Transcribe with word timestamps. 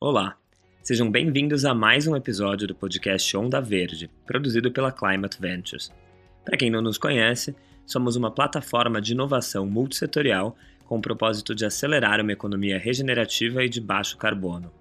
Olá, 0.00 0.36
sejam 0.82 1.10
bem-vindos 1.10 1.64
a 1.64 1.74
mais 1.74 2.06
um 2.06 2.16
episódio 2.16 2.66
do 2.66 2.74
podcast 2.74 3.36
Onda 3.36 3.60
Verde, 3.60 4.10
produzido 4.26 4.70
pela 4.72 4.92
Climate 4.92 5.40
Ventures. 5.40 5.92
Para 6.44 6.56
quem 6.56 6.70
não 6.70 6.80
nos 6.80 6.96
conhece, 6.96 7.54
somos 7.84 8.16
uma 8.16 8.30
plataforma 8.30 9.00
de 9.00 9.12
inovação 9.12 9.66
multissetorial 9.66 10.56
com 10.86 10.96
o 10.96 11.02
propósito 11.02 11.54
de 11.54 11.66
acelerar 11.66 12.20
uma 12.20 12.32
economia 12.32 12.78
regenerativa 12.78 13.64
e 13.64 13.68
de 13.68 13.80
baixo 13.80 14.16
carbono. 14.16 14.72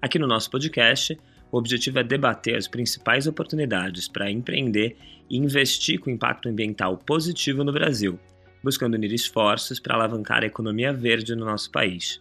Aqui 0.00 0.18
no 0.18 0.26
nosso 0.26 0.50
podcast, 0.50 1.18
o 1.54 1.56
objetivo 1.56 2.00
é 2.00 2.02
debater 2.02 2.56
as 2.56 2.66
principais 2.66 3.28
oportunidades 3.28 4.08
para 4.08 4.28
empreender 4.28 4.96
e 5.30 5.36
investir 5.36 6.00
com 6.00 6.10
impacto 6.10 6.48
ambiental 6.48 6.98
positivo 6.98 7.62
no 7.62 7.72
Brasil, 7.72 8.18
buscando 8.60 8.94
unir 8.94 9.12
esforços 9.12 9.78
para 9.78 9.94
alavancar 9.94 10.42
a 10.42 10.46
economia 10.46 10.92
verde 10.92 11.32
no 11.36 11.44
nosso 11.44 11.70
país. 11.70 12.20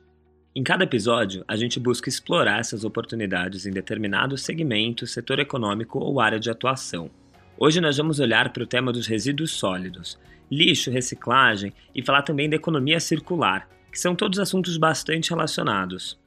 Em 0.56 0.62
cada 0.62 0.84
episódio, 0.84 1.44
a 1.48 1.56
gente 1.56 1.80
busca 1.80 2.08
explorar 2.08 2.60
essas 2.60 2.84
oportunidades 2.84 3.66
em 3.66 3.72
determinado 3.72 4.38
segmento, 4.38 5.08
setor 5.08 5.40
econômico 5.40 5.98
ou 5.98 6.22
área 6.22 6.40
de 6.40 6.52
atuação. 6.52 7.10
Hoje 7.58 7.82
nós 7.82 7.98
vamos 7.98 8.20
olhar 8.20 8.54
para 8.54 8.62
o 8.62 8.68
tema 8.68 8.94
dos 8.94 9.08
resíduos 9.08 9.50
sólidos, 9.50 10.20
lixo, 10.52 10.92
reciclagem 10.92 11.74
e 11.96 12.04
falar 12.04 12.22
também 12.22 12.48
da 12.48 12.56
economia 12.56 13.00
circular, 13.00 13.68
que 13.92 14.00
são 14.00 14.14
todos 14.14 14.38
assuntos 14.38 14.78
bastante 14.78 15.32
relacionados. 15.32 16.22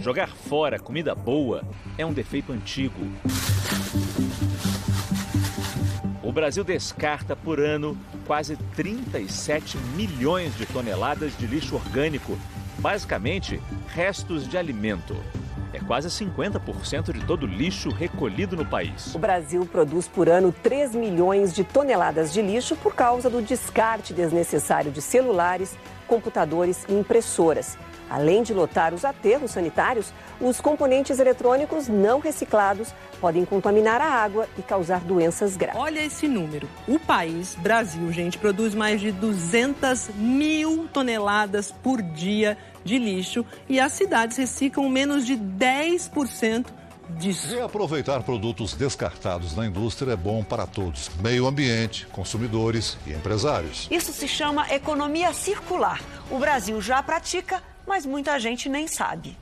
Jogar 0.00 0.28
fora 0.28 0.78
comida 0.78 1.14
boa 1.14 1.62
é 1.98 2.06
um 2.06 2.12
defeito 2.12 2.52
antigo. 2.52 2.98
O 6.22 6.32
Brasil 6.32 6.64
descarta 6.64 7.36
por 7.36 7.60
ano 7.60 7.98
quase 8.26 8.56
37 8.56 9.76
milhões 9.94 10.56
de 10.56 10.64
toneladas 10.64 11.36
de 11.36 11.46
lixo 11.46 11.74
orgânico, 11.74 12.38
basicamente 12.78 13.60
restos 13.88 14.48
de 14.48 14.56
alimento. 14.56 15.14
É 15.70 15.78
quase 15.78 16.08
50% 16.08 17.12
de 17.12 17.22
todo 17.26 17.42
o 17.42 17.46
lixo 17.46 17.90
recolhido 17.90 18.56
no 18.56 18.64
país. 18.64 19.14
O 19.14 19.18
Brasil 19.18 19.68
produz 19.70 20.08
por 20.08 20.30
ano 20.30 20.50
3 20.62 20.94
milhões 20.94 21.52
de 21.52 21.62
toneladas 21.62 22.32
de 22.32 22.40
lixo 22.40 22.74
por 22.74 22.94
causa 22.94 23.28
do 23.28 23.42
descarte 23.42 24.14
desnecessário 24.14 24.90
de 24.90 25.02
celulares, 25.02 25.76
computadores 26.08 26.86
e 26.88 26.94
impressoras. 26.94 27.76
Além 28.10 28.42
de 28.42 28.52
lotar 28.52 28.92
os 28.92 29.04
aterros 29.04 29.52
sanitários, 29.52 30.12
os 30.40 30.60
componentes 30.60 31.20
eletrônicos 31.20 31.86
não 31.86 32.18
reciclados 32.18 32.92
podem 33.20 33.44
contaminar 33.44 34.00
a 34.00 34.10
água 34.10 34.48
e 34.58 34.62
causar 34.62 35.00
doenças 35.00 35.56
graves. 35.56 35.80
Olha 35.80 36.00
esse 36.00 36.26
número. 36.26 36.68
O 36.88 36.98
país, 36.98 37.54
Brasil, 37.54 38.10
gente, 38.10 38.36
produz 38.36 38.74
mais 38.74 39.00
de 39.00 39.12
200 39.12 40.08
mil 40.16 40.88
toneladas 40.92 41.70
por 41.70 42.02
dia 42.02 42.58
de 42.84 42.98
lixo 42.98 43.46
e 43.68 43.78
as 43.78 43.92
cidades 43.92 44.36
reciclam 44.36 44.88
menos 44.88 45.24
de 45.24 45.36
10% 45.36 46.66
disso. 47.18 47.54
Reaproveitar 47.54 48.22
produtos 48.22 48.74
descartados 48.74 49.54
na 49.54 49.66
indústria 49.66 50.12
é 50.12 50.16
bom 50.16 50.42
para 50.42 50.66
todos: 50.66 51.10
meio 51.20 51.46
ambiente, 51.46 52.06
consumidores 52.06 52.96
e 53.06 53.12
empresários. 53.12 53.88
Isso 53.90 54.12
se 54.12 54.26
chama 54.26 54.72
economia 54.72 55.32
circular. 55.32 56.00
O 56.30 56.38
Brasil 56.38 56.80
já 56.80 57.02
pratica 57.02 57.62
mas 57.90 58.06
muita 58.06 58.38
gente 58.38 58.68
nem 58.68 58.86
sabe. 58.86 59.36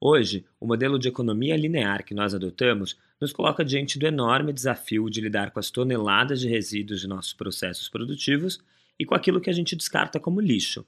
Hoje, 0.00 0.46
o 0.58 0.66
modelo 0.66 0.98
de 0.98 1.08
economia 1.08 1.58
linear 1.58 2.06
que 2.06 2.14
nós 2.14 2.34
adotamos 2.34 2.98
nos 3.20 3.34
coloca 3.34 3.62
diante 3.62 3.98
do 3.98 4.06
enorme 4.06 4.50
desafio 4.50 5.10
de 5.10 5.20
lidar 5.20 5.50
com 5.50 5.60
as 5.60 5.70
toneladas 5.70 6.40
de 6.40 6.48
resíduos 6.48 7.02
de 7.02 7.06
nossos 7.06 7.34
processos 7.34 7.86
produtivos 7.86 8.58
e 8.98 9.04
com 9.04 9.14
aquilo 9.14 9.42
que 9.42 9.50
a 9.50 9.52
gente 9.52 9.76
descarta 9.76 10.18
como 10.18 10.40
lixo. 10.40 10.86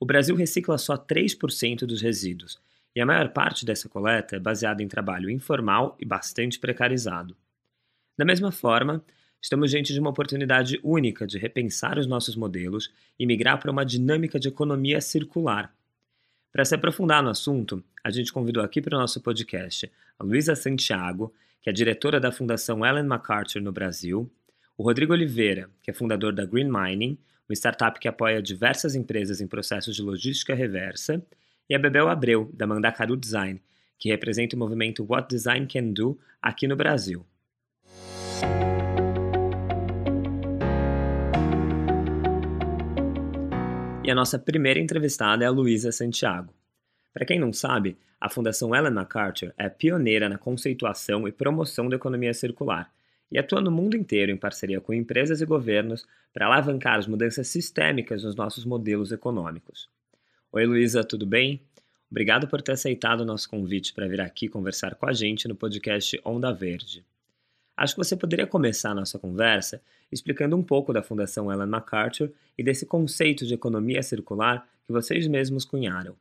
O 0.00 0.04
Brasil 0.04 0.34
recicla 0.34 0.78
só 0.78 0.98
3% 0.98 1.86
dos 1.86 2.02
resíduos, 2.02 2.58
e 2.96 3.00
a 3.00 3.06
maior 3.06 3.28
parte 3.28 3.64
dessa 3.64 3.88
coleta 3.88 4.34
é 4.34 4.40
baseada 4.40 4.82
em 4.82 4.88
trabalho 4.88 5.30
informal 5.30 5.96
e 6.00 6.04
bastante 6.04 6.58
precarizado. 6.58 7.36
Da 8.18 8.24
mesma 8.24 8.50
forma, 8.50 9.00
estamos 9.40 9.70
diante 9.70 9.92
de 9.92 10.00
uma 10.00 10.10
oportunidade 10.10 10.80
única 10.82 11.26
de 11.26 11.38
repensar 11.38 11.98
os 11.98 12.06
nossos 12.06 12.36
modelos 12.36 12.92
e 13.18 13.26
migrar 13.26 13.60
para 13.60 13.70
uma 13.70 13.84
dinâmica 13.84 14.38
de 14.38 14.48
economia 14.48 15.00
circular. 15.00 15.74
Para 16.52 16.64
se 16.64 16.74
aprofundar 16.74 17.22
no 17.22 17.30
assunto, 17.30 17.82
a 18.02 18.10
gente 18.10 18.32
convidou 18.32 18.62
aqui 18.62 18.80
para 18.80 18.96
o 18.96 19.00
nosso 19.00 19.20
podcast 19.20 19.90
a 20.18 20.24
Luísa 20.24 20.56
Santiago, 20.56 21.32
que 21.60 21.70
é 21.70 21.72
diretora 21.72 22.18
da 22.18 22.32
Fundação 22.32 22.84
Ellen 22.84 23.04
MacArthur 23.04 23.60
no 23.60 23.72
Brasil, 23.72 24.30
o 24.76 24.82
Rodrigo 24.82 25.12
Oliveira, 25.12 25.68
que 25.82 25.90
é 25.90 25.94
fundador 25.94 26.32
da 26.32 26.44
Green 26.44 26.70
Mining, 26.70 27.18
uma 27.48 27.54
startup 27.54 27.98
que 27.98 28.08
apoia 28.08 28.42
diversas 28.42 28.94
empresas 28.94 29.40
em 29.40 29.46
processos 29.46 29.96
de 29.96 30.02
logística 30.02 30.54
reversa, 30.54 31.22
e 31.68 31.74
a 31.74 31.78
Bebel 31.78 32.08
Abreu, 32.08 32.50
da 32.54 32.66
Mandacaru 32.66 33.16
Design, 33.16 33.60
que 33.98 34.08
representa 34.08 34.56
o 34.56 34.58
movimento 34.58 35.04
What 35.04 35.28
Design 35.28 35.66
Can 35.66 35.92
Do 35.92 36.18
aqui 36.40 36.66
no 36.66 36.76
Brasil. 36.76 37.26
E 44.08 44.10
a 44.10 44.14
nossa 44.14 44.38
primeira 44.38 44.80
entrevistada 44.80 45.44
é 45.44 45.46
a 45.46 45.50
Luísa 45.50 45.92
Santiago. 45.92 46.50
Para 47.12 47.26
quem 47.26 47.38
não 47.38 47.52
sabe, 47.52 47.94
a 48.18 48.30
Fundação 48.30 48.74
Ellen 48.74 48.94
MacArthur 48.94 49.52
é 49.58 49.68
pioneira 49.68 50.30
na 50.30 50.38
conceituação 50.38 51.28
e 51.28 51.30
promoção 51.30 51.90
da 51.90 51.96
economia 51.96 52.32
circular 52.32 52.90
e 53.30 53.38
atua 53.38 53.60
no 53.60 53.70
mundo 53.70 53.98
inteiro 53.98 54.32
em 54.32 54.36
parceria 54.38 54.80
com 54.80 54.94
empresas 54.94 55.42
e 55.42 55.44
governos 55.44 56.06
para 56.32 56.46
alavancar 56.46 56.98
as 56.98 57.06
mudanças 57.06 57.48
sistêmicas 57.48 58.24
nos 58.24 58.34
nossos 58.34 58.64
modelos 58.64 59.12
econômicos. 59.12 59.90
Oi, 60.52 60.64
Luísa, 60.64 61.04
tudo 61.04 61.26
bem? 61.26 61.60
Obrigado 62.10 62.48
por 62.48 62.62
ter 62.62 62.72
aceitado 62.72 63.20
o 63.20 63.26
nosso 63.26 63.46
convite 63.46 63.92
para 63.92 64.08
vir 64.08 64.22
aqui 64.22 64.48
conversar 64.48 64.94
com 64.94 65.04
a 65.04 65.12
gente 65.12 65.46
no 65.46 65.54
podcast 65.54 66.18
Onda 66.24 66.50
Verde. 66.50 67.04
Acho 67.76 67.94
que 67.94 68.02
você 68.02 68.16
poderia 68.16 68.46
começar 68.46 68.92
a 68.92 68.94
nossa 68.94 69.18
conversa 69.18 69.82
explicando 70.10 70.56
um 70.56 70.62
pouco 70.62 70.92
da 70.92 71.02
Fundação 71.02 71.52
Ellen 71.52 71.66
MacArthur 71.66 72.30
e 72.56 72.62
desse 72.62 72.86
conceito 72.86 73.46
de 73.46 73.54
economia 73.54 74.02
circular 74.02 74.66
que 74.86 74.92
vocês 74.92 75.26
mesmos 75.26 75.64
cunharam. 75.64 76.14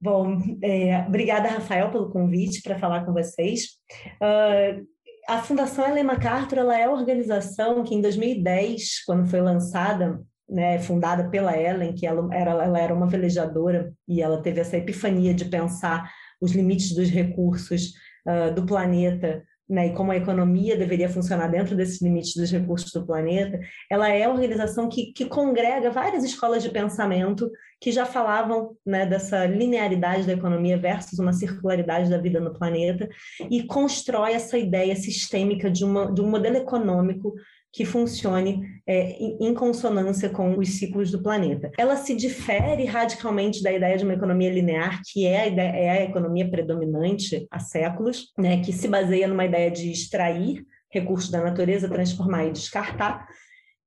Bom, 0.00 0.38
é, 0.62 1.04
obrigada, 1.06 1.48
Rafael, 1.48 1.90
pelo 1.90 2.10
convite 2.10 2.62
para 2.62 2.78
falar 2.78 3.04
com 3.04 3.12
vocês. 3.12 3.78
Uh, 4.16 4.86
a 5.28 5.42
Fundação 5.42 5.86
Ellen 5.86 6.04
MacArthur 6.04 6.58
ela 6.58 6.78
é 6.78 6.84
a 6.84 6.90
organização 6.90 7.84
que, 7.84 7.94
em 7.94 8.00
2010, 8.00 9.04
quando 9.04 9.28
foi 9.28 9.40
lançada, 9.40 10.20
né, 10.48 10.78
fundada 10.78 11.28
pela 11.28 11.56
Ellen, 11.56 11.94
que 11.94 12.06
ela 12.06 12.26
era, 12.34 12.50
ela 12.50 12.80
era 12.80 12.94
uma 12.94 13.06
velejadora 13.06 13.92
e 14.08 14.22
ela 14.22 14.42
teve 14.42 14.60
essa 14.60 14.76
epifania 14.76 15.34
de 15.34 15.44
pensar 15.44 16.10
os 16.40 16.52
limites 16.52 16.94
dos 16.94 17.10
recursos 17.10 17.92
uh, 18.26 18.52
do 18.54 18.64
planeta 18.64 19.44
né, 19.70 19.86
e 19.86 19.92
como 19.92 20.10
a 20.10 20.16
economia 20.16 20.76
deveria 20.76 21.08
funcionar 21.08 21.46
dentro 21.46 21.76
desses 21.76 22.02
limites 22.02 22.34
dos 22.34 22.50
recursos 22.50 22.90
do 22.90 23.06
planeta, 23.06 23.60
ela 23.88 24.08
é 24.08 24.24
a 24.24 24.30
organização 24.30 24.88
que, 24.88 25.12
que 25.12 25.26
congrega 25.26 25.92
várias 25.92 26.24
escolas 26.24 26.60
de 26.60 26.70
pensamento 26.70 27.48
que 27.80 27.92
já 27.92 28.04
falavam 28.04 28.76
né, 28.84 29.06
dessa 29.06 29.46
linearidade 29.46 30.26
da 30.26 30.32
economia 30.32 30.76
versus 30.76 31.20
uma 31.20 31.32
circularidade 31.32 32.10
da 32.10 32.18
vida 32.18 32.40
no 32.40 32.52
planeta 32.52 33.08
e 33.48 33.62
constrói 33.62 34.32
essa 34.32 34.58
ideia 34.58 34.96
sistêmica 34.96 35.70
de, 35.70 35.84
uma, 35.84 36.12
de 36.12 36.20
um 36.20 36.28
modelo 36.28 36.56
econômico 36.56 37.32
que 37.72 37.84
funcione 37.84 38.62
é, 38.86 39.12
em 39.40 39.54
consonância 39.54 40.28
com 40.28 40.58
os 40.58 40.70
ciclos 40.70 41.10
do 41.10 41.22
planeta. 41.22 41.70
Ela 41.78 41.96
se 41.96 42.14
difere 42.14 42.84
radicalmente 42.84 43.62
da 43.62 43.72
ideia 43.72 43.96
de 43.96 44.04
uma 44.04 44.14
economia 44.14 44.52
linear, 44.52 45.00
que 45.06 45.26
é 45.26 45.42
a, 45.42 45.46
ideia, 45.46 45.70
é 45.70 45.90
a 45.90 46.04
economia 46.04 46.50
predominante 46.50 47.46
há 47.50 47.60
séculos, 47.60 48.32
né, 48.36 48.60
que 48.60 48.72
se 48.72 48.88
baseia 48.88 49.28
numa 49.28 49.44
ideia 49.44 49.70
de 49.70 49.90
extrair 49.90 50.64
recursos 50.90 51.30
da 51.30 51.40
natureza, 51.40 51.88
transformar 51.88 52.46
e 52.46 52.52
descartar. 52.52 53.26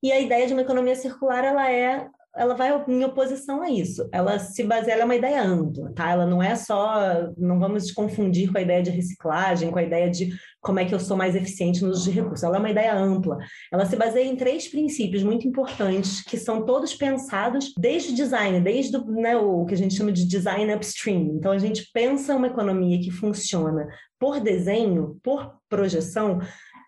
E 0.01 0.11
a 0.11 0.19
ideia 0.19 0.47
de 0.47 0.53
uma 0.53 0.61
economia 0.61 0.95
circular 0.95 1.43
ela 1.43 1.69
é 1.69 2.07
ela 2.35 2.55
vai 2.55 2.83
em 2.87 3.03
oposição 3.03 3.61
a 3.61 3.69
isso. 3.69 4.07
Ela 4.11 4.39
se 4.39 4.63
baseia, 4.63 4.93
ela 4.93 5.03
é 5.03 5.05
uma 5.05 5.15
ideia 5.15 5.43
ampla, 5.43 5.91
tá? 5.93 6.09
Ela 6.09 6.25
não 6.25 6.41
é 6.41 6.55
só, 6.55 7.31
não 7.37 7.59
vamos 7.59 7.91
confundir 7.91 8.51
com 8.51 8.57
a 8.57 8.61
ideia 8.61 8.81
de 8.81 8.89
reciclagem, 8.89 9.69
com 9.69 9.77
a 9.77 9.83
ideia 9.83 10.09
de 10.09 10.33
como 10.59 10.79
é 10.79 10.85
que 10.85 10.95
eu 10.95 10.99
sou 10.99 11.15
mais 11.15 11.35
eficiente 11.35 11.83
no 11.83 11.89
uso 11.89 12.05
de 12.05 12.11
recursos. 12.11 12.43
Ela 12.43 12.55
é 12.55 12.59
uma 12.59 12.71
ideia 12.71 12.95
ampla. 12.95 13.37
Ela 13.71 13.85
se 13.85 13.95
baseia 13.95 14.25
em 14.25 14.35
três 14.35 14.67
princípios 14.67 15.21
muito 15.21 15.47
importantes, 15.47 16.23
que 16.23 16.37
são 16.37 16.65
todos 16.65 16.95
pensados 16.95 17.71
desde 17.77 18.13
o 18.13 18.15
design, 18.15 18.61
desde 18.61 18.97
né, 19.05 19.37
o 19.37 19.65
que 19.65 19.75
a 19.75 19.77
gente 19.77 19.93
chama 19.93 20.11
de 20.11 20.25
design 20.27 20.73
upstream. 20.73 21.35
Então, 21.35 21.51
a 21.51 21.59
gente 21.59 21.87
pensa 21.93 22.35
uma 22.35 22.47
economia 22.47 22.99
que 22.99 23.11
funciona 23.11 23.87
por 24.19 24.39
desenho, 24.39 25.19
por 25.21 25.53
projeção, 25.69 26.39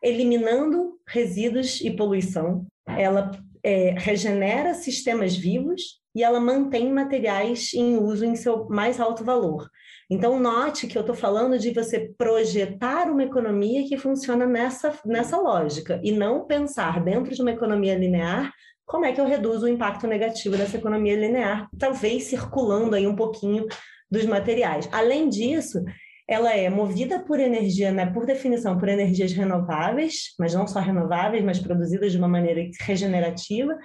eliminando 0.01 0.93
resíduos 1.07 1.81
e 1.81 1.91
poluição. 1.91 2.65
Ela 2.87 3.31
é, 3.65 3.95
regenera 3.97 4.75
sistemas 4.75 5.35
vivos 5.35 5.99
e 6.13 6.23
ela 6.23 6.39
mantém 6.39 6.93
materiais 6.93 7.73
em 7.73 7.97
uso 7.97 8.23
em 8.23 8.35
seu 8.35 8.67
mais 8.69 8.99
alto 8.99 9.23
valor. 9.23 9.67
Então, 10.07 10.39
note 10.39 10.85
que 10.85 10.95
eu 10.95 11.01
estou 11.01 11.15
falando 11.15 11.57
de 11.57 11.73
você 11.73 12.13
projetar 12.15 13.09
uma 13.09 13.23
economia 13.23 13.87
que 13.87 13.97
funciona 13.97 14.45
nessa, 14.45 14.93
nessa 15.03 15.35
lógica, 15.35 15.99
e 16.03 16.11
não 16.11 16.45
pensar 16.45 17.03
dentro 17.03 17.33
de 17.33 17.41
uma 17.41 17.51
economia 17.51 17.97
linear 17.97 18.53
como 18.85 19.03
é 19.03 19.11
que 19.11 19.19
eu 19.19 19.25
reduzo 19.25 19.65
o 19.65 19.69
impacto 19.69 20.05
negativo 20.05 20.55
dessa 20.55 20.77
economia 20.77 21.19
linear, 21.19 21.67
talvez 21.79 22.25
circulando 22.25 22.95
aí 22.95 23.07
um 23.07 23.15
pouquinho 23.15 23.65
dos 24.11 24.25
materiais. 24.25 24.87
Além 24.91 25.27
disso, 25.27 25.83
ela 26.27 26.51
é 26.51 26.69
movida 26.69 27.19
por 27.19 27.39
energia, 27.39 27.91
né, 27.91 28.07
por 28.07 28.25
definição, 28.25 28.77
por 28.77 28.89
energias 28.89 29.31
renováveis, 29.31 30.33
mas 30.39 30.53
não 30.53 30.65
só 30.67 30.79
renováveis, 30.79 31.43
mas 31.43 31.59
produzidas 31.59 32.11
de 32.11 32.17
uma 32.17 32.27
maneira 32.27 32.61
regenerativa, 32.81 33.77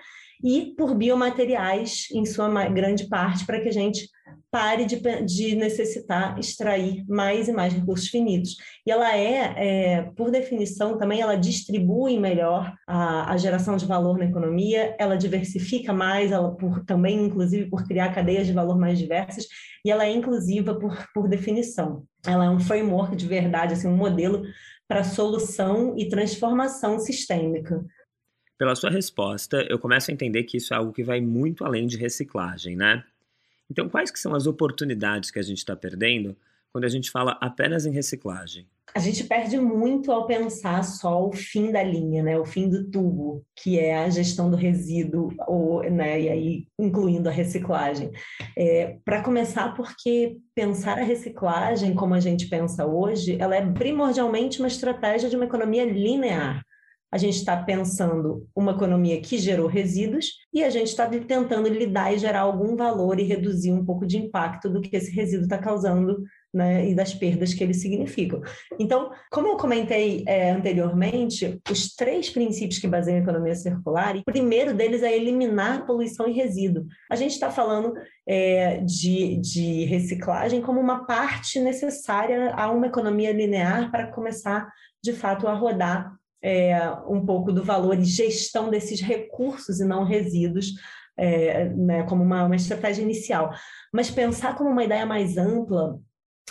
e 0.43 0.75
por 0.77 0.95
biomateriais, 0.95 2.07
em 2.15 2.25
sua 2.25 2.49
grande 2.69 3.09
parte, 3.09 3.45
para 3.45 3.61
que 3.61 3.69
a 3.69 3.73
gente 3.73 4.09
pare 4.51 4.85
de, 4.85 4.97
de, 5.25 5.55
necessitar 5.55 6.39
extrair 6.39 7.05
mais 7.07 7.47
e 7.47 7.53
mais 7.53 7.73
recursos 7.73 8.09
finitos. 8.09 8.57
E 8.87 8.91
ela 8.91 9.17
é, 9.17 9.55
é 9.57 10.03
por 10.17 10.31
definição, 10.31 10.99
também 10.99 11.21
ela 11.21 11.37
distribui 11.37 12.19
melhor 12.19 12.73
a, 12.87 13.33
a, 13.33 13.37
geração 13.37 13.77
de 13.77 13.87
valor 13.87 14.19
na 14.19 14.25
economia, 14.25 14.97
ela 14.99 15.17
diversifica 15.17 15.93
mais, 15.93 16.33
ela 16.33 16.57
por, 16.57 16.85
também, 16.85 17.27
inclusive, 17.27 17.69
por 17.69 17.85
criar 17.85 18.15
cadeias 18.15 18.47
de 18.47 18.53
valor 18.53 18.79
mais 18.79 18.99
diversas, 18.99 19.47
e 19.85 19.91
ela 19.91 20.05
é 20.05 20.13
inclusiva 20.13 20.75
por, 20.79 21.07
por 21.15 21.29
definição. 21.29 22.05
Ela 22.27 22.47
é 22.47 22.51
um 22.51 22.61
framework 22.61 23.17
de 23.17 23.27
verdade, 23.27 23.75
assim, 23.75 23.89
um 23.89 23.97
modelo 23.97 24.45
para 24.87 25.05
solução 25.05 25.95
e 25.97 26.09
transformação 26.09 26.99
sistêmica. 26.99 27.85
Pela 28.59 28.75
sua 28.75 28.91
resposta, 28.91 29.67
eu 29.71 29.79
começo 29.79 30.11
a 30.11 30.15
entender 30.15 30.43
que 30.45 30.59
isso 30.59 30.75
é 30.75 30.77
algo 30.77 30.93
que 30.93 31.03
vai 31.03 31.21
muito 31.21 31.65
além 31.65 31.87
de 31.87 31.97
reciclagem, 31.97 32.77
né? 32.77 33.03
Então, 33.71 33.89
quais 33.89 34.11
que 34.11 34.19
são 34.19 34.35
as 34.35 34.47
oportunidades 34.47 35.31
que 35.31 35.39
a 35.39 35.43
gente 35.43 35.59
está 35.59 35.77
perdendo 35.77 36.37
quando 36.73 36.85
a 36.85 36.89
gente 36.89 37.11
fala 37.11 37.39
apenas 37.41 37.87
em 37.87 37.93
reciclagem? 37.93 38.67
A 38.95 38.99
gente 38.99 39.25
perde 39.25 39.59
muito 39.59 40.11
ao 40.11 40.27
pensar 40.27 40.83
só 40.83 41.27
o 41.27 41.33
fim 41.33 41.71
da 41.71 41.83
linha, 41.83 42.23
né? 42.23 42.39
o 42.39 42.45
fim 42.45 42.69
do 42.69 42.91
tubo, 42.91 43.45
que 43.57 43.79
é 43.79 43.97
a 43.97 44.11
gestão 44.11 44.51
do 44.51 44.57
resíduo, 44.57 45.33
ou, 45.47 45.83
né? 45.89 46.21
e 46.21 46.29
aí 46.29 46.67
incluindo 46.79 47.29
a 47.29 47.33
reciclagem. 47.33 48.11
É, 48.57 48.99
Para 49.05 49.23
começar, 49.23 49.75
porque 49.75 50.39
pensar 50.55 50.99
a 50.99 51.05
reciclagem 51.05 51.95
como 51.95 52.15
a 52.15 52.21
gente 52.21 52.49
pensa 52.49 52.85
hoje, 52.85 53.37
ela 53.41 53.55
é 53.55 53.65
primordialmente 53.73 54.59
uma 54.59 54.69
estratégia 54.69 55.31
de 55.31 55.37
uma 55.37 55.45
economia 55.45 55.85
linear 55.85 56.63
a 57.13 57.19
gente 57.19 57.37
está 57.37 57.57
pensando 57.57 58.47
uma 58.55 58.71
economia 58.73 59.21
que 59.21 59.37
gerou 59.37 59.67
resíduos 59.67 60.27
e 60.55 60.63
a 60.63 60.71
gente 60.71 60.89
está 60.89 61.09
tentando 61.09 61.69
lidar 61.69 62.15
e 62.15 62.19
gerar 62.19 62.43
algum 62.43 62.77
valor 62.77 63.19
e 63.19 63.25
reduzir 63.25 63.73
um 63.73 63.85
pouco 63.85 64.07
de 64.07 64.17
impacto 64.17 64.71
do 64.71 64.81
que 64.81 64.97
esse 64.97 65.11
resíduo 65.11 65.45
está 65.45 65.59
causando 65.59 66.23
né, 66.53 66.89
e 66.89 66.95
das 66.95 67.15
perdas 67.15 67.55
que 67.55 67.63
eles 67.63 67.81
significam. 67.81 68.41
Então, 68.79 69.11
como 69.31 69.49
eu 69.49 69.57
comentei 69.57 70.25
é, 70.27 70.51
anteriormente, 70.51 71.61
os 71.71 71.95
três 71.95 72.29
princípios 72.29 72.79
que 72.79 72.89
baseiam 72.89 73.19
a 73.19 73.23
economia 73.23 73.55
circular, 73.55 74.17
o 74.17 74.25
primeiro 74.25 74.75
deles 74.75 75.03
é 75.03 75.15
eliminar 75.17 75.87
poluição 75.87 76.29
e 76.29 76.33
resíduo. 76.33 76.87
A 77.11 77.17
gente 77.17 77.33
está 77.33 77.51
falando 77.51 77.95
é, 78.27 78.79
de, 78.79 79.37
de 79.37 79.85
reciclagem 79.85 80.61
como 80.61 80.81
uma 80.81 81.07
parte 81.07 81.61
necessária 81.61 82.53
a 82.55 82.71
uma 82.71 82.87
economia 82.87 83.33
linear 83.33 83.91
para 83.91 84.09
começar, 84.09 84.69
de 85.03 85.13
fato, 85.13 85.47
a 85.47 85.55
rodar 85.55 86.13
é, 86.43 86.91
um 87.07 87.25
pouco 87.25 87.53
do 87.53 87.63
valor 87.63 87.99
e 87.99 88.05
gestão 88.05 88.71
desses 88.71 89.01
recursos 89.01 89.81
e 89.81 89.85
não 89.85 90.05
resíduos, 90.05 90.75
é, 91.17 91.69
né, 91.69 92.03
como 92.05 92.23
uma, 92.23 92.45
uma 92.45 92.57
estratégia 92.57 93.03
inicial. 93.03 93.53
Mas 93.93 94.11
pensar 94.11 94.57
como 94.57 94.71
uma 94.71 94.85
ideia 94.85 95.05
mais 95.05 95.37
ampla, 95.37 95.99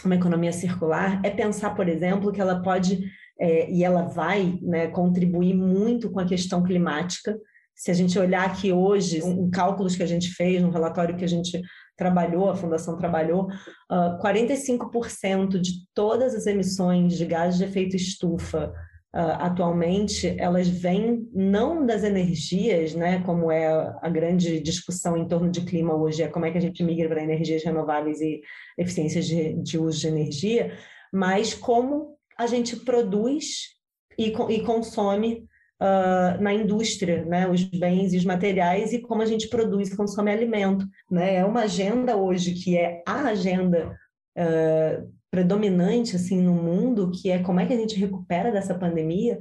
uma 0.03 0.15
economia 0.15 0.51
circular, 0.51 1.21
é 1.23 1.29
pensar, 1.29 1.75
por 1.75 1.87
exemplo, 1.87 2.31
que 2.31 2.39
ela 2.39 2.61
pode 2.61 2.99
é, 3.39 3.71
e 3.71 3.83
ela 3.83 4.03
vai 4.03 4.59
né, 4.61 4.87
contribuir 4.87 5.53
muito 5.53 6.11
com 6.11 6.19
a 6.19 6.25
questão 6.25 6.61
climática. 6.63 7.37
Se 7.75 7.89
a 7.89 7.93
gente 7.93 8.19
olhar 8.19 8.45
aqui 8.45 8.73
hoje, 8.73 9.23
um, 9.23 9.49
cálculos 9.49 9.95
que 9.95 10.03
a 10.03 10.05
gente 10.05 10.29
fez, 10.31 10.61
um 10.61 10.69
relatório 10.69 11.15
que 11.15 11.23
a 11.23 11.29
gente 11.29 11.61
trabalhou, 11.95 12.49
a 12.49 12.55
Fundação 12.55 12.97
trabalhou, 12.97 13.47
uh, 13.91 14.19
45% 14.21 15.59
de 15.59 15.85
todas 15.93 16.35
as 16.35 16.45
emissões 16.45 17.17
de 17.17 17.25
gases 17.25 17.57
de 17.57 17.63
efeito 17.63 17.95
estufa 17.95 18.73
uh, 19.15 19.37
atualmente, 19.39 20.35
elas 20.37 20.67
vêm 20.67 21.27
não 21.33 21.85
das 21.85 22.03
energias, 22.03 22.93
né, 22.93 23.21
como 23.25 23.51
é 23.51 23.67
a 24.01 24.09
grande 24.09 24.59
discussão 24.59 25.17
em 25.17 25.27
torno 25.27 25.49
de 25.49 25.61
clima 25.61 25.95
hoje, 25.95 26.23
é 26.23 26.27
como 26.27 26.45
é 26.45 26.51
que 26.51 26.57
a 26.57 26.61
gente 26.61 26.83
migra 26.83 27.07
para 27.07 27.23
energias 27.23 27.63
renováveis 27.63 28.21
e 28.21 28.41
eficiências 28.77 29.25
de, 29.25 29.53
de 29.61 29.77
uso 29.77 29.99
de 29.99 30.07
energia, 30.07 30.77
mas 31.11 31.53
como 31.53 32.17
a 32.37 32.47
gente 32.47 32.75
produz 32.75 33.77
e, 34.17 34.27
e 34.27 34.61
consome 34.61 35.45
uh, 35.81 36.41
na 36.41 36.53
indústria, 36.53 37.25
né, 37.25 37.47
os 37.47 37.63
bens 37.63 38.13
e 38.13 38.17
os 38.17 38.25
materiais 38.25 38.93
e 38.93 38.99
como 38.99 39.21
a 39.21 39.25
gente 39.25 39.47
produz 39.47 39.89
e 39.89 39.97
consome 39.97 40.31
alimento. 40.31 40.85
Né? 41.09 41.35
É 41.35 41.45
uma 41.45 41.61
agenda 41.61 42.15
hoje 42.15 42.53
que 42.53 42.77
é 42.77 43.01
a 43.07 43.23
agenda 43.29 43.97
uh, 44.37 45.18
predominante 45.31 46.15
assim 46.15 46.41
no 46.41 46.53
mundo, 46.53 47.11
que 47.11 47.29
é 47.29 47.39
como 47.39 47.59
é 47.59 47.65
que 47.65 47.73
a 47.73 47.77
gente 47.77 47.95
recupera 47.95 48.51
dessa 48.51 48.73
pandemia, 48.73 49.39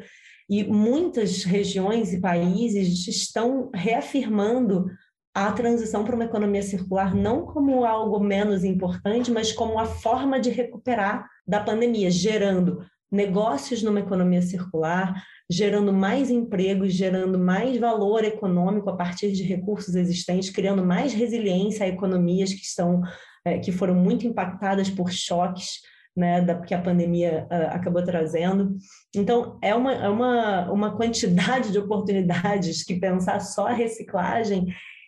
e 0.49 0.65
muitas 0.65 1.45
regiões 1.45 2.13
e 2.13 2.21
países 2.21 3.07
estão 3.07 3.71
reafirmando 3.75 4.87
a 5.35 5.53
transição 5.53 6.05
para 6.05 6.15
uma 6.15 6.25
economia 6.25 6.63
circular 6.63 7.15
não 7.15 7.45
como 7.47 7.85
algo 7.85 8.19
menos 8.19 8.65
importante, 8.65 9.31
mas 9.31 9.53
como 9.53 9.79
a 9.79 9.87
forma 9.87 10.41
de 10.41 10.51
recuperar 10.51 11.29
da 11.47 11.61
pandemia, 11.61 12.11
gerando 12.11 12.85
negócios 13.11 13.83
numa 13.83 14.01
economia 14.01 14.43
circular, 14.43 15.23
gerando 15.51 15.93
mais 15.93 16.31
empregos, 16.31 16.93
gerando 16.93 17.39
mais 17.39 17.79
valor 17.79 18.25
econômico 18.25 18.91
a 18.91 18.97
partir 18.97 19.33
de 19.33 19.43
recursos 19.43 19.95
existentes, 19.95 20.51
criando 20.51 20.85
mais 20.85 21.13
resiliência 21.13 21.87
a 21.87 21.89
economias 21.89 22.53
que 22.53 22.65
estão 22.65 23.03
é, 23.45 23.59
que 23.59 23.73
foram 23.73 23.95
muito 23.95 24.27
impactadas 24.27 24.91
por 24.91 25.11
choques 25.11 25.81
né, 26.17 26.41
da, 26.41 26.61
que 26.61 26.75
a 26.75 26.83
pandemia 26.83 27.47
uh, 27.51 27.75
acabou 27.75 28.03
trazendo. 28.03 28.77
Então, 29.15 29.59
é 29.63 29.75
uma, 29.75 29.93
é 29.95 30.09
uma, 30.09 30.73
uma 30.73 30.97
quantidade 30.97 31.71
de 31.71 31.79
oportunidades 31.79 32.83
que 32.83 32.99
pensar 32.99 33.41
só 33.41 33.69
a 33.69 33.73
reciclagem 33.73 34.67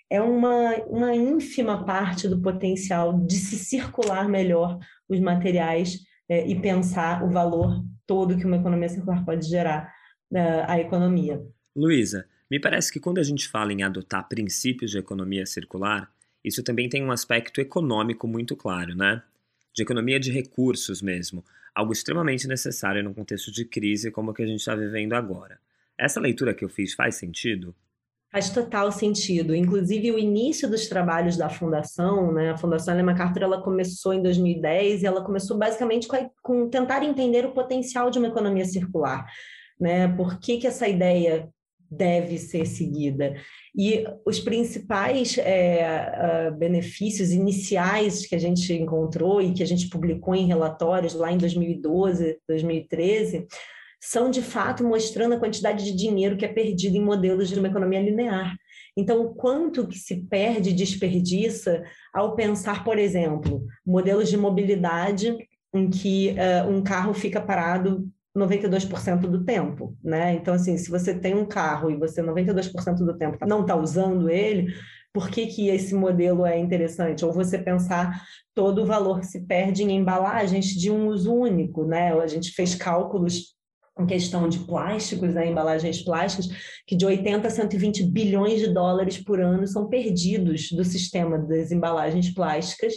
é 0.08 0.20
uma, 0.20 0.74
uma 0.86 1.14
ínfima 1.14 1.84
parte 1.84 2.28
do 2.28 2.40
potencial 2.40 3.20
de 3.24 3.36
se 3.36 3.56
circular 3.56 4.28
melhor 4.28 4.78
os 5.08 5.20
materiais 5.20 5.98
é, 6.28 6.46
e 6.46 6.60
pensar 6.60 7.24
o 7.24 7.30
valor 7.30 7.84
todo 8.06 8.36
que 8.36 8.44
uma 8.44 8.56
economia 8.56 8.88
circular 8.88 9.24
pode 9.24 9.48
gerar 9.48 9.92
uh, 10.32 10.64
à 10.66 10.80
economia. 10.80 11.40
Luísa, 11.76 12.26
me 12.50 12.58
parece 12.58 12.92
que 12.92 12.98
quando 12.98 13.18
a 13.18 13.22
gente 13.22 13.48
fala 13.48 13.72
em 13.72 13.84
adotar 13.84 14.28
princípios 14.28 14.90
de 14.90 14.98
economia 14.98 15.46
circular, 15.46 16.10
isso 16.44 16.62
também 16.62 16.88
tem 16.88 17.04
um 17.04 17.12
aspecto 17.12 17.60
econômico 17.60 18.26
muito 18.26 18.56
claro, 18.56 18.94
né? 18.94 19.22
De 19.74 19.82
economia 19.82 20.18
de 20.18 20.32
recursos 20.32 21.00
mesmo, 21.00 21.44
algo 21.74 21.92
extremamente 21.92 22.48
necessário 22.48 23.02
num 23.02 23.14
contexto 23.14 23.52
de 23.52 23.64
crise 23.64 24.10
como 24.10 24.30
o 24.30 24.34
que 24.34 24.42
a 24.42 24.46
gente 24.46 24.60
está 24.60 24.74
vivendo 24.74 25.12
agora. 25.12 25.58
Essa 25.98 26.18
leitura 26.18 26.54
que 26.54 26.64
eu 26.64 26.68
fiz 26.68 26.94
faz 26.94 27.16
sentido? 27.16 27.74
Faz 28.32 28.48
total 28.50 28.92
sentido. 28.92 29.54
Inclusive, 29.54 30.12
o 30.12 30.18
início 30.18 30.70
dos 30.70 30.86
trabalhos 30.86 31.36
da 31.36 31.48
Fundação, 31.48 32.32
né? 32.32 32.50
a 32.50 32.56
Fundação 32.56 32.94
Ellen 32.94 33.06
MacArthur, 33.06 33.42
ela 33.42 33.60
começou 33.60 34.14
em 34.14 34.22
2010 34.22 35.02
e 35.02 35.06
ela 35.06 35.22
começou 35.22 35.58
basicamente 35.58 36.06
com, 36.06 36.30
com 36.40 36.70
tentar 36.70 37.02
entender 37.02 37.44
o 37.44 37.52
potencial 37.52 38.08
de 38.08 38.18
uma 38.18 38.28
economia 38.28 38.64
circular. 38.64 39.26
Né? 39.80 40.08
Por 40.08 40.38
que, 40.38 40.58
que 40.58 40.66
essa 40.66 40.86
ideia 40.86 41.48
deve 41.90 42.38
ser 42.38 42.66
seguida. 42.66 43.34
E 43.76 44.04
os 44.24 44.38
principais 44.38 45.36
é, 45.38 46.48
uh, 46.48 46.56
benefícios 46.56 47.32
iniciais 47.32 48.26
que 48.26 48.34
a 48.34 48.38
gente 48.38 48.72
encontrou 48.72 49.42
e 49.42 49.52
que 49.52 49.62
a 49.62 49.66
gente 49.66 49.88
publicou 49.88 50.34
em 50.34 50.46
relatórios 50.46 51.14
lá 51.14 51.32
em 51.32 51.38
2012, 51.38 52.38
2013, 52.46 53.46
são 54.00 54.30
de 54.30 54.40
fato 54.40 54.84
mostrando 54.84 55.34
a 55.34 55.38
quantidade 55.38 55.84
de 55.84 55.94
dinheiro 55.94 56.36
que 56.36 56.44
é 56.44 56.48
perdido 56.48 56.96
em 56.96 57.04
modelos 57.04 57.48
de 57.48 57.58
uma 57.58 57.68
economia 57.68 58.00
linear. 58.00 58.56
Então, 58.96 59.22
o 59.22 59.34
quanto 59.34 59.86
que 59.86 59.98
se 59.98 60.22
perde 60.28 60.70
e 60.70 60.74
desperdiça 60.74 61.82
ao 62.14 62.34
pensar, 62.34 62.84
por 62.84 62.98
exemplo, 62.98 63.64
modelos 63.84 64.28
de 64.28 64.36
mobilidade 64.36 65.36
em 65.74 65.88
que 65.88 66.34
uh, 66.34 66.68
um 66.68 66.82
carro 66.82 67.14
fica 67.14 67.40
parado 67.40 68.08
92% 68.36 69.20
do 69.22 69.44
tempo, 69.44 69.96
né? 70.02 70.34
Então, 70.34 70.54
assim, 70.54 70.76
se 70.78 70.90
você 70.90 71.12
tem 71.12 71.34
um 71.34 71.44
carro 71.44 71.90
e 71.90 71.96
você 71.96 72.22
92% 72.22 72.96
do 72.98 73.16
tempo 73.16 73.38
não 73.46 73.62
está 73.62 73.74
usando 73.74 74.30
ele, 74.30 74.72
por 75.12 75.28
que, 75.28 75.46
que 75.46 75.68
esse 75.68 75.94
modelo 75.94 76.46
é 76.46 76.58
interessante? 76.58 77.24
Ou 77.24 77.32
você 77.32 77.58
pensar 77.58 78.22
todo 78.54 78.82
o 78.82 78.86
valor 78.86 79.20
que 79.20 79.26
se 79.26 79.44
perde 79.46 79.82
em 79.82 79.96
embalagens 79.96 80.66
de 80.66 80.90
um 80.90 81.08
uso 81.08 81.34
único, 81.34 81.84
né? 81.84 82.12
A 82.12 82.26
gente 82.28 82.52
fez 82.52 82.74
cálculos 82.76 83.56
em 83.98 84.06
questão 84.06 84.48
de 84.48 84.60
plásticos, 84.60 85.34
né, 85.34 85.46
embalagens 85.46 86.02
plásticas, 86.02 86.48
que 86.86 86.96
de 86.96 87.04
80 87.04 87.46
a 87.46 87.50
120 87.50 88.04
bilhões 88.04 88.60
de 88.60 88.68
dólares 88.68 89.18
por 89.18 89.40
ano 89.40 89.66
são 89.66 89.88
perdidos 89.88 90.70
do 90.70 90.84
sistema 90.84 91.38
das 91.38 91.70
embalagens 91.70 92.32
plásticas, 92.32 92.94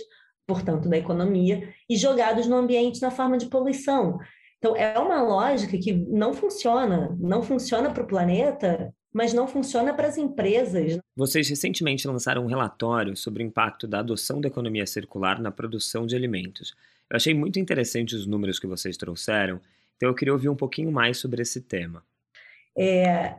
portanto, 0.48 0.88
da 0.88 0.98
economia, 0.98 1.68
e 1.90 1.98
jogados 1.98 2.48
no 2.48 2.56
ambiente 2.56 3.02
na 3.02 3.12
forma 3.12 3.38
de 3.38 3.48
poluição. 3.48 4.18
Então, 4.64 4.78
é 4.78 4.98
uma 4.98 5.22
lógica 5.22 5.78
que 5.78 5.92
não 5.92 6.34
funciona, 6.34 7.14
não 7.20 7.44
funciona 7.44 7.92
para 7.92 8.04
o 8.04 8.08
planeta, 8.08 8.96
mas 9.12 9.34
não 9.34 9.46
funciona 9.46 9.94
para 9.94 10.08
as 10.08 10.18
empresas. 10.18 11.00
Vocês 11.18 11.50
recentemente 11.50 12.08
lançaram 12.08 12.46
um 12.46 12.48
relatório 12.48 13.18
sobre 13.18 13.44
o 13.44 13.46
impacto 13.46 13.86
da 13.86 14.00
adoção 14.00 14.40
da 14.40 14.48
economia 14.48 14.88
circular 14.88 15.42
na 15.42 15.52
produção 15.52 16.08
de 16.08 16.16
alimentos. 16.16 16.74
Eu 17.10 17.18
achei 17.18 17.34
muito 17.34 17.60
interessante 17.60 18.16
os 18.16 18.26
números 18.26 18.58
que 18.58 18.66
vocês 18.66 18.96
trouxeram 18.96 19.60
então 20.04 20.12
eu 20.12 20.16
queria 20.16 20.34
ouvir 20.34 20.50
um 20.50 20.56
pouquinho 20.56 20.92
mais 20.92 21.18
sobre 21.18 21.42
esse 21.42 21.62
tema. 21.62 22.04
É, 22.78 23.36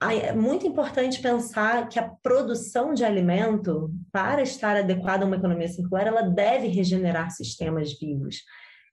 é 0.00 0.32
muito 0.32 0.64
importante 0.64 1.20
pensar 1.20 1.88
que 1.88 1.98
a 1.98 2.08
produção 2.08 2.94
de 2.94 3.04
alimento, 3.04 3.92
para 4.12 4.42
estar 4.42 4.76
adequada 4.76 5.24
a 5.24 5.26
uma 5.26 5.36
economia 5.36 5.66
circular, 5.66 6.06
ela 6.06 6.22
deve 6.22 6.68
regenerar 6.68 7.32
sistemas 7.32 7.98
vivos. 7.98 8.44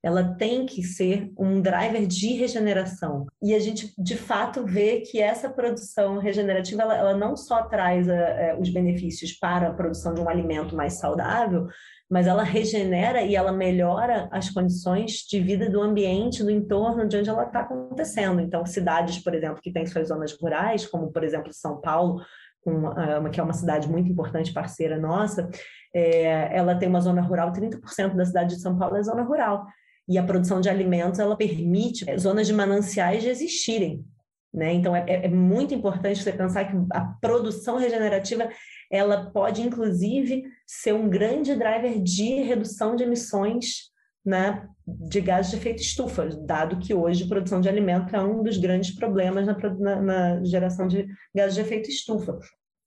Ela 0.04 0.36
tem 0.36 0.66
que 0.66 0.82
ser 0.82 1.32
um 1.38 1.62
driver 1.62 2.08
de 2.08 2.34
regeneração. 2.34 3.28
E 3.42 3.54
a 3.54 3.60
gente, 3.60 3.94
de 3.98 4.18
fato, 4.18 4.66
vê 4.66 5.02
que 5.02 5.20
essa 5.22 5.50
produção 5.50 6.18
regenerativa, 6.18 6.82
ela, 6.82 6.98
ela 6.98 7.18
não 7.18 7.38
só 7.38 7.64
traz 7.64 8.10
a, 8.10 8.14
é, 8.14 8.52
a, 8.52 8.58
os 8.58 8.70
benefícios 8.70 9.34
para 9.34 9.68
a 9.68 9.74
produção 9.74 10.14
de 10.14 10.22
um 10.22 10.30
alimento 10.30 10.76
mais 10.76 10.94
saudável, 10.94 11.68
mas 12.10 12.28
ela 12.28 12.44
regenera 12.44 13.22
e 13.22 13.36
ela 13.36 13.52
melhora 13.52 14.28
as 14.32 14.50
condições 14.50 15.26
de 15.30 15.40
vida 15.40 15.70
do 15.70 15.82
ambiente, 15.82 16.44
do 16.44 16.52
entorno 16.52 17.08
de 17.08 17.18
onde 17.18 17.30
ela 17.30 17.46
está 17.46 17.62
acontecendo. 17.62 18.42
Então, 18.42 18.66
cidades, 18.66 19.20
por 19.20 19.34
exemplo, 19.34 19.62
que 19.62 19.72
têm 19.72 19.86
suas 19.86 20.10
zonas 20.10 20.38
rurais, 20.38 20.86
como, 20.86 21.12
por 21.12 21.24
exemplo, 21.24 21.54
São 21.54 21.80
Paulo, 21.80 22.22
uma, 22.66 23.30
que 23.30 23.40
é 23.40 23.44
uma 23.44 23.54
cidade 23.54 23.90
muito 23.90 24.12
importante, 24.12 24.54
parceira 24.54 25.00
nossa, 25.00 25.50
é, 25.94 26.56
ela 26.56 26.76
tem 26.76 26.90
uma 26.90 27.02
zona 27.02 27.22
rural, 27.22 27.52
30% 27.52 28.16
da 28.16 28.26
cidade 28.26 28.56
de 28.56 28.62
São 28.62 28.78
Paulo 28.78 28.98
é 28.98 29.04
zona 29.04 29.24
rural. 29.24 29.66
E 30.12 30.18
a 30.18 30.24
produção 30.24 30.60
de 30.60 30.70
alimentos, 30.70 31.20
ela 31.20 31.38
permite 31.38 32.06
zonas 32.18 32.46
de 32.46 32.54
mananciais 32.54 33.24
de 33.24 33.30
existirem. 33.30 34.06
Né? 34.54 34.74
Então, 34.74 34.94
é, 34.94 35.06
é 35.08 35.30
muito 35.30 35.74
importante 35.74 36.22
você 36.22 36.34
pensar 36.34 36.66
que 36.66 36.76
a 36.92 37.02
produção 37.22 37.78
regenerativa 37.78 38.50
ela 38.92 39.32
pode, 39.32 39.62
inclusive, 39.62 40.44
ser 40.68 40.94
um 40.94 41.10
grande 41.10 41.56
driver 41.56 41.98
de 42.04 42.42
redução 42.42 42.96
de 42.96 43.04
emissões 43.04 43.90
né, 44.26 44.68
de 44.86 45.22
gases 45.22 45.52
de 45.52 45.58
efeito 45.58 45.82
estufa, 45.82 46.28
dado 46.46 46.78
que 46.78 46.94
hoje 46.94 47.24
a 47.24 47.28
produção 47.28 47.62
de 47.62 47.70
alimento 47.70 48.14
é 48.14 48.22
um 48.22 48.44
dos 48.44 48.58
grandes 48.58 48.94
problemas 48.94 49.48
na, 49.48 49.58
na, 49.80 50.02
na 50.02 50.44
geração 50.44 50.88
de 50.88 51.08
gases 51.34 51.56
de 51.56 51.62
efeito 51.62 51.90
estufa. 51.90 52.38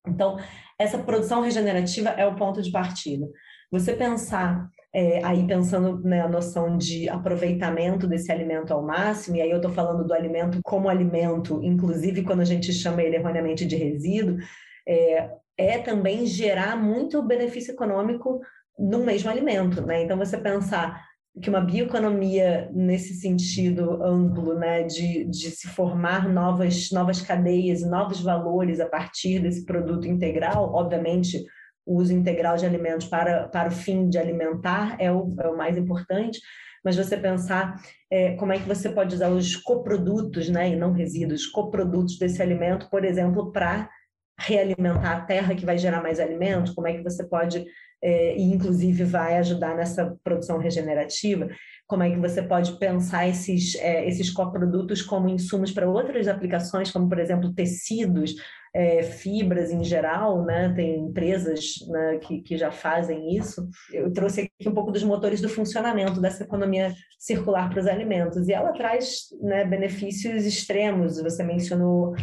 Então, 0.07 0.37
essa 0.79 0.99
produção 0.99 1.41
regenerativa 1.41 2.11
é 2.11 2.27
o 2.27 2.37
ponto 2.37 2.61
de 2.61 2.71
partida. 2.71 3.27
Você 3.73 3.95
pensar, 3.95 4.69
é, 4.95 5.25
aí 5.25 5.45
pensando 5.45 6.01
na 6.05 6.29
noção 6.29 6.79
de 6.79 7.09
aproveitamento 7.09 8.07
desse 8.07 8.31
alimento 8.31 8.73
ao 8.73 8.81
máximo, 8.81 9.37
e 9.37 9.43
aí 9.43 9.51
eu 9.51 9.57
estou 9.57 9.73
falando 9.73 10.07
do 10.07 10.15
alimento 10.15 10.61
como 10.63 10.89
alimento, 10.89 11.61
inclusive 11.65 12.23
quando 12.23 12.41
a 12.41 12.45
gente 12.45 12.73
chama 12.73 13.03
ele 13.03 13.17
erroneamente 13.17 13.67
de 13.67 13.75
resíduo, 13.75 14.37
é, 14.87 15.31
é 15.59 15.79
também 15.79 16.25
gerar 16.25 16.77
muito 16.77 17.21
benefício 17.23 17.73
econômico 17.73 18.41
no 18.79 19.05
mesmo 19.05 19.31
alimento, 19.31 19.83
né? 19.83 20.05
Então 20.05 20.17
você 20.17 20.39
pensar 20.39 21.03
que 21.43 21.51
uma 21.51 21.61
bioeconomia 21.61 22.71
nesse 22.73 23.15
sentido 23.15 24.01
amplo, 24.05 24.55
né, 24.55 24.85
de, 24.85 25.25
de 25.25 25.51
se 25.51 25.67
formar 25.67 26.29
novas 26.29 26.93
novas 26.93 27.21
cadeias 27.21 27.83
novos 27.83 28.21
valores 28.21 28.79
a 28.79 28.87
partir 28.87 29.41
desse 29.41 29.65
produto 29.65 30.07
integral, 30.07 30.73
obviamente 30.73 31.45
o 31.87 31.97
uso 31.97 32.13
integral 32.13 32.57
de 32.57 32.67
alimentos 32.67 33.07
para, 33.07 33.49
para 33.49 33.69
o 33.69 33.73
fim 33.73 34.09
de 34.09 34.19
alimentar 34.19 34.97
é 34.99 35.13
o, 35.13 35.35
é 35.39 35.49
o 35.49 35.57
mais 35.57 35.77
importante, 35.77 36.41
mas 36.85 36.97
você 36.97 37.17
pensar 37.17 37.81
é, 38.11 38.35
como 38.37 38.53
é 38.53 38.59
que 38.59 38.69
você 38.69 38.91
pode 38.91 39.15
usar 39.15 39.31
os 39.31 39.57
coprodutos, 39.57 40.49
né, 40.49 40.71
e 40.71 40.77
não 40.77 40.93
resíduos, 40.93 41.47
coprodutos 41.47 42.19
desse 42.19 42.43
alimento, 42.43 42.89
por 42.91 43.05
exemplo, 43.05 43.51
para 43.51 43.89
realimentar 44.39 45.17
a 45.17 45.21
terra 45.21 45.55
que 45.55 45.65
vai 45.65 45.79
gerar 45.79 46.03
mais 46.03 46.19
alimentos, 46.21 46.75
como 46.75 46.89
é 46.89 46.93
que 46.93 47.03
você 47.03 47.25
pode, 47.25 47.65
é, 48.03 48.37
e 48.37 48.43
inclusive 48.43 49.05
vai 49.05 49.39
ajudar 49.39 49.77
nessa 49.77 50.17
produção 50.23 50.59
regenerativa, 50.59 51.49
como 51.87 52.03
é 52.03 52.11
que 52.11 52.19
você 52.19 52.43
pode 52.43 52.79
pensar 52.79 53.29
esses, 53.29 53.75
é, 53.77 54.09
esses 54.09 54.31
coprodutos 54.31 55.03
como 55.03 55.29
insumos 55.29 55.71
para 55.71 55.89
outras 55.89 56.27
aplicações, 56.29 56.91
como, 56.91 57.09
por 57.09 57.19
exemplo, 57.19 57.53
tecidos, 57.53 58.35
é, 58.75 59.03
fibras 59.03 59.71
em 59.71 59.85
geral, 59.85 60.45
né? 60.45 60.73
tem 60.75 60.99
empresas 60.99 61.75
né, 61.89 62.19
que, 62.19 62.41
que 62.41 62.57
já 62.57 62.73
fazem 62.73 63.37
isso. 63.37 63.69
Eu 63.93 64.13
trouxe 64.13 64.41
aqui 64.41 64.69
um 64.69 64.75
pouco 64.75 64.91
dos 64.91 65.05
motores 65.05 65.41
do 65.41 65.49
funcionamento 65.49 66.21
dessa 66.21 66.43
economia 66.43 66.93
circular 67.19 67.71
para 67.71 67.81
os 67.81 67.87
alimentos, 67.87 68.49
e 68.49 68.53
ela 68.53 68.73
traz 68.73 69.29
né, 69.41 69.65
benefícios 69.65 70.45
extremos. 70.45 71.23
Você 71.23 71.45
mencionou 71.45 72.15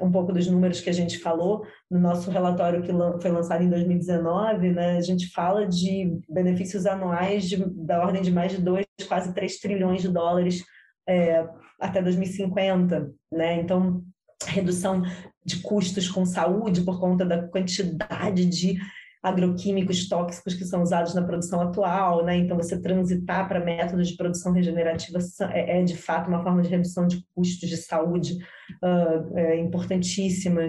um 0.00 0.10
pouco 0.10 0.32
dos 0.32 0.46
números 0.46 0.80
que 0.80 0.90
a 0.90 0.94
gente 0.94 1.18
falou 1.18 1.64
no 1.90 1.98
nosso 1.98 2.30
relatório 2.30 2.82
que 2.82 2.92
foi 3.20 3.30
lançado 3.30 3.62
em 3.64 3.68
2019, 3.68 4.70
né? 4.70 4.96
a 4.96 5.00
gente 5.00 5.30
fala 5.32 5.66
de 5.66 6.18
benefícios 6.28 6.86
anuais 6.86 7.48
de, 7.48 7.56
da 7.84 8.00
ordem 8.00 8.22
de 8.22 8.30
mais 8.30 8.52
de 8.52 8.58
2, 8.58 8.86
quase 9.08 9.34
3 9.34 9.58
trilhões 9.58 10.02
de 10.02 10.08
dólares 10.08 10.64
é, 11.08 11.44
até 11.80 12.00
2050. 12.00 13.10
Né? 13.32 13.60
Então, 13.60 14.02
redução 14.46 15.02
de 15.44 15.60
custos 15.60 16.08
com 16.08 16.24
saúde 16.24 16.82
por 16.82 17.00
conta 17.00 17.24
da 17.24 17.48
quantidade 17.48 18.44
de 18.44 18.78
agroquímicos 19.22 20.08
tóxicos 20.08 20.54
que 20.54 20.64
são 20.64 20.82
usados 20.82 21.14
na 21.14 21.22
produção 21.22 21.60
atual, 21.60 22.24
né? 22.24 22.36
Então, 22.36 22.56
você 22.56 22.80
transitar 22.80 23.48
para 23.48 23.64
métodos 23.64 24.08
de 24.08 24.16
produção 24.16 24.52
regenerativa 24.52 25.18
é, 25.52 25.80
é, 25.80 25.82
de 25.82 25.96
fato 25.96 26.28
uma 26.28 26.42
forma 26.42 26.62
de 26.62 26.68
redução 26.68 27.06
de 27.06 27.24
custos 27.34 27.68
de 27.68 27.76
saúde 27.76 28.38
uh, 28.82 29.36
é 29.36 29.58
importantíssima. 29.58 30.62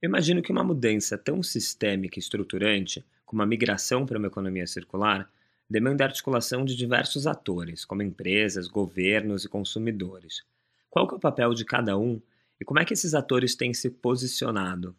Eu 0.00 0.08
imagino 0.08 0.42
que 0.42 0.52
uma 0.52 0.64
mudança 0.64 1.18
tão 1.18 1.42
sistêmica 1.42 2.18
e 2.18 2.20
estruturante, 2.20 3.04
como 3.24 3.42
a 3.42 3.46
migração 3.46 4.06
para 4.06 4.18
uma 4.18 4.28
economia 4.28 4.66
circular, 4.66 5.28
demanda 5.68 6.04
a 6.04 6.08
articulação 6.08 6.64
de 6.64 6.76
diversos 6.76 7.26
atores, 7.26 7.84
como 7.84 8.02
empresas, 8.02 8.68
governos 8.68 9.44
e 9.44 9.48
consumidores. 9.48 10.42
Qual 10.90 11.08
é 11.10 11.14
o 11.14 11.18
papel 11.18 11.54
de 11.54 11.64
cada 11.64 11.96
um 11.96 12.20
e 12.60 12.64
como 12.64 12.78
é 12.78 12.84
que 12.84 12.92
esses 12.92 13.14
atores 13.14 13.56
têm 13.56 13.72
se 13.72 13.90
posicionado? 13.90 14.94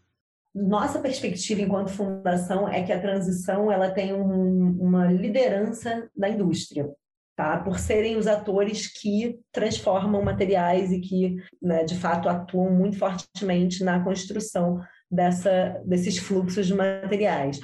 Nossa 0.53 0.99
perspectiva 0.99 1.61
enquanto 1.61 1.91
fundação 1.91 2.67
é 2.67 2.83
que 2.83 2.91
a 2.91 3.01
transição 3.01 3.71
ela 3.71 3.91
tem 3.91 4.13
um, 4.13 4.77
uma 4.79 5.11
liderança 5.11 6.07
da 6.15 6.29
indústria, 6.29 6.87
tá? 7.35 7.57
Por 7.57 7.79
serem 7.79 8.17
os 8.17 8.27
atores 8.27 8.87
que 8.87 9.39
transformam 9.51 10.21
materiais 10.21 10.91
e 10.91 10.99
que, 10.99 11.35
né, 11.61 11.83
de 11.83 11.95
fato, 11.95 12.29
atuam 12.29 12.71
muito 12.71 12.97
fortemente 12.97 13.83
na 13.83 14.03
construção 14.03 14.79
dessa, 15.09 15.81
desses 15.85 16.17
fluxos 16.17 16.67
de 16.67 16.73
materiais 16.73 17.59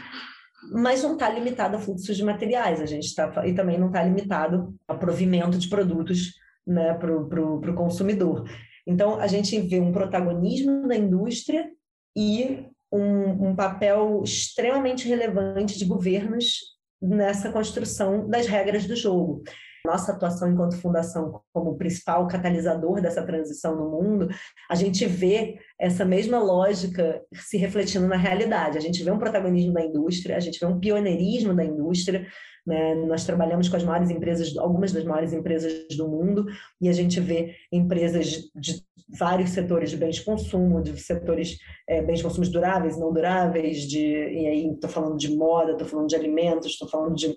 mas 0.72 1.04
não 1.04 1.14
está 1.14 1.30
limitado 1.30 1.78
a 1.78 1.80
fluxos 1.80 2.18
de 2.18 2.24
materiais, 2.24 2.82
a 2.82 2.86
gente 2.86 3.06
está 3.06 3.48
e 3.48 3.54
também 3.54 3.78
não 3.78 3.88
está 3.88 4.04
limitado 4.04 4.76
a 4.88 4.94
provimento 4.94 5.58
de 5.58 5.70
produtos 5.70 6.34
né, 6.66 6.94
para 6.94 7.12
o 7.16 7.76
consumidor. 7.76 8.50
Então, 8.86 9.20
a 9.20 9.28
gente 9.28 9.60
vê 9.62 9.80
um 9.80 9.92
protagonismo 9.92 10.88
da 10.88 10.96
indústria 10.96 11.70
e 12.16 12.66
um, 12.92 13.50
um 13.50 13.56
papel 13.56 14.22
extremamente 14.24 15.08
relevante 15.08 15.78
de 15.78 15.86
governos 15.86 16.78
nessa 17.02 17.52
construção 17.52 18.28
das 18.28 18.48
regras 18.48 18.86
do 18.86 18.96
jogo. 18.96 19.44
Nossa 19.86 20.12
atuação 20.12 20.52
enquanto 20.52 20.76
fundação 20.76 21.42
como 21.54 21.78
principal 21.78 22.28
catalisador 22.28 23.02
dessa 23.02 23.26
transição 23.26 23.76
no 23.76 23.90
mundo, 23.90 24.28
a 24.70 24.76
gente 24.76 25.06
vê 25.06 25.58
essa 25.80 26.04
mesma 26.04 26.38
lógica 26.40 27.22
se 27.34 27.58
refletindo 27.58 28.06
na 28.06 28.18
realidade. 28.18 28.78
A 28.78 28.82
gente 28.82 29.02
vê 29.02 29.10
um 29.10 29.18
protagonismo 29.18 29.72
da 29.74 29.82
indústria, 29.82 30.36
a 30.36 30.40
gente 30.40 30.60
vê 30.60 30.66
um 30.66 30.80
pioneirismo 30.80 31.56
da 31.56 31.64
indústria, 31.64 32.28
né? 32.70 32.94
Nós 32.94 33.26
trabalhamos 33.26 33.68
com 33.68 33.76
as 33.76 33.84
maiores 33.84 34.12
empresas, 34.12 34.56
algumas 34.56 34.94
das 34.94 35.04
maiores 35.04 35.34
empresas 35.34 35.88
do 35.98 36.08
mundo, 36.08 36.46
e 36.80 36.88
a 36.88 36.94
gente 36.94 37.20
vê 37.20 37.56
empresas 37.74 38.48
de 38.56 38.84
vários 39.18 39.50
setores 39.50 39.90
de 39.90 39.98
bens 39.98 40.18
de 40.18 40.24
consumo, 40.24 40.80
de 40.80 40.96
setores 41.02 41.58
é, 41.88 42.00
bens 42.04 42.20
de 42.20 42.24
consumo 42.24 42.48
duráveis, 42.48 42.96
não 42.96 43.12
duráveis, 43.12 43.88
de, 43.90 44.00
e 44.00 44.46
aí 44.46 44.70
estou 44.72 44.88
falando 44.88 45.18
de 45.18 45.36
moda, 45.36 45.72
estou 45.72 45.88
falando 45.88 46.08
de 46.08 46.16
alimentos, 46.16 46.68
estou 46.68 46.88
falando 46.88 47.16
de 47.16 47.36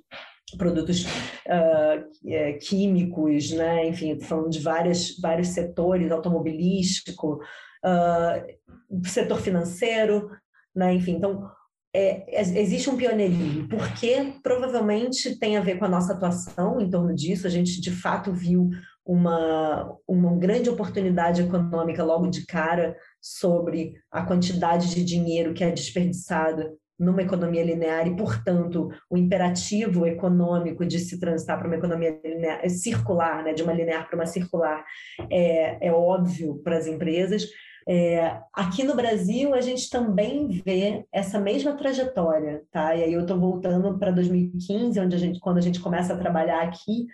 produtos 0.58 1.06
uh, 1.06 2.58
químicos, 2.60 3.52
né? 3.52 3.88
enfim, 3.88 4.12
estou 4.12 4.28
falando 4.28 4.50
de 4.50 4.60
várias, 4.60 5.18
vários 5.18 5.48
setores, 5.48 6.12
automobilístico, 6.12 7.40
uh, 7.82 9.08
setor 9.08 9.40
financeiro, 9.40 10.28
né? 10.76 10.92
enfim, 10.92 11.12
então 11.12 11.50
é, 11.94 12.40
existe 12.60 12.88
um 12.88 12.96
pioneirismo, 12.96 13.68
porque 13.68 14.32
provavelmente 14.42 15.38
tem 15.38 15.56
a 15.56 15.60
ver 15.60 15.78
com 15.78 15.84
a 15.84 15.88
nossa 15.88 16.14
atuação 16.14 16.80
em 16.80 16.88
torno 16.88 17.14
disso. 17.14 17.46
A 17.46 17.50
gente, 17.50 17.80
de 17.80 17.90
fato, 17.90 18.32
viu 18.32 18.70
uma, 19.04 19.94
uma 20.08 20.36
grande 20.36 20.70
oportunidade 20.70 21.42
econômica 21.42 22.02
logo 22.02 22.28
de 22.28 22.46
cara 22.46 22.96
sobre 23.20 23.94
a 24.10 24.22
quantidade 24.24 24.94
de 24.94 25.04
dinheiro 25.04 25.52
que 25.52 25.64
é 25.64 25.70
desperdiçada 25.70 26.72
numa 26.98 27.22
economia 27.22 27.64
linear 27.64 28.06
e, 28.06 28.16
portanto, 28.16 28.88
o 29.10 29.16
imperativo 29.16 30.06
econômico 30.06 30.86
de 30.86 30.98
se 31.00 31.18
transitar 31.18 31.58
para 31.58 31.66
uma 31.66 31.76
economia 31.76 32.18
linear, 32.24 32.68
circular, 32.70 33.42
né, 33.42 33.52
de 33.52 33.62
uma 33.62 33.72
linear 33.72 34.06
para 34.06 34.14
uma 34.14 34.26
circular, 34.26 34.84
é, 35.28 35.88
é 35.88 35.92
óbvio 35.92 36.62
para 36.62 36.78
as 36.78 36.86
empresas. 36.86 37.44
É, 37.88 38.40
aqui 38.52 38.84
no 38.84 38.94
Brasil, 38.94 39.54
a 39.54 39.60
gente 39.60 39.90
também 39.90 40.48
vê 40.48 41.04
essa 41.12 41.40
mesma 41.40 41.72
trajetória, 41.76 42.62
tá? 42.70 42.94
E 42.94 43.02
aí 43.02 43.12
eu 43.12 43.22
estou 43.22 43.38
voltando 43.38 43.98
para 43.98 44.10
2015, 44.10 45.00
onde 45.00 45.16
a 45.16 45.18
gente, 45.18 45.40
quando 45.40 45.58
a 45.58 45.62
gente 45.62 45.80
começa 45.80 46.14
a 46.14 46.18
trabalhar 46.18 46.62
aqui, 46.62 47.06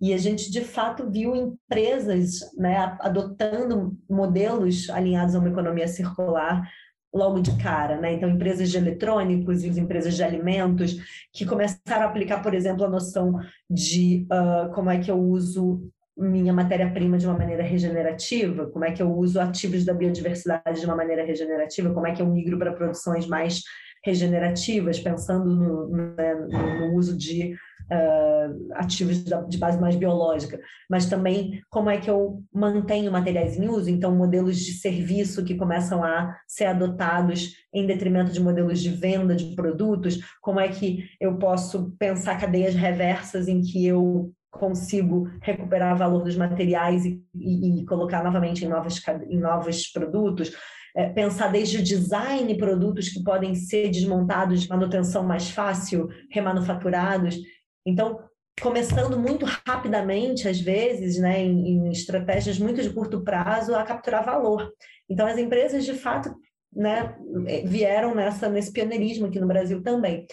e 0.00 0.12
a 0.12 0.18
gente 0.18 0.50
de 0.50 0.62
fato 0.62 1.08
viu 1.08 1.36
empresas 1.36 2.40
né, 2.56 2.96
adotando 3.00 3.96
modelos 4.10 4.90
alinhados 4.90 5.34
a 5.34 5.38
uma 5.38 5.48
economia 5.48 5.86
circular 5.86 6.68
logo 7.14 7.40
de 7.40 7.56
cara, 7.58 8.00
né? 8.00 8.14
Então, 8.14 8.28
empresas 8.28 8.70
de 8.70 8.76
eletrônicos 8.76 9.62
e 9.62 9.68
empresas 9.68 10.16
de 10.16 10.24
alimentos 10.24 10.96
que 11.32 11.46
começaram 11.46 12.02
a 12.02 12.06
aplicar, 12.06 12.42
por 12.42 12.52
exemplo, 12.52 12.84
a 12.84 12.90
noção 12.90 13.38
de 13.70 14.26
uh, 14.32 14.72
como 14.74 14.90
é 14.90 14.98
que 14.98 15.10
eu 15.10 15.18
uso 15.18 15.88
minha 16.16 16.52
matéria-prima 16.52 17.18
de 17.18 17.26
uma 17.26 17.36
maneira 17.36 17.62
regenerativa, 17.62 18.66
como 18.66 18.84
é 18.84 18.92
que 18.92 19.02
eu 19.02 19.12
uso 19.12 19.40
ativos 19.40 19.84
da 19.84 19.92
biodiversidade 19.92 20.80
de 20.80 20.86
uma 20.86 20.96
maneira 20.96 21.24
regenerativa, 21.24 21.92
como 21.92 22.06
é 22.06 22.12
que 22.12 22.22
eu 22.22 22.26
migro 22.26 22.58
para 22.58 22.72
produções 22.72 23.26
mais 23.26 23.62
regenerativas, 24.04 25.00
pensando 25.00 25.46
no, 25.46 25.88
né, 25.88 26.34
no 26.34 26.94
uso 26.94 27.16
de 27.16 27.54
uh, 27.90 28.74
ativos 28.74 29.24
de 29.24 29.58
base 29.58 29.80
mais 29.80 29.96
biológica, 29.96 30.60
mas 30.90 31.06
também 31.06 31.62
como 31.70 31.88
é 31.88 31.96
que 31.96 32.10
eu 32.10 32.42
mantenho 32.52 33.10
materiais 33.10 33.56
em 33.56 33.66
uso, 33.66 33.90
então 33.90 34.14
modelos 34.14 34.58
de 34.58 34.72
serviço 34.72 35.44
que 35.44 35.54
começam 35.54 36.04
a 36.04 36.36
ser 36.46 36.66
adotados 36.66 37.54
em 37.72 37.86
detrimento 37.86 38.30
de 38.30 38.42
modelos 38.42 38.80
de 38.80 38.90
venda 38.90 39.34
de 39.34 39.54
produtos, 39.54 40.18
como 40.40 40.60
é 40.60 40.68
que 40.68 41.04
eu 41.18 41.38
posso 41.38 41.92
pensar 41.98 42.38
cadeias 42.38 42.74
reversas 42.74 43.48
em 43.48 43.62
que 43.62 43.86
eu 43.86 44.32
consigo 44.58 45.28
recuperar 45.40 45.96
valor 45.96 46.22
dos 46.22 46.36
materiais 46.36 47.04
e, 47.04 47.22
e, 47.34 47.80
e 47.80 47.86
colocar 47.86 48.22
novamente 48.22 48.64
em, 48.64 48.68
novas, 48.68 49.02
em 49.28 49.38
novos 49.38 49.88
produtos, 49.88 50.52
é, 50.96 51.08
pensar 51.08 51.48
desde 51.48 51.78
o 51.78 51.82
design 51.82 52.56
produtos 52.56 53.08
que 53.08 53.22
podem 53.22 53.54
ser 53.54 53.90
desmontados 53.90 54.62
de 54.62 54.68
manutenção 54.68 55.24
mais 55.24 55.50
fácil, 55.50 56.08
remanufaturados. 56.30 57.36
Então, 57.84 58.20
começando 58.60 59.18
muito 59.18 59.44
rapidamente, 59.66 60.48
às 60.48 60.60
vezes, 60.60 61.18
né, 61.18 61.42
em, 61.42 61.68
em, 61.68 61.90
estratégias 61.90 62.58
muito 62.58 62.80
de 62.80 62.90
curto 62.90 63.22
prazo, 63.22 63.74
a 63.74 63.82
capturar 63.82 64.24
valor. 64.24 64.72
Então, 65.08 65.26
as 65.26 65.36
empresas, 65.36 65.84
de 65.84 65.94
fato, 65.94 66.32
né, 66.72 67.16
vieram 67.64 68.14
nessa, 68.14 68.48
nesse 68.48 68.72
pioneirismo 68.72 69.26
aqui 69.26 69.40
no 69.40 69.48
Brasil 69.48 69.82
também. 69.82 70.26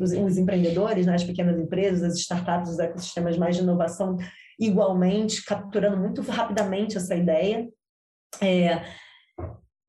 Os, 0.00 0.12
os 0.12 0.38
empreendedores, 0.38 1.06
né, 1.06 1.14
as 1.14 1.24
pequenas 1.24 1.58
empresas, 1.58 2.02
as 2.02 2.18
startups, 2.18 2.70
os 2.72 2.78
ecossistemas 2.78 3.38
mais 3.38 3.56
de 3.56 3.62
inovação, 3.62 4.16
igualmente, 4.58 5.44
capturando 5.44 5.96
muito 5.96 6.20
rapidamente 6.22 6.96
essa 6.96 7.14
ideia. 7.14 7.68
É, 8.40 8.82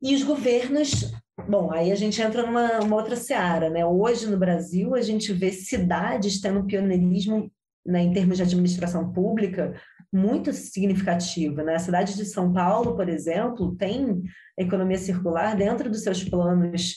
e 0.01 0.15
os 0.15 0.24
governos 0.24 1.12
Bom, 1.48 1.72
aí 1.72 1.91
a 1.91 1.96
gente 1.96 2.22
entra 2.22 2.46
numa 2.46 2.96
outra 2.96 3.15
seara, 3.15 3.69
né? 3.69 3.86
Hoje 3.86 4.27
no 4.27 4.38
Brasil 4.38 4.93
a 4.93 5.01
gente 5.01 5.31
vê 5.31 5.51
cidades 5.51 6.41
tendo 6.41 6.60
um 6.60 6.65
pioneirismo 6.65 7.50
né, 7.86 8.01
em 8.01 8.12
termos 8.12 8.38
de 8.38 8.43
administração 8.43 9.12
pública 9.12 9.74
muito 10.12 10.51
significativo, 10.51 11.62
né? 11.62 11.75
A 11.75 11.79
cidade 11.79 12.15
de 12.15 12.25
São 12.25 12.51
Paulo, 12.51 12.96
por 12.96 13.08
exemplo, 13.08 13.75
tem 13.75 14.22
economia 14.58 14.98
circular 14.98 15.55
dentro 15.55 15.89
dos 15.89 16.01
seus 16.01 16.24
planos 16.24 16.96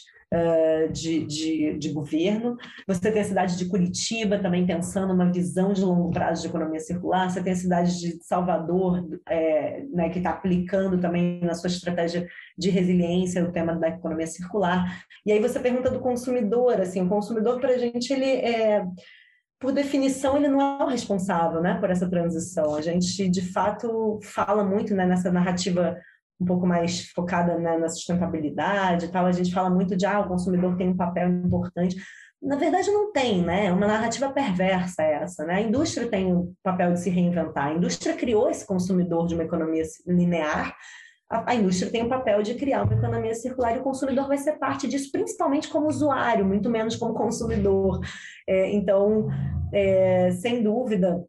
de, 0.89 1.25
de, 1.27 1.79
de, 1.79 1.93
governo. 1.93 2.57
Você 2.87 3.13
tem 3.13 3.21
a 3.21 3.25
cidade 3.25 3.57
de 3.57 3.67
Curitiba 3.67 4.39
também 4.39 4.67
pensando 4.67 5.13
uma 5.13 5.31
visão 5.31 5.73
de 5.73 5.83
longo 5.83 6.11
prazo 6.11 6.43
de 6.43 6.49
economia 6.49 6.81
circular. 6.81 7.31
Você 7.31 7.43
tem 7.43 7.53
a 7.53 7.57
cidade 7.57 8.01
de 8.01 8.25
Salvador, 8.25 9.21
é, 9.29 9.85
né, 9.93 10.09
que 10.09 10.19
está 10.19 10.31
aplicando 10.31 10.99
também 10.99 11.41
na 11.41 11.55
sua 11.55 11.69
estratégia 11.69 12.27
de 12.57 12.71
resiliência 12.71 13.45
o 13.45 13.53
tema 13.53 13.75
da 13.75 13.89
economia 13.89 14.27
circular. 14.27 15.05
E 15.27 15.33
aí 15.33 15.41
você 15.41 15.61
pergunta 15.61 15.91
do 15.91 16.01
consumidor, 16.01 16.81
assim, 16.81 17.03
o 17.03 17.09
consumidor 17.09 17.61
para 17.61 17.75
a 17.75 17.79
gente 17.79 18.13
ele 18.13 18.25
é 18.25 18.85
por 19.63 19.71
definição, 19.71 20.37
ele 20.37 20.49
não 20.49 20.61
é 20.61 20.85
o 20.85 20.89
responsável 20.89 21.61
né, 21.61 21.79
por 21.79 21.89
essa 21.89 22.11
transição. 22.11 22.75
A 22.75 22.83
gente, 22.83 23.29
de 23.29 23.41
fato, 23.53 24.19
fala 24.21 24.65
muito 24.65 24.93
né, 24.93 25.07
nessa 25.07 25.31
narrativa 25.31 25.97
um 26.43 26.45
pouco 26.45 26.67
mais 26.67 27.09
focada 27.11 27.57
né, 27.59 27.79
na 27.79 27.89
sustentabilidade 27.89 29.07
e 29.07 29.09
tal, 29.09 29.27
a 29.27 29.33
gente 29.33 29.55
fala 29.55 29.71
muito 29.71 29.97
de 29.97 30.05
ah, 30.05 30.21
o 30.21 30.29
consumidor 30.29 30.77
tem 30.77 30.89
um 30.89 30.97
papel 30.97 31.29
importante. 31.29 31.97
Na 32.43 32.57
verdade, 32.57 32.91
não 32.91 33.13
tem, 33.13 33.41
né? 33.41 33.67
É 33.67 33.73
uma 33.73 33.87
narrativa 33.87 34.29
perversa 34.33 35.03
essa, 35.05 35.45
né? 35.45 35.55
A 35.55 35.61
indústria 35.61 36.09
tem 36.09 36.35
o 36.35 36.53
papel 36.61 36.93
de 36.93 36.99
se 36.99 37.09
reinventar. 37.09 37.69
A 37.69 37.75
indústria 37.75 38.17
criou 38.17 38.51
esse 38.51 38.67
consumidor 38.67 39.29
de 39.29 39.35
uma 39.35 39.45
economia 39.45 39.85
linear. 40.05 40.77
A, 41.31 41.53
a 41.53 41.55
indústria 41.55 41.93
tem 41.93 42.03
o 42.03 42.09
papel 42.09 42.43
de 42.43 42.55
criar 42.55 42.83
uma 42.83 42.95
economia 42.95 43.35
circular 43.37 43.77
e 43.77 43.79
o 43.79 43.85
consumidor 43.85 44.27
vai 44.27 44.39
ser 44.39 44.59
parte 44.59 44.89
disso, 44.89 45.13
principalmente 45.13 45.69
como 45.69 45.87
usuário, 45.87 46.45
muito 46.45 46.69
menos 46.69 46.97
como 46.97 47.15
consumidor. 47.15 48.01
É, 48.49 48.73
então, 48.73 49.29
é, 49.73 50.33
sem 50.33 50.65
dúvida, 50.65 51.25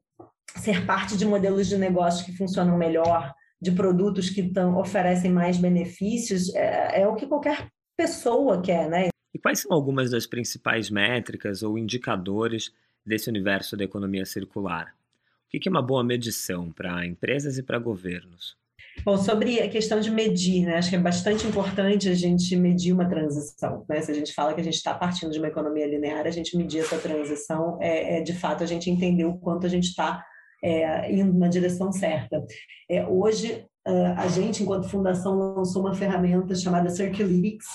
ser 0.56 0.84
parte 0.88 1.15
de 1.15 1.28
modelos 1.28 1.67
de 1.67 1.78
negócio 1.78 2.26
que 2.26 2.36
funcionam 2.36 2.76
melhor, 2.76 3.32
de 3.63 3.71
produtos 3.71 4.30
que 4.30 4.43
tão, 4.43 4.78
oferecem 4.78 5.32
mais 5.32 5.58
benefícios 5.58 6.54
é, 6.54 7.02
é 7.02 7.08
o 7.08 7.15
que 7.15 7.26
qualquer 7.26 7.67
pessoa 7.97 8.62
quer, 8.62 8.89
né? 8.89 9.08
E 9.34 9.39
quais 9.39 9.60
são 9.60 9.71
algumas 9.71 10.12
das 10.12 10.28
principais 10.28 10.89
métricas 10.89 11.63
ou 11.63 11.78
indicadores 11.78 12.71
desse 13.06 13.30
universo 13.30 13.78
da 13.78 13.84
economia 13.84 14.26
circular? 14.26 14.93
O 15.47 15.60
que 15.60 15.69
é 15.69 15.71
uma 15.71 15.82
boa 15.82 16.04
medição 16.04 16.71
para 16.71 17.06
empresas 17.06 17.58
e 17.58 17.63
para 17.63 17.80
governos? 17.80 18.58
Bom, 19.06 19.17
sobre 19.17 19.60
a 19.60 19.69
questão 19.69 19.99
de 19.99 20.12
medir, 20.12 20.65
né? 20.65 20.78
acho 20.78 20.89
que 20.89 20.95
é 20.95 20.99
bastante 20.99 21.47
importante 21.47 22.10
a 22.10 22.13
gente 22.13 22.56
medir 22.56 22.93
uma 22.93 23.08
transição. 23.08 23.86
Né? 23.88 24.02
Se 24.02 24.12
a 24.12 24.13
gente 24.13 24.34
fala 24.34 24.54
que 24.54 24.62
a 24.62 24.63
gente 24.63 24.76
está 24.76 24.93
partindo 24.93 25.32
de 25.32 25.39
uma 25.39 25.47
economia 25.47 25.88
linear, 25.88 26.28
a 26.28 26.32
gente 26.32 26.56
medir 26.56 26.82
essa 26.82 26.97
transição 26.97 27.78
é, 27.82 28.17
é 28.17 28.21
de 28.21 28.34
fato 28.34 28.63
a 28.63 28.67
gente 28.67 28.89
entender 28.89 29.26
o 29.26 29.38
quanto 29.38 29.65
a 29.65 29.69
gente 29.69 29.86
está 29.86 30.23
é, 30.63 31.13
indo 31.13 31.38
na 31.38 31.47
direção 31.47 31.91
certa. 31.91 32.43
É, 32.89 33.06
hoje, 33.06 33.65
a 34.15 34.28
gente, 34.30 34.63
enquanto 34.63 34.88
fundação, 34.88 35.36
lançou 35.36 35.82
uma 35.82 35.93
ferramenta 35.93 36.56
chamada 36.56 36.89
Circulytics, 36.89 37.67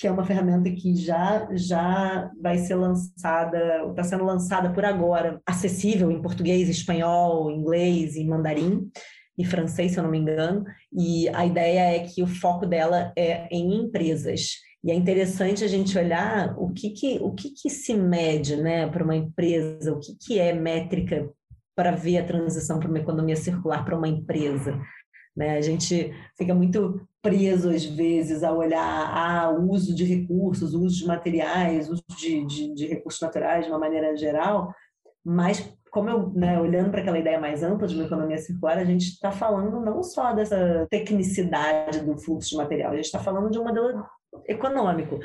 que 0.00 0.06
é 0.06 0.10
uma 0.10 0.24
ferramenta 0.24 0.70
que 0.70 0.94
já, 0.94 1.46
já 1.52 2.30
vai 2.40 2.56
ser 2.56 2.74
lançada, 2.74 3.84
está 3.90 4.02
sendo 4.02 4.24
lançada 4.24 4.72
por 4.72 4.82
agora, 4.84 5.42
acessível 5.44 6.10
em 6.10 6.22
português, 6.22 6.70
espanhol, 6.70 7.50
inglês 7.50 8.16
e 8.16 8.24
mandarim 8.24 8.88
e 9.36 9.44
francês, 9.44 9.92
se 9.92 9.98
eu 9.98 10.04
não 10.04 10.10
me 10.10 10.18
engano. 10.18 10.64
E 10.90 11.28
a 11.28 11.44
ideia 11.44 11.96
é 11.96 11.98
que 12.00 12.22
o 12.22 12.26
foco 12.26 12.64
dela 12.64 13.12
é 13.14 13.46
em 13.50 13.74
empresas. 13.74 14.52
E 14.82 14.90
é 14.90 14.94
interessante 14.94 15.62
a 15.62 15.68
gente 15.68 15.98
olhar 15.98 16.54
o 16.58 16.72
que, 16.72 16.90
que, 16.90 17.18
o 17.20 17.32
que, 17.32 17.50
que 17.50 17.68
se 17.68 17.92
mede 17.92 18.56
né, 18.56 18.86
para 18.86 19.04
uma 19.04 19.16
empresa, 19.16 19.92
o 19.92 19.98
que, 19.98 20.16
que 20.18 20.38
é 20.38 20.54
métrica 20.54 21.28
para 21.74 21.92
ver 21.92 22.18
a 22.18 22.24
transição 22.24 22.78
para 22.78 22.88
uma 22.88 22.98
economia 22.98 23.36
circular 23.36 23.84
para 23.84 23.96
uma 23.96 24.08
empresa. 24.08 24.80
Né? 25.36 25.56
A 25.56 25.60
gente 25.60 26.12
fica 26.36 26.54
muito 26.54 27.00
preso, 27.22 27.70
às 27.70 27.84
vezes, 27.84 28.42
a 28.42 28.52
olhar 28.52 28.82
ah, 28.82 29.50
o 29.50 29.70
uso 29.70 29.94
de 29.94 30.04
recursos, 30.04 30.74
o 30.74 30.82
uso 30.82 30.98
de 30.98 31.06
materiais, 31.06 31.88
o 31.88 31.92
uso 31.92 32.04
de, 32.18 32.44
de, 32.46 32.74
de 32.74 32.86
recursos 32.86 33.20
naturais 33.20 33.64
de 33.64 33.70
uma 33.70 33.78
maneira 33.78 34.16
geral, 34.16 34.74
mas 35.24 35.72
como 35.90 36.08
eu, 36.08 36.30
né, 36.30 36.58
olhando 36.60 36.90
para 36.90 37.00
aquela 37.00 37.18
ideia 37.18 37.40
mais 37.40 37.62
ampla 37.62 37.86
de 37.86 37.94
uma 37.94 38.04
economia 38.04 38.38
circular, 38.38 38.78
a 38.78 38.84
gente 38.84 39.06
está 39.06 39.32
falando 39.32 39.80
não 39.80 40.02
só 40.02 40.32
dessa 40.32 40.86
tecnicidade 40.88 42.00
do 42.00 42.16
fluxo 42.16 42.50
de 42.50 42.56
material, 42.56 42.92
a 42.92 42.96
gente 42.96 43.06
está 43.06 43.18
falando 43.18 43.50
de 43.50 43.58
um 43.58 43.64
modelo 43.64 44.04
econômico. 44.46 45.18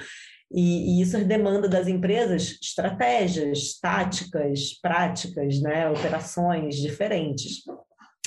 E, 0.52 1.00
e, 1.00 1.02
isso 1.02 1.24
demanda 1.26 1.68
das 1.68 1.88
empresas 1.88 2.58
estratégias, 2.62 3.80
táticas, 3.80 4.80
práticas, 4.82 5.60
né, 5.60 5.90
operações 5.90 6.76
diferentes. 6.76 7.64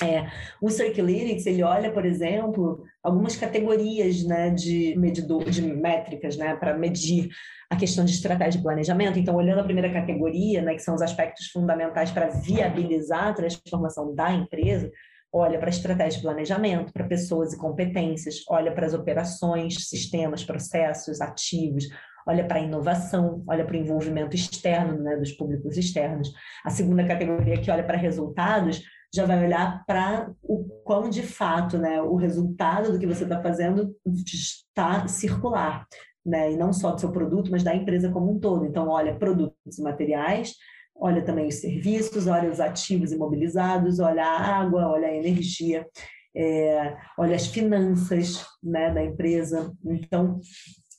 É, 0.01 0.27
o 0.61 0.69
Circulytics, 0.69 1.45
ele 1.45 1.61
olha, 1.61 1.91
por 1.91 2.05
exemplo, 2.05 2.83
algumas 3.03 3.35
categorias 3.35 4.23
né, 4.23 4.49
de 4.49 4.95
medidor, 4.97 5.43
de 5.43 5.61
métricas 5.61 6.37
né, 6.37 6.55
para 6.55 6.77
medir 6.77 7.29
a 7.69 7.75
questão 7.75 8.05
de 8.05 8.11
estratégia 8.11 8.59
de 8.59 8.63
planejamento. 8.63 9.19
Então, 9.19 9.35
olhando 9.35 9.59
a 9.59 9.63
primeira 9.63 9.91
categoria, 9.91 10.61
né, 10.61 10.73
que 10.73 10.81
são 10.81 10.95
os 10.95 11.01
aspectos 11.01 11.47
fundamentais 11.47 12.11
para 12.11 12.29
viabilizar 12.29 13.27
a 13.27 13.33
transformação 13.33 14.15
da 14.15 14.31
empresa, 14.31 14.89
olha 15.31 15.59
para 15.59 15.69
estratégia 15.69 16.17
de 16.17 16.23
planejamento, 16.23 16.91
para 16.91 17.07
pessoas 17.07 17.53
e 17.53 17.57
competências, 17.57 18.43
olha 18.49 18.73
para 18.73 18.85
as 18.85 18.93
operações, 18.93 19.87
sistemas, 19.87 20.43
processos, 20.43 21.21
ativos, 21.21 21.85
olha 22.29 22.45
para 22.45 22.59
a 22.59 22.61
inovação, 22.61 23.43
olha 23.47 23.65
para 23.65 23.75
o 23.75 23.79
envolvimento 23.79 24.35
externo, 24.35 25.01
né, 25.01 25.17
dos 25.17 25.31
públicos 25.31 25.75
externos. 25.77 26.31
A 26.63 26.69
segunda 26.69 27.03
categoria 27.03 27.59
que 27.59 27.71
olha 27.71 27.83
para 27.83 27.97
resultados 27.97 28.83
já 29.11 29.25
vai 29.25 29.43
olhar 29.43 29.83
para 29.87 30.31
o 30.43 30.63
quão 30.83 31.09
de 31.09 31.23
fato, 31.23 31.79
né, 31.79 31.99
o 31.99 32.15
resultado 32.15 32.91
do 32.91 32.99
que 32.99 33.07
você 33.07 33.23
está 33.23 33.41
fazendo 33.41 33.95
está 34.05 35.07
circular, 35.07 35.87
né, 36.23 36.51
e 36.51 36.55
não 36.55 36.71
só 36.71 36.91
do 36.91 36.99
seu 36.99 37.11
produto, 37.11 37.49
mas 37.49 37.63
da 37.63 37.73
empresa 37.73 38.11
como 38.11 38.31
um 38.31 38.39
todo. 38.39 38.63
Então, 38.63 38.89
olha 38.89 39.15
produtos 39.15 39.79
e 39.79 39.81
materiais, 39.81 40.53
olha 40.95 41.23
também 41.23 41.47
os 41.47 41.55
serviços, 41.55 42.27
olha 42.27 42.51
os 42.51 42.59
ativos 42.59 43.11
imobilizados, 43.11 43.99
olha 43.99 44.23
a 44.23 44.59
água, 44.59 44.87
olha 44.87 45.07
a 45.07 45.15
energia, 45.15 45.87
é, 46.35 46.95
olha 47.17 47.35
as 47.35 47.47
finanças 47.47 48.45
né, 48.61 48.93
da 48.93 49.03
empresa. 49.03 49.73
Então, 49.83 50.39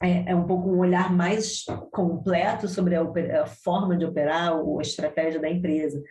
é, 0.02 0.30
é, 0.30 0.34
um 0.34 0.46
pouco 0.46 0.68
um 0.70 0.78
olhar 0.78 1.12
mais 1.12 1.64
completo 1.92 2.66
sobre 2.68 2.96
a, 2.96 3.02
a 3.42 3.46
forma 3.46 3.96
de 3.96 4.04
operar 4.04 4.56
ou 4.56 4.78
a 4.78 4.82
estratégia 4.82 5.40
da 5.40 5.50
empresa. 5.50 6.02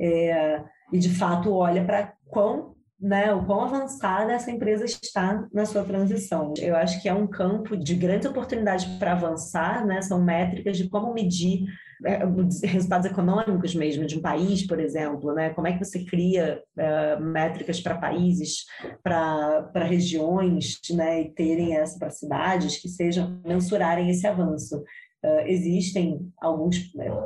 É, 0.00 0.62
e, 0.92 0.98
de 0.98 1.08
fato, 1.08 1.52
olha 1.52 1.84
para 1.84 2.12
quão 2.26 2.74
né, 3.00 3.32
o 3.32 3.46
quão 3.46 3.62
avançada 3.62 4.32
essa 4.32 4.50
empresa 4.50 4.84
está 4.84 5.48
na 5.54 5.64
sua 5.64 5.82
transição. 5.82 6.52
Eu 6.58 6.76
acho 6.76 7.00
que 7.00 7.08
é 7.08 7.14
um 7.14 7.26
campo 7.26 7.74
de 7.74 7.94
grandes 7.94 8.28
oportunidades 8.28 8.84
para 8.98 9.12
avançar, 9.12 9.86
né, 9.86 10.02
são 10.02 10.22
métricas 10.22 10.76
de 10.76 10.88
como 10.88 11.14
medir 11.14 11.64
resultados 12.64 13.06
econômicos 13.06 13.74
mesmo 13.74 14.06
de 14.06 14.18
um 14.18 14.22
país, 14.22 14.66
por 14.66 14.80
exemplo, 14.80 15.34
né? 15.34 15.50
Como 15.50 15.66
é 15.66 15.72
que 15.72 15.84
você 15.84 16.04
cria 16.04 16.62
uh, 16.76 17.22
métricas 17.22 17.80
para 17.80 17.98
países, 17.98 18.64
para 19.02 19.84
regiões, 19.84 20.78
né? 20.90 21.22
E 21.22 21.30
terem 21.32 21.76
essa 21.76 21.98
para 21.98 22.10
cidades 22.10 22.80
que 22.80 22.88
sejam 22.88 23.40
mensurarem 23.44 24.10
esse 24.10 24.26
avanço. 24.26 24.82
Uh, 25.22 25.44
existem 25.44 26.32
alguns 26.40 26.78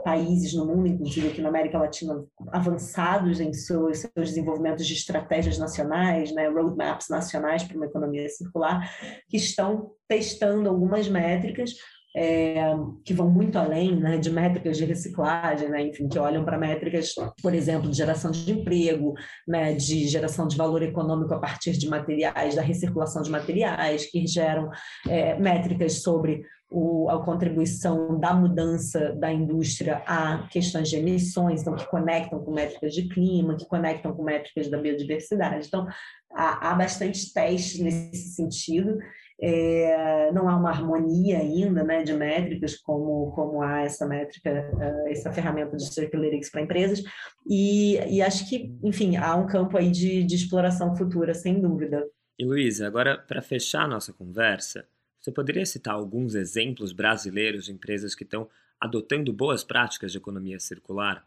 países 0.05 0.53
no 0.53 0.67
mundo, 0.67 0.89
inclusive 0.89 1.29
aqui 1.29 1.41
na 1.41 1.49
América 1.49 1.79
Latina, 1.79 2.25
avançados 2.49 3.39
em 3.39 3.53
seus, 3.53 4.01
seus 4.01 4.31
desenvolvimentos 4.31 4.85
de 4.85 4.95
estratégias 4.95 5.59
nacionais, 5.59 6.35
né, 6.35 6.49
roadmaps 6.49 7.09
nacionais 7.09 7.63
para 7.63 7.77
uma 7.77 7.87
economia 7.87 8.29
circular, 8.29 8.91
que 9.29 9.37
estão 9.37 9.93
testando 10.09 10.69
algumas 10.69 11.09
métricas 11.09 11.75
é, 12.17 12.73
que 13.05 13.13
vão 13.13 13.29
muito 13.29 13.59
além 13.59 13.97
né, 13.97 14.17
de 14.19 14.31
métricas 14.31 14.77
de 14.77 14.85
reciclagem, 14.85 15.69
né, 15.69 15.83
enfim, 15.83 16.09
que 16.09 16.19
olham 16.19 16.45
para 16.45 16.57
métricas, 16.57 17.15
por 17.43 17.55
exemplo, 17.55 17.91
de 17.91 17.97
geração 17.97 18.31
de 18.31 18.53
emprego, 18.53 19.15
né, 19.47 19.75
de 19.75 20.07
geração 20.07 20.47
de 20.47 20.57
valor 20.57 20.83
econômico 20.83 21.35
a 21.35 21.39
partir 21.39 21.73
de 21.73 21.89
materiais, 21.89 22.55
da 22.55 22.63
recirculação 22.63 23.23
de 23.23 23.31
materiais, 23.31 24.07
que 24.07 24.27
geram 24.27 24.71
é, 25.09 25.39
métricas 25.39 26.03
sobre 26.03 26.43
o, 26.71 27.09
a 27.11 27.25
contribuição 27.25 28.19
da 28.19 28.35
mudança 28.35 29.15
da 29.15 29.33
indústria 29.33 30.03
a 30.07 30.47
questões 30.49 30.89
de 30.89 30.97
emissões, 30.97 31.61
então 31.61 31.77
que 31.77 31.89
conectam 31.89 32.43
com 32.45 32.53
métricas 32.53 32.93
de 32.93 33.09
clima, 33.09 33.57
que 33.57 33.67
conectam 33.67 34.13
com 34.13 34.23
métricas 34.23 34.69
da 34.69 34.79
biodiversidade. 34.79 35.67
Então, 35.67 35.87
há, 36.33 36.71
há 36.71 36.75
bastante 36.75 37.33
testes 37.33 37.81
nesse 37.81 38.35
sentido 38.35 38.99
é, 39.41 40.31
não 40.33 40.49
há 40.49 40.57
uma 40.57 40.71
harmonia 40.71 41.39
ainda 41.39 41.83
né, 41.83 42.03
de 42.03 42.13
métricas, 42.13 42.77
como, 42.77 43.33
como 43.33 43.63
há 43.63 43.83
essa 43.83 44.07
métrica, 44.07 44.71
uh, 44.73 45.09
essa 45.09 45.33
ferramenta 45.33 45.77
de 45.77 45.93
Circularix 45.93 46.51
para 46.51 46.63
empresas, 46.63 47.03
e, 47.49 47.97
e 48.09 48.23
acho 48.23 48.49
que, 48.49 48.75
enfim, 48.83 49.17
há 49.17 49.35
um 49.35 49.47
campo 49.47 49.77
aí 49.77 49.91
de, 49.91 50.25
de 50.25 50.35
exploração 50.35 50.97
futura, 50.97 51.35
sem 51.35 51.61
dúvida. 51.61 52.05
E 52.39 52.45
Luísa, 52.45 52.87
agora 52.87 53.19
para 53.19 53.43
fechar 53.43 53.83
a 53.83 53.89
nossa 53.89 54.13
conversa, 54.13 54.87
você 55.21 55.33
poderia 55.33 55.65
citar 55.65 55.95
alguns 55.95 56.35
exemplos 56.35 56.93
brasileiros 56.93 57.65
de 57.65 57.73
empresas 57.73 58.15
que 58.15 58.25
estão 58.25 58.49
adotando 58.81 59.33
boas 59.33 59.65
práticas 59.65 60.13
de 60.13 60.19
economia 60.19 60.61
circular? 60.61 61.27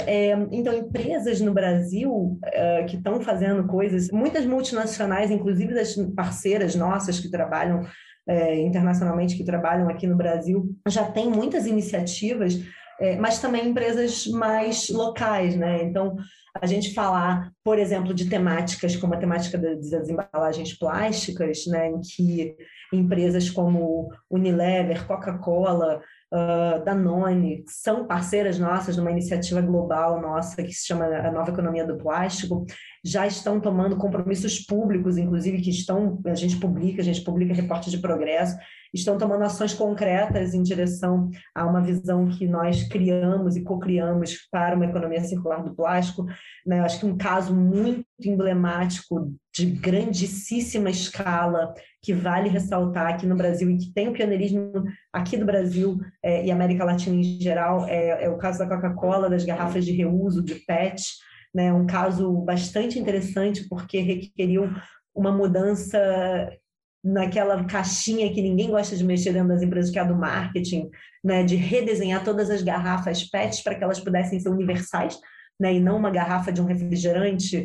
É, 0.00 0.32
então, 0.50 0.72
empresas 0.74 1.40
no 1.40 1.52
Brasil 1.52 2.38
é, 2.44 2.84
que 2.84 2.96
estão 2.96 3.20
fazendo 3.20 3.66
coisas, 3.66 4.10
muitas 4.10 4.46
multinacionais, 4.46 5.30
inclusive 5.30 5.74
das 5.74 5.94
parceiras 6.16 6.74
nossas 6.74 7.20
que 7.20 7.30
trabalham 7.30 7.86
é, 8.26 8.58
internacionalmente, 8.60 9.36
que 9.36 9.44
trabalham 9.44 9.88
aqui 9.88 10.06
no 10.06 10.16
Brasil, 10.16 10.74
já 10.88 11.04
tem 11.04 11.28
muitas 11.28 11.66
iniciativas, 11.66 12.58
é, 13.00 13.16
mas 13.16 13.40
também 13.40 13.68
empresas 13.68 14.26
mais 14.28 14.88
locais, 14.88 15.56
né? 15.56 15.82
Então, 15.82 16.16
a 16.60 16.66
gente 16.66 16.94
falar, 16.94 17.50
por 17.64 17.78
exemplo, 17.78 18.14
de 18.14 18.28
temáticas 18.28 18.96
como 18.96 19.14
a 19.14 19.18
temática 19.18 19.58
das 19.58 20.08
embalagens 20.08 20.76
plásticas, 20.78 21.66
né, 21.66 21.88
em 21.88 22.00
que 22.00 22.54
empresas 22.92 23.48
como 23.48 24.10
Unilever, 24.30 25.06
Coca-Cola, 25.06 26.02
uh, 26.32 26.82
Danone, 26.84 27.62
são 27.66 28.06
parceiras 28.06 28.58
nossas 28.58 28.96
numa 28.96 29.10
iniciativa 29.10 29.60
global 29.60 30.20
nossa 30.20 30.62
que 30.62 30.72
se 30.72 30.86
chama 30.86 31.04
a 31.04 31.30
Nova 31.30 31.50
Economia 31.50 31.86
do 31.86 31.98
Plástico, 31.98 32.64
já 33.04 33.26
estão 33.26 33.60
tomando 33.60 33.96
compromissos 33.96 34.60
públicos, 34.60 35.18
inclusive 35.18 35.60
que 35.60 35.70
estão, 35.70 36.20
a 36.24 36.34
gente 36.34 36.56
publica, 36.58 37.02
a 37.02 37.04
gente 37.04 37.22
publica 37.22 37.52
reportes 37.52 37.90
de 37.90 37.98
progresso, 37.98 38.56
estão 38.94 39.18
tomando 39.18 39.42
ações 39.42 39.72
concretas 39.74 40.54
em 40.54 40.62
direção 40.62 41.30
a 41.54 41.66
uma 41.66 41.80
visão 41.80 42.28
que 42.28 42.46
nós 42.46 42.84
criamos 42.84 43.56
e 43.56 43.62
co-criamos 43.62 44.46
para 44.50 44.76
uma 44.76 44.84
economia 44.84 45.24
circular 45.24 45.64
do 45.64 45.74
plástico. 45.74 46.26
Né? 46.64 46.80
Acho 46.80 47.00
que 47.00 47.06
um 47.06 47.16
caso 47.16 47.54
muito 47.54 48.04
emblemático 48.22 49.34
de 49.52 49.66
grandíssima 49.66 50.90
escala 50.90 51.74
que 52.00 52.12
vale 52.12 52.48
ressaltar 52.48 53.08
aqui 53.08 53.26
no 53.26 53.36
Brasil 53.36 53.70
e 53.70 53.78
que 53.78 53.92
tem 53.92 54.08
o 54.08 54.12
pioneirismo 54.12 54.84
aqui 55.12 55.36
do 55.36 55.46
Brasil 55.46 55.98
é, 56.22 56.44
e 56.44 56.50
América 56.50 56.84
Latina 56.84 57.16
em 57.16 57.40
geral 57.40 57.86
é, 57.88 58.24
é 58.24 58.28
o 58.28 58.38
caso 58.38 58.58
da 58.58 58.68
Coca-Cola, 58.68 59.30
das 59.30 59.44
garrafas 59.44 59.84
de 59.84 59.92
reuso, 59.92 60.42
de 60.42 60.54
PET, 60.54 61.02
né? 61.54 61.72
um 61.72 61.86
caso 61.86 62.32
bastante 62.42 62.98
interessante 62.98 63.66
porque 63.68 64.00
requeriu 64.00 64.70
uma 65.14 65.30
mudança 65.30 65.98
naquela 67.04 67.64
caixinha 67.64 68.32
que 68.32 68.40
ninguém 68.40 68.70
gosta 68.70 68.96
de 68.96 69.04
mexer 69.04 69.32
dentro 69.32 69.48
das 69.48 69.62
empresas, 69.62 69.90
que 69.90 69.98
é 69.98 70.02
a 70.02 70.04
do 70.04 70.14
marketing, 70.14 70.88
né, 71.22 71.42
de 71.42 71.56
redesenhar 71.56 72.24
todas 72.24 72.48
as 72.48 72.62
garrafas 72.62 73.24
PETs 73.24 73.60
para 73.62 73.74
que 73.74 73.82
elas 73.82 73.98
pudessem 73.98 74.38
ser 74.38 74.48
universais, 74.48 75.18
né, 75.58 75.74
e 75.74 75.80
não 75.80 75.96
uma 75.96 76.10
garrafa 76.10 76.52
de 76.52 76.62
um 76.62 76.64
refrigerante, 76.64 77.64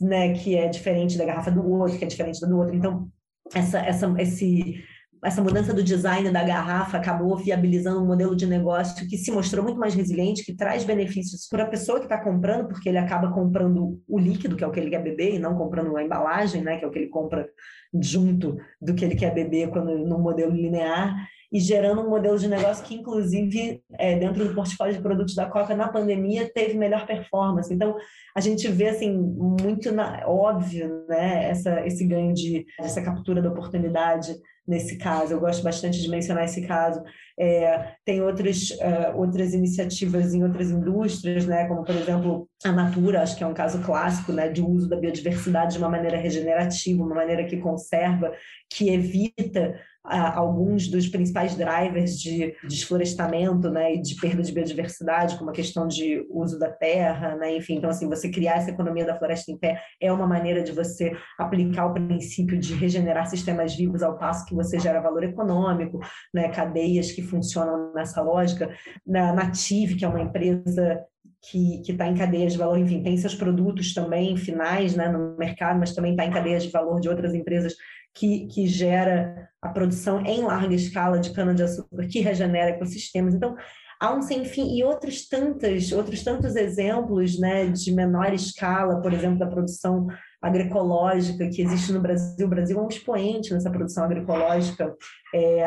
né, 0.00 0.32
que 0.32 0.56
é 0.56 0.68
diferente 0.68 1.18
da 1.18 1.26
garrafa 1.26 1.50
do 1.50 1.68
outro, 1.68 1.98
que 1.98 2.04
é 2.04 2.08
diferente 2.08 2.40
da 2.40 2.46
do 2.46 2.56
outro. 2.56 2.74
Então, 2.74 3.08
essa, 3.54 3.78
essa, 3.80 4.14
esse, 4.18 4.82
essa 5.24 5.42
mudança 5.42 5.72
do 5.72 5.82
design 5.82 6.30
da 6.30 6.44
garrafa 6.44 6.98
acabou 6.98 7.36
viabilizando 7.36 8.02
um 8.02 8.06
modelo 8.06 8.36
de 8.36 8.46
negócio 8.46 9.08
que 9.08 9.16
se 9.16 9.32
mostrou 9.32 9.64
muito 9.64 9.78
mais 9.78 9.94
resiliente, 9.94 10.44
que 10.44 10.54
traz 10.54 10.84
benefícios 10.84 11.48
para 11.48 11.64
a 11.64 11.68
pessoa 11.68 11.98
que 11.98 12.04
está 12.04 12.22
comprando, 12.22 12.68
porque 12.68 12.88
ele 12.88 12.98
acaba 12.98 13.32
comprando 13.32 14.00
o 14.06 14.18
líquido, 14.18 14.54
que 14.54 14.62
é 14.62 14.66
o 14.66 14.70
que 14.70 14.78
ele 14.78 14.90
quer 14.90 15.02
beber, 15.02 15.34
e 15.34 15.38
não 15.38 15.56
comprando 15.56 15.96
a 15.96 16.02
embalagem, 16.04 16.62
né, 16.62 16.76
que 16.76 16.84
é 16.84 16.88
o 16.88 16.90
que 16.90 16.98
ele 16.98 17.08
compra 17.08 17.48
junto 17.94 18.56
do 18.80 18.94
que 18.94 19.04
ele 19.04 19.14
quer 19.14 19.32
beber 19.32 19.70
quando 19.70 19.96
no 19.98 20.18
modelo 20.18 20.52
linear 20.52 21.14
e 21.54 21.60
gerando 21.60 22.00
um 22.00 22.10
modelo 22.10 22.36
de 22.36 22.48
negócio 22.48 22.84
que, 22.84 22.96
inclusive, 22.96 23.80
é, 23.96 24.18
dentro 24.18 24.44
do 24.44 24.56
portfólio 24.56 24.96
de 24.96 25.00
produtos 25.00 25.36
da 25.36 25.46
Coca, 25.46 25.76
na 25.76 25.86
pandemia, 25.86 26.50
teve 26.52 26.76
melhor 26.76 27.06
performance. 27.06 27.72
Então, 27.72 27.96
a 28.36 28.40
gente 28.40 28.66
vê, 28.66 28.88
assim, 28.88 29.16
muito 29.16 29.92
na, 29.92 30.24
óbvio, 30.26 31.06
né, 31.08 31.48
essa, 31.48 31.86
esse 31.86 32.04
ganho 32.04 32.34
de, 32.34 32.66
essa 32.80 33.00
captura 33.00 33.40
da 33.40 33.50
oportunidade 33.50 34.34
nesse 34.66 34.98
caso. 34.98 35.32
Eu 35.32 35.38
gosto 35.38 35.62
bastante 35.62 36.02
de 36.02 36.10
mencionar 36.10 36.44
esse 36.44 36.66
caso. 36.66 37.00
É, 37.38 37.92
tem 38.04 38.20
outras, 38.20 38.70
uh, 38.70 39.16
outras 39.16 39.54
iniciativas 39.54 40.34
em 40.34 40.42
outras 40.42 40.72
indústrias, 40.72 41.46
né, 41.46 41.68
como, 41.68 41.84
por 41.84 41.94
exemplo, 41.94 42.48
a 42.64 42.72
Natura, 42.72 43.22
acho 43.22 43.36
que 43.36 43.44
é 43.44 43.46
um 43.46 43.54
caso 43.54 43.80
clássico 43.82 44.32
né, 44.32 44.48
de 44.48 44.60
uso 44.60 44.88
da 44.88 44.96
biodiversidade 44.96 45.74
de 45.74 45.78
uma 45.78 45.88
maneira 45.88 46.16
regenerativa, 46.16 47.04
uma 47.04 47.14
maneira 47.14 47.44
que 47.44 47.58
conserva, 47.58 48.32
que 48.68 48.90
evita 48.90 49.78
alguns 50.04 50.88
dos 50.88 51.08
principais 51.08 51.56
drivers 51.56 52.18
de 52.20 52.54
desflorestamento 52.64 53.70
né, 53.70 53.94
e 53.94 54.02
de 54.02 54.14
perda 54.16 54.42
de 54.42 54.52
biodiversidade, 54.52 55.38
como 55.38 55.50
a 55.50 55.54
questão 55.54 55.88
de 55.88 56.26
uso 56.28 56.58
da 56.58 56.70
terra, 56.70 57.34
né, 57.36 57.56
enfim, 57.56 57.76
então 57.76 57.88
assim, 57.88 58.08
você 58.08 58.30
criar 58.30 58.56
essa 58.56 58.70
economia 58.70 59.06
da 59.06 59.16
floresta 59.16 59.50
em 59.50 59.56
pé 59.56 59.80
é 59.98 60.12
uma 60.12 60.26
maneira 60.26 60.62
de 60.62 60.72
você 60.72 61.16
aplicar 61.38 61.86
o 61.86 61.94
princípio 61.94 62.58
de 62.58 62.74
regenerar 62.74 63.26
sistemas 63.26 63.74
vivos 63.74 64.02
ao 64.02 64.18
passo 64.18 64.44
que 64.44 64.54
você 64.54 64.78
gera 64.78 65.00
valor 65.00 65.24
econômico, 65.24 65.98
né, 66.34 66.48
cadeias 66.50 67.10
que 67.10 67.22
funcionam 67.22 67.92
nessa 67.94 68.20
lógica. 68.20 68.70
Na 69.06 69.32
Native, 69.32 69.96
que 69.96 70.04
é 70.04 70.08
uma 70.08 70.20
empresa 70.20 71.02
que 71.50 71.82
está 71.86 72.06
em 72.06 72.14
cadeias 72.14 72.52
de 72.52 72.58
valor, 72.58 72.78
enfim, 72.78 73.02
tem 73.02 73.16
seus 73.16 73.34
produtos 73.34 73.92
também 73.92 74.36
finais 74.36 74.94
né, 74.94 75.08
no 75.08 75.36
mercado, 75.36 75.78
mas 75.78 75.94
também 75.94 76.12
está 76.12 76.24
em 76.24 76.30
cadeias 76.30 76.62
de 76.62 76.70
valor 76.70 77.00
de 77.00 77.08
outras 77.08 77.34
empresas 77.34 77.74
que, 78.14 78.46
que 78.46 78.66
gera 78.66 79.48
a 79.60 79.68
produção 79.68 80.20
em 80.24 80.42
larga 80.42 80.74
escala 80.74 81.18
de 81.18 81.32
cana-de-açúcar, 81.32 82.06
que 82.06 82.20
regenera 82.20 82.70
ecossistemas. 82.70 83.34
Então, 83.34 83.56
há 84.00 84.14
um 84.14 84.22
sem 84.22 84.44
fim 84.44 84.76
e 84.76 84.84
outros 84.84 85.28
tantos, 85.28 85.90
outros 85.92 86.22
tantos 86.22 86.54
exemplos 86.54 87.38
né, 87.38 87.66
de 87.66 87.92
menor 87.92 88.32
escala, 88.32 89.00
por 89.00 89.12
exemplo, 89.12 89.38
da 89.38 89.46
produção 89.46 90.06
agroecológica 90.44 91.48
que 91.48 91.62
existe 91.62 91.90
no 91.90 92.00
Brasil. 92.00 92.46
O 92.46 92.50
Brasil 92.50 92.78
é 92.78 92.82
um 92.82 92.88
expoente 92.88 93.54
nessa 93.54 93.70
produção 93.70 94.04
agroecológica, 94.04 94.94
é, 95.34 95.58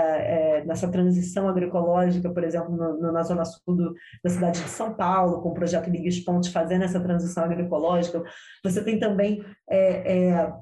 é, 0.59 0.65
nessa 0.65 0.87
transição 0.87 1.49
agroecológica, 1.49 2.29
por 2.29 2.43
exemplo, 2.43 2.75
no, 2.75 3.11
na 3.11 3.23
zona 3.23 3.43
sul 3.43 3.75
do, 3.75 3.95
da 4.23 4.29
cidade 4.29 4.61
de 4.61 4.69
São 4.69 4.93
Paulo, 4.93 5.41
com 5.41 5.49
o 5.49 5.53
projeto 5.53 5.89
Liga 5.89 6.07
os 6.07 6.47
fazendo 6.49 6.83
essa 6.83 6.99
transição 6.99 7.43
agroecológica. 7.43 8.23
Você 8.63 8.83
tem 8.83 8.99
também 8.99 9.43
é, 9.67 10.13
é, 10.13 10.53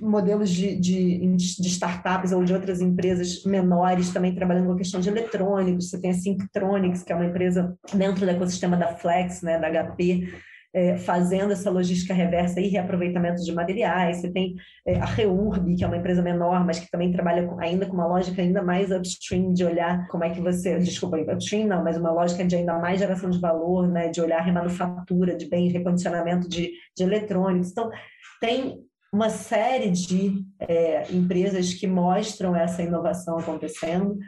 modelos 0.00 0.50
de, 0.50 0.78
de, 0.78 1.36
de, 1.36 1.68
startups 1.68 2.32
ou 2.32 2.44
de 2.44 2.52
outras 2.52 2.82
empresas 2.82 3.44
menores 3.44 4.12
também 4.12 4.34
trabalhando 4.34 4.66
com 4.66 4.72
a 4.72 4.78
questão 4.78 5.00
de 5.00 5.08
eletrônicos. 5.08 5.88
Você 5.88 5.98
tem 5.98 6.10
a 6.10 6.14
Synctronics, 6.14 7.02
que 7.02 7.12
é 7.12 7.16
uma 7.16 7.24
empresa 7.24 7.74
dentro 7.94 8.26
do 8.26 8.30
ecossistema 8.30 8.76
da 8.76 8.88
Flex, 8.88 9.40
né, 9.40 9.58
da 9.58 9.70
HP, 9.70 10.28
é, 10.74 10.96
fazendo 10.98 11.52
essa 11.52 11.70
logística 11.70 12.12
reversa 12.12 12.60
e 12.60 12.68
reaproveitamento 12.68 13.42
de 13.44 13.52
materiais. 13.52 14.16
Você 14.16 14.30
tem 14.30 14.56
é, 14.84 14.98
a 14.98 15.04
Reurb, 15.04 15.76
que 15.76 15.84
é 15.84 15.86
uma 15.86 15.96
empresa 15.96 16.20
menor, 16.20 16.66
mas 16.66 16.80
que 16.80 16.90
também 16.90 17.12
trabalha 17.12 17.46
com, 17.46 17.60
ainda 17.60 17.86
com 17.86 17.94
uma 17.94 18.06
lógica 18.06 18.42
ainda 18.42 18.60
mais 18.60 18.90
upstream 18.90 19.52
de 19.52 19.64
olhar 19.64 20.08
como 20.08 20.24
é 20.24 20.30
que 20.30 20.40
você, 20.40 20.76
desculpa, 20.78 21.16
upstream 21.16 21.68
não, 21.68 21.84
mas 21.84 21.96
uma 21.96 22.10
lógica 22.10 22.44
de 22.44 22.56
ainda 22.56 22.76
mais 22.78 22.98
geração 22.98 23.30
de 23.30 23.38
valor, 23.38 23.86
né, 23.86 24.08
de 24.08 24.20
olhar 24.20 24.40
remanufatura 24.40 25.36
de 25.36 25.48
bens, 25.48 25.72
recondicionamento 25.72 26.48
de, 26.48 26.72
de 26.96 27.02
eletrônicos. 27.04 27.70
Então, 27.70 27.90
tem 28.40 28.80
uma 29.12 29.30
série 29.30 29.90
de 29.90 30.44
é, 30.58 31.04
empresas 31.12 31.72
que 31.72 31.86
mostram 31.86 32.56
essa 32.56 32.82
inovação 32.82 33.38
acontecendo 33.38 34.18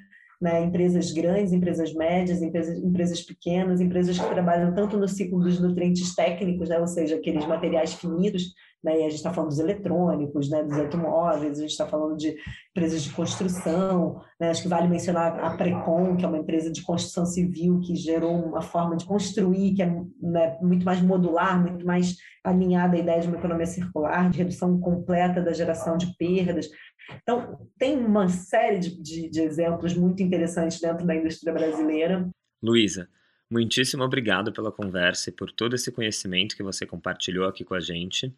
né, 0.40 0.64
empresas 0.64 1.12
grandes, 1.12 1.52
empresas 1.52 1.94
médias, 1.94 2.42
empresas, 2.42 2.78
empresas 2.78 3.22
pequenas, 3.22 3.80
empresas 3.80 4.18
que 4.18 4.28
trabalham 4.28 4.74
tanto 4.74 4.98
no 4.98 5.08
ciclo 5.08 5.40
dos 5.40 5.58
nutrientes 5.58 6.14
técnicos, 6.14 6.68
né, 6.68 6.78
ou 6.78 6.86
seja, 6.86 7.16
aqueles 7.16 7.46
materiais 7.46 7.94
finitos, 7.94 8.52
né, 8.84 9.00
e 9.00 9.04
a 9.04 9.08
gente 9.08 9.16
está 9.16 9.32
falando 9.32 9.48
dos 9.48 9.58
eletrônicos, 9.58 10.50
né, 10.50 10.62
dos 10.62 10.78
automóveis, 10.78 11.58
a 11.58 11.62
gente 11.62 11.70
está 11.70 11.86
falando 11.86 12.16
de 12.16 12.36
empresas 12.70 13.02
de 13.02 13.10
construção, 13.10 14.20
né, 14.38 14.50
acho 14.50 14.62
que 14.62 14.68
vale 14.68 14.86
mencionar 14.88 15.40
a 15.42 15.56
Precon, 15.56 16.16
que 16.16 16.24
é 16.24 16.28
uma 16.28 16.38
empresa 16.38 16.70
de 16.70 16.82
construção 16.82 17.24
civil 17.24 17.80
que 17.80 17.96
gerou 17.96 18.34
uma 18.34 18.60
forma 18.60 18.96
de 18.96 19.06
construir 19.06 19.74
que 19.74 19.82
é 19.82 19.86
né, 20.20 20.58
muito 20.60 20.84
mais 20.84 21.00
modular, 21.00 21.60
muito 21.60 21.86
mais 21.86 22.16
alinhada 22.44 22.96
à 22.96 23.00
ideia 23.00 23.20
de 23.20 23.28
uma 23.28 23.38
economia 23.38 23.66
circular, 23.66 24.30
de 24.30 24.38
redução 24.38 24.78
completa 24.78 25.42
da 25.42 25.52
geração 25.52 25.96
de 25.96 26.14
perdas, 26.16 26.68
então, 27.14 27.68
tem 27.78 27.96
uma 27.96 28.28
série 28.28 28.78
de, 28.78 29.00
de, 29.00 29.28
de 29.28 29.40
exemplos 29.40 29.94
muito 29.94 30.22
interessantes 30.22 30.80
dentro 30.80 31.06
da 31.06 31.14
indústria 31.14 31.52
brasileira. 31.52 32.28
Luísa, 32.62 33.08
muitíssimo 33.50 34.02
obrigado 34.02 34.52
pela 34.52 34.72
conversa 34.72 35.30
e 35.30 35.32
por 35.32 35.50
todo 35.52 35.74
esse 35.74 35.92
conhecimento 35.92 36.56
que 36.56 36.62
você 36.62 36.86
compartilhou 36.86 37.46
aqui 37.46 37.64
com 37.64 37.74
a 37.74 37.80
gente. 37.80 38.34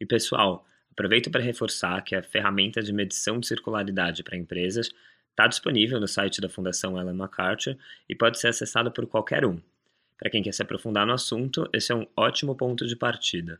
E, 0.00 0.06
pessoal, 0.06 0.66
aproveito 0.90 1.30
para 1.30 1.42
reforçar 1.42 2.02
que 2.02 2.14
a 2.14 2.22
ferramenta 2.22 2.82
de 2.82 2.92
medição 2.92 3.38
de 3.38 3.46
circularidade 3.46 4.22
para 4.22 4.36
empresas 4.36 4.90
está 5.30 5.46
disponível 5.46 5.98
no 5.98 6.08
site 6.08 6.40
da 6.40 6.48
Fundação 6.48 6.98
Ellen 6.98 7.14
MacArthur 7.14 7.76
e 8.08 8.14
pode 8.14 8.38
ser 8.38 8.48
acessada 8.48 8.90
por 8.90 9.06
qualquer 9.06 9.46
um. 9.46 9.60
Para 10.18 10.30
quem 10.30 10.42
quer 10.42 10.52
se 10.52 10.62
aprofundar 10.62 11.06
no 11.06 11.14
assunto, 11.14 11.66
esse 11.72 11.92
é 11.92 11.94
um 11.94 12.06
ótimo 12.14 12.54
ponto 12.54 12.86
de 12.86 12.94
partida. 12.94 13.58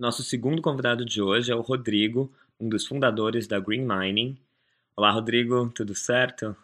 Nosso 0.00 0.22
segundo 0.22 0.62
convidado 0.62 1.04
de 1.04 1.20
hoje 1.20 1.52
é 1.52 1.54
o 1.54 1.60
Rodrigo, 1.60 2.32
um 2.58 2.70
dos 2.70 2.86
fundadores 2.86 3.46
da 3.46 3.60
Green 3.60 3.86
Mining. 3.86 4.34
Olá, 4.96 5.10
Rodrigo, 5.10 5.70
tudo 5.74 5.94
certo? 5.94 6.56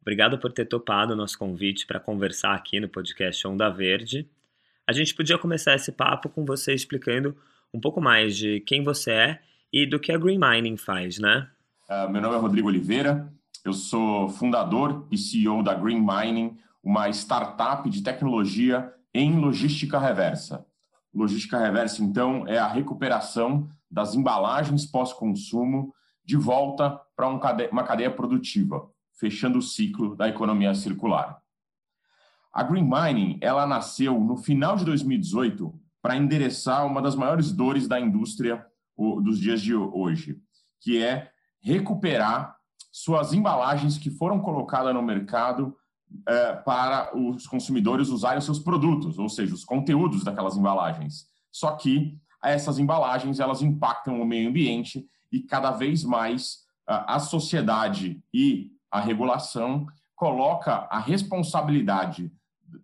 Obrigado 0.00 0.38
por 0.38 0.52
ter 0.52 0.64
topado 0.64 1.12
o 1.12 1.16
nosso 1.16 1.36
convite 1.36 1.84
para 1.88 1.98
conversar 1.98 2.54
aqui 2.54 2.78
no 2.78 2.88
podcast 2.88 3.44
Onda 3.48 3.68
Verde. 3.68 4.30
A 4.86 4.92
gente 4.92 5.12
podia 5.12 5.36
começar 5.36 5.74
esse 5.74 5.90
papo 5.90 6.28
com 6.28 6.44
você 6.44 6.72
explicando 6.72 7.36
um 7.74 7.80
pouco 7.80 8.00
mais 8.00 8.36
de 8.36 8.60
quem 8.60 8.84
você 8.84 9.10
é 9.10 9.40
e 9.72 9.84
do 9.84 9.98
que 9.98 10.12
a 10.12 10.16
Green 10.16 10.38
Mining 10.38 10.76
faz, 10.76 11.18
né? 11.18 11.50
Uh, 11.90 12.08
meu 12.08 12.22
nome 12.22 12.36
é 12.36 12.38
Rodrigo 12.38 12.68
Oliveira, 12.68 13.28
eu 13.64 13.72
sou 13.72 14.28
fundador 14.28 15.04
e 15.10 15.18
CEO 15.18 15.64
da 15.64 15.74
Green 15.74 16.00
Mining, 16.00 16.56
uma 16.80 17.08
startup 17.08 17.90
de 17.90 18.04
tecnologia 18.04 18.94
em 19.12 19.36
logística 19.36 19.98
reversa. 19.98 20.64
Logística 21.14 21.58
reversa, 21.58 22.02
então, 22.02 22.46
é 22.46 22.58
a 22.58 22.68
recuperação 22.68 23.68
das 23.90 24.14
embalagens 24.14 24.86
pós-consumo 24.86 25.94
de 26.24 26.36
volta 26.36 27.00
para 27.16 27.28
uma 27.28 27.84
cadeia 27.84 28.10
produtiva, 28.10 28.88
fechando 29.18 29.58
o 29.58 29.62
ciclo 29.62 30.14
da 30.14 30.28
economia 30.28 30.74
circular. 30.74 31.40
A 32.52 32.62
Green 32.62 32.88
Mining 32.88 33.38
ela 33.40 33.66
nasceu 33.66 34.18
no 34.20 34.36
final 34.36 34.76
de 34.76 34.84
2018 34.84 35.72
para 36.02 36.16
endereçar 36.16 36.86
uma 36.86 37.00
das 37.00 37.14
maiores 37.14 37.52
dores 37.52 37.88
da 37.88 37.98
indústria 37.98 38.64
dos 38.96 39.38
dias 39.38 39.60
de 39.60 39.74
hoje, 39.74 40.40
que 40.80 41.02
é 41.02 41.30
recuperar 41.60 42.56
suas 42.92 43.32
embalagens 43.32 43.96
que 43.96 44.10
foram 44.10 44.40
colocadas 44.40 44.94
no 44.94 45.02
mercado 45.02 45.76
para 46.64 47.16
os 47.16 47.46
consumidores 47.46 48.08
usarem 48.08 48.38
os 48.38 48.44
seus 48.44 48.58
produtos, 48.58 49.18
ou 49.18 49.28
seja, 49.28 49.54
os 49.54 49.64
conteúdos 49.64 50.24
daquelas 50.24 50.56
embalagens. 50.56 51.26
Só 51.50 51.72
que 51.72 52.18
essas 52.42 52.78
embalagens 52.78 53.40
elas 53.40 53.62
impactam 53.62 54.20
o 54.20 54.26
meio 54.26 54.48
ambiente 54.48 55.06
e 55.32 55.40
cada 55.40 55.70
vez 55.70 56.04
mais 56.04 56.66
a 56.86 57.18
sociedade 57.18 58.22
e 58.32 58.72
a 58.90 59.00
regulação 59.00 59.86
coloca 60.14 60.88
a 60.90 60.98
responsabilidade 60.98 62.32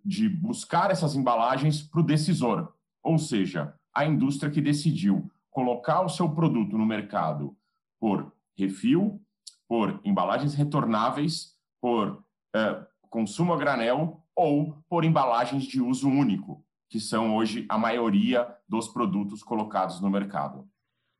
de 0.03 0.29
buscar 0.29 0.91
essas 0.91 1.15
embalagens 1.15 1.81
para 1.81 1.99
o 1.99 2.05
decisor, 2.05 2.73
ou 3.03 3.17
seja, 3.17 3.73
a 3.93 4.05
indústria 4.05 4.51
que 4.51 4.61
decidiu 4.61 5.29
colocar 5.49 6.01
o 6.01 6.09
seu 6.09 6.29
produto 6.29 6.77
no 6.77 6.85
mercado 6.85 7.55
por 7.99 8.31
refil, 8.57 9.21
por 9.67 9.99
embalagens 10.03 10.53
retornáveis, 10.53 11.55
por 11.81 12.09
uh, 12.55 12.85
consumo 13.09 13.53
a 13.53 13.57
granel 13.57 14.21
ou 14.35 14.77
por 14.89 15.03
embalagens 15.05 15.63
de 15.63 15.81
uso 15.81 16.09
único, 16.09 16.63
que 16.89 16.99
são 16.99 17.35
hoje 17.35 17.65
a 17.69 17.77
maioria 17.77 18.47
dos 18.67 18.87
produtos 18.87 19.43
colocados 19.43 19.99
no 20.01 20.09
mercado. 20.09 20.67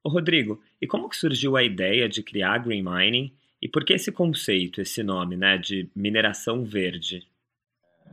Ô 0.03 0.09
Rodrigo, 0.09 0.61
e 0.79 0.85
como 0.85 1.09
que 1.09 1.17
surgiu 1.17 1.57
a 1.57 1.63
ideia 1.63 2.07
de 2.07 2.21
criar 2.21 2.59
Green 2.59 2.83
Mining 2.83 3.33
e 3.61 3.67
por 3.67 3.83
que 3.83 3.93
esse 3.93 4.11
conceito, 4.11 4.79
esse 4.79 5.01
nome, 5.01 5.35
né, 5.35 5.57
de 5.57 5.89
mineração 5.95 6.63
verde? 6.63 7.27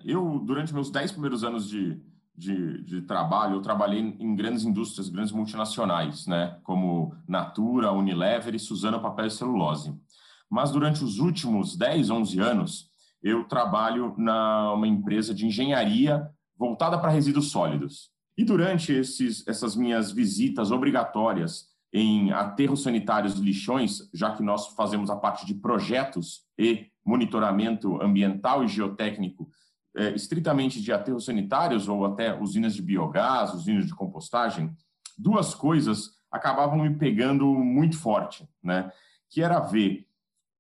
Eu, 0.04 0.38
durante 0.38 0.72
meus 0.72 0.90
dez 0.90 1.12
primeiros 1.12 1.44
anos 1.44 1.68
de, 1.68 2.00
de, 2.34 2.82
de, 2.84 3.02
trabalho, 3.02 3.56
eu 3.56 3.60
trabalhei 3.60 4.00
em 4.00 4.34
grandes 4.34 4.64
indústrias, 4.64 5.10
grandes 5.10 5.32
multinacionais, 5.32 6.26
né, 6.26 6.58
como 6.62 7.14
Natura, 7.28 7.92
Unilever 7.92 8.54
e 8.54 8.58
Suzano 8.58 9.00
Papel 9.00 9.26
e 9.26 9.30
Celulose. 9.30 9.94
Mas 10.48 10.70
durante 10.70 11.04
os 11.04 11.18
últimos 11.18 11.76
10, 11.76 12.10
11 12.10 12.40
anos, 12.40 12.91
eu 13.22 13.44
trabalho 13.44 14.14
numa 14.16 14.86
empresa 14.86 15.34
de 15.34 15.46
engenharia 15.46 16.28
voltada 16.56 16.98
para 16.98 17.10
resíduos 17.10 17.50
sólidos. 17.50 18.10
E 18.36 18.44
durante 18.44 18.92
esses, 18.92 19.46
essas 19.46 19.76
minhas 19.76 20.10
visitas 20.10 20.70
obrigatórias 20.70 21.70
em 21.92 22.32
aterros 22.32 22.82
sanitários 22.82 23.34
de 23.34 23.42
lixões, 23.42 24.08
já 24.14 24.34
que 24.34 24.42
nós 24.42 24.68
fazemos 24.68 25.10
a 25.10 25.16
parte 25.16 25.44
de 25.44 25.54
projetos 25.54 26.42
e 26.58 26.86
monitoramento 27.04 28.00
ambiental 28.00 28.64
e 28.64 28.68
geotécnico 28.68 29.50
é, 29.94 30.10
estritamente 30.14 30.80
de 30.80 30.90
aterros 30.90 31.26
sanitários 31.26 31.88
ou 31.88 32.06
até 32.06 32.34
usinas 32.40 32.74
de 32.74 32.80
biogás, 32.80 33.52
usinas 33.52 33.86
de 33.86 33.94
compostagem, 33.94 34.74
duas 35.18 35.54
coisas 35.54 36.12
acabavam 36.30 36.78
me 36.78 36.96
pegando 36.96 37.46
muito 37.46 37.98
forte, 37.98 38.48
né? 38.62 38.90
Que 39.28 39.42
era 39.42 39.60
ver 39.60 40.06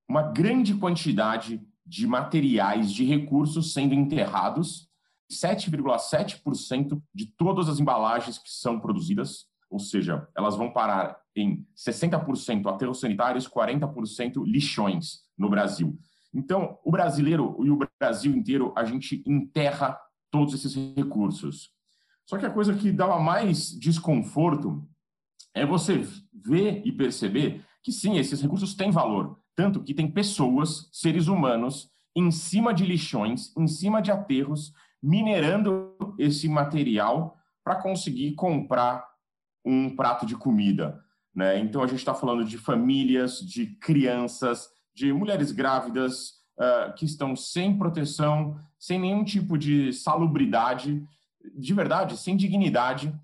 uma 0.06 0.22
grande 0.22 0.74
quantidade 0.74 1.66
de 1.84 2.06
materiais, 2.06 2.92
de 2.92 3.04
recursos 3.04 3.72
sendo 3.72 3.94
enterrados, 3.94 4.88
7,7% 5.30 7.02
de 7.14 7.26
todas 7.26 7.68
as 7.68 7.80
embalagens 7.80 8.38
que 8.38 8.50
são 8.50 8.78
produzidas, 8.78 9.46
ou 9.70 9.78
seja, 9.78 10.28
elas 10.36 10.56
vão 10.56 10.70
parar 10.70 11.16
em 11.34 11.66
60% 11.76 12.66
aterros 12.66 13.00
sanitários, 13.00 13.48
40% 13.48 14.44
lixões 14.44 15.22
no 15.36 15.48
Brasil. 15.48 15.98
Então, 16.34 16.78
o 16.84 16.90
brasileiro 16.90 17.56
e 17.64 17.70
o 17.70 17.78
Brasil 17.98 18.34
inteiro, 18.34 18.72
a 18.76 18.84
gente 18.84 19.22
enterra 19.26 19.98
todos 20.30 20.54
esses 20.54 20.74
recursos. 20.96 21.70
Só 22.26 22.38
que 22.38 22.46
a 22.46 22.50
coisa 22.50 22.74
que 22.74 22.92
dava 22.92 23.18
mais 23.18 23.70
desconforto 23.78 24.86
é 25.54 25.66
você 25.66 26.06
ver 26.32 26.82
e 26.84 26.92
perceber 26.92 27.64
que 27.82 27.92
sim, 27.92 28.16
esses 28.16 28.40
recursos 28.40 28.74
têm 28.74 28.90
valor, 28.90 29.41
tanto 29.62 29.80
que 29.80 29.94
tem 29.94 30.10
pessoas, 30.10 30.88
seres 30.90 31.28
humanos, 31.28 31.88
em 32.16 32.32
cima 32.32 32.74
de 32.74 32.84
lixões, 32.84 33.56
em 33.56 33.68
cima 33.68 34.02
de 34.02 34.10
aterros, 34.10 34.72
minerando 35.00 35.94
esse 36.18 36.48
material 36.48 37.36
para 37.62 37.76
conseguir 37.76 38.32
comprar 38.32 39.06
um 39.64 39.94
prato 39.94 40.26
de 40.26 40.34
comida. 40.34 41.00
Né? 41.32 41.60
Então, 41.60 41.80
a 41.80 41.86
gente 41.86 42.00
está 42.00 42.12
falando 42.12 42.44
de 42.44 42.58
famílias, 42.58 43.38
de 43.38 43.66
crianças, 43.76 44.68
de 44.92 45.12
mulheres 45.12 45.52
grávidas, 45.52 46.40
uh, 46.58 46.92
que 46.96 47.04
estão 47.04 47.36
sem 47.36 47.78
proteção, 47.78 48.58
sem 48.80 48.98
nenhum 48.98 49.22
tipo 49.22 49.56
de 49.56 49.92
salubridade, 49.92 51.06
de 51.54 51.72
verdade, 51.72 52.16
sem 52.16 52.36
dignidade, 52.36 53.14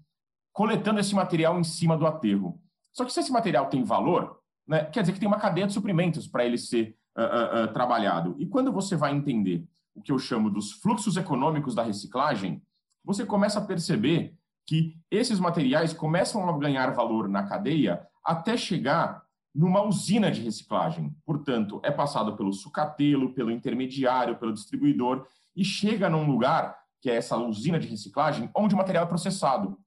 coletando 0.52 1.00
esse 1.00 1.16
material 1.16 1.58
em 1.58 1.64
cima 1.64 1.96
do 1.96 2.06
aterro. 2.06 2.62
Só 2.92 3.04
que 3.04 3.12
se 3.12 3.18
esse 3.18 3.32
material 3.32 3.66
tem 3.66 3.82
valor, 3.82 4.37
né, 4.68 4.84
quer 4.84 5.00
dizer 5.00 5.14
que 5.14 5.18
tem 5.18 5.26
uma 5.26 5.40
cadeia 5.40 5.66
de 5.66 5.72
suprimentos 5.72 6.26
para 6.26 6.44
ele 6.44 6.58
ser 6.58 6.94
uh, 7.16 7.64
uh, 7.64 7.72
trabalhado. 7.72 8.36
E 8.38 8.46
quando 8.46 8.70
você 8.70 8.94
vai 8.94 9.12
entender 9.14 9.66
o 9.94 10.02
que 10.02 10.12
eu 10.12 10.18
chamo 10.18 10.50
dos 10.50 10.72
fluxos 10.72 11.16
econômicos 11.16 11.74
da 11.74 11.82
reciclagem, 11.82 12.62
você 13.02 13.24
começa 13.24 13.58
a 13.58 13.64
perceber 13.64 14.36
que 14.66 15.00
esses 15.10 15.40
materiais 15.40 15.94
começam 15.94 16.46
a 16.46 16.58
ganhar 16.58 16.90
valor 16.90 17.26
na 17.28 17.44
cadeia 17.44 18.06
até 18.22 18.56
chegar 18.56 19.22
numa 19.54 19.82
usina 19.82 20.30
de 20.30 20.42
reciclagem. 20.42 21.16
Portanto, 21.24 21.80
é 21.82 21.90
passado 21.90 22.36
pelo 22.36 22.52
sucatelo, 22.52 23.32
pelo 23.32 23.50
intermediário, 23.50 24.36
pelo 24.36 24.52
distribuidor 24.52 25.26
e 25.56 25.64
chega 25.64 26.10
num 26.10 26.26
lugar, 26.30 26.76
que 27.00 27.10
é 27.10 27.16
essa 27.16 27.36
usina 27.36 27.78
de 27.78 27.88
reciclagem, 27.88 28.50
onde 28.54 28.74
o 28.74 28.78
material 28.78 29.04
é 29.04 29.08
processado. 29.08 29.78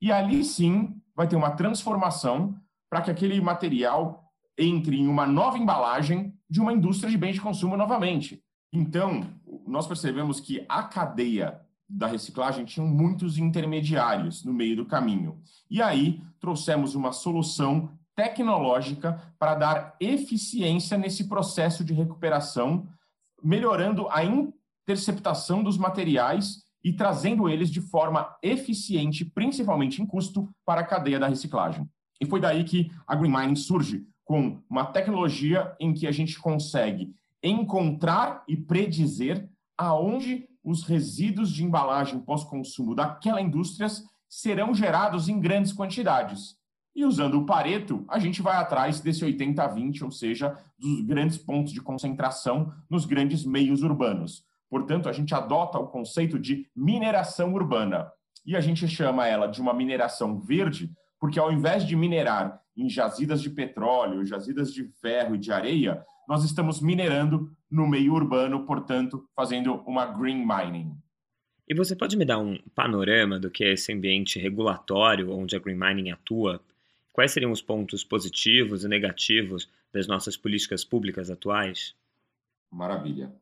E 0.00 0.10
ali 0.10 0.42
sim 0.42 1.00
vai 1.14 1.28
ter 1.28 1.36
uma 1.36 1.50
transformação 1.50 2.58
para 2.92 3.00
que 3.00 3.10
aquele 3.10 3.40
material 3.40 4.30
entre 4.58 5.00
em 5.00 5.08
uma 5.08 5.26
nova 5.26 5.56
embalagem 5.56 6.34
de 6.46 6.60
uma 6.60 6.74
indústria 6.74 7.10
de 7.10 7.16
bens 7.16 7.32
de 7.32 7.40
consumo 7.40 7.74
novamente. 7.74 8.44
Então, 8.70 9.24
nós 9.66 9.86
percebemos 9.86 10.40
que 10.40 10.66
a 10.68 10.82
cadeia 10.82 11.58
da 11.88 12.06
reciclagem 12.06 12.66
tinha 12.66 12.84
muitos 12.84 13.38
intermediários 13.38 14.44
no 14.44 14.52
meio 14.52 14.76
do 14.76 14.84
caminho. 14.84 15.40
E 15.70 15.80
aí 15.80 16.22
trouxemos 16.38 16.94
uma 16.94 17.12
solução 17.12 17.96
tecnológica 18.14 19.34
para 19.38 19.54
dar 19.54 19.96
eficiência 19.98 20.98
nesse 20.98 21.30
processo 21.30 21.82
de 21.82 21.94
recuperação, 21.94 22.86
melhorando 23.42 24.06
a 24.10 24.22
interceptação 24.22 25.62
dos 25.62 25.78
materiais 25.78 26.58
e 26.84 26.92
trazendo 26.92 27.48
eles 27.48 27.70
de 27.70 27.80
forma 27.80 28.36
eficiente, 28.42 29.24
principalmente 29.24 30.02
em 30.02 30.06
custo, 30.06 30.46
para 30.62 30.82
a 30.82 30.86
cadeia 30.86 31.18
da 31.18 31.26
reciclagem. 31.26 31.88
E 32.22 32.24
foi 32.24 32.38
daí 32.38 32.62
que 32.62 32.88
a 33.04 33.16
Green 33.16 33.32
Mining 33.32 33.56
surge 33.56 34.06
com 34.24 34.62
uma 34.70 34.84
tecnologia 34.84 35.74
em 35.80 35.92
que 35.92 36.06
a 36.06 36.12
gente 36.12 36.38
consegue 36.38 37.12
encontrar 37.42 38.44
e 38.46 38.56
predizer 38.56 39.50
aonde 39.76 40.46
os 40.62 40.84
resíduos 40.84 41.50
de 41.50 41.64
embalagem 41.64 42.20
pós-consumo 42.20 42.94
daquela 42.94 43.42
indústria 43.42 43.88
serão 44.28 44.72
gerados 44.72 45.28
em 45.28 45.40
grandes 45.40 45.72
quantidades. 45.72 46.56
E 46.94 47.04
usando 47.04 47.40
o 47.40 47.44
Pareto, 47.44 48.04
a 48.06 48.20
gente 48.20 48.40
vai 48.40 48.54
atrás 48.54 49.00
desse 49.00 49.24
80-20, 49.24 50.02
ou 50.02 50.12
seja, 50.12 50.56
dos 50.78 51.00
grandes 51.00 51.36
pontos 51.36 51.72
de 51.72 51.80
concentração 51.80 52.72
nos 52.88 53.04
grandes 53.04 53.44
meios 53.44 53.82
urbanos. 53.82 54.44
Portanto, 54.70 55.08
a 55.08 55.12
gente 55.12 55.34
adota 55.34 55.76
o 55.76 55.88
conceito 55.88 56.38
de 56.38 56.68
mineração 56.76 57.52
urbana. 57.52 58.12
E 58.46 58.54
a 58.54 58.60
gente 58.60 58.86
chama 58.86 59.26
ela 59.26 59.48
de 59.48 59.60
uma 59.60 59.74
mineração 59.74 60.38
verde, 60.38 60.88
porque 61.22 61.38
ao 61.38 61.52
invés 61.52 61.86
de 61.86 61.94
minerar 61.94 62.60
em 62.76 62.90
jazidas 62.90 63.40
de 63.40 63.48
petróleo, 63.48 64.26
jazidas 64.26 64.74
de 64.74 64.82
ferro 65.00 65.36
e 65.36 65.38
de 65.38 65.52
areia, 65.52 66.04
nós 66.26 66.42
estamos 66.42 66.80
minerando 66.80 67.56
no 67.70 67.86
meio 67.86 68.12
urbano, 68.12 68.66
portanto, 68.66 69.24
fazendo 69.32 69.74
uma 69.86 70.04
green 70.04 70.44
mining. 70.44 70.96
E 71.68 71.76
você 71.76 71.94
pode 71.94 72.16
me 72.16 72.24
dar 72.24 72.40
um 72.40 72.58
panorama 72.74 73.38
do 73.38 73.52
que 73.52 73.62
é 73.62 73.72
esse 73.72 73.92
ambiente 73.92 74.36
regulatório 74.40 75.30
onde 75.30 75.54
a 75.54 75.60
green 75.60 75.76
mining 75.76 76.10
atua? 76.10 76.60
Quais 77.12 77.30
seriam 77.30 77.52
os 77.52 77.62
pontos 77.62 78.02
positivos 78.02 78.82
e 78.82 78.88
negativos 78.88 79.70
das 79.92 80.08
nossas 80.08 80.36
políticas 80.36 80.84
públicas 80.84 81.30
atuais? 81.30 81.94
Maravilha. 82.68 83.32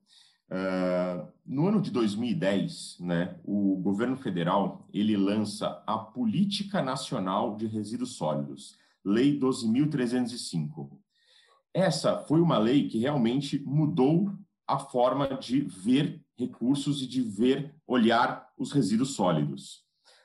Uh, 0.51 1.31
no 1.47 1.69
ano 1.69 1.81
de 1.81 1.93
2010, 1.93 2.97
né, 3.01 3.39
o 3.45 3.77
governo 3.77 4.17
federal 4.17 4.89
ele 4.93 5.17
lança 5.17 5.83
a 5.87 5.97
Política 5.97 6.83
Nacional 6.83 7.57
de 7.57 7.67
Resíduos 7.67 8.17
Sólidos, 8.17 8.77
Lei 9.05 9.39
12.305. 9.39 10.91
Essa 11.73 12.19
foi 12.19 12.41
uma 12.41 12.59
lei 12.59 12.89
que 12.89 12.99
realmente 12.99 13.63
mudou 13.65 14.33
a 14.67 14.79
forma 14.79 15.29
de 15.39 15.61
ver 15.61 16.21
recursos 16.37 17.03
e 17.03 17.07
de 17.07 17.23
ver, 17.23 17.75
olhar 17.87 18.49
os 18.57 18.73
resíduos 18.73 19.15
sólidos. 19.15 19.85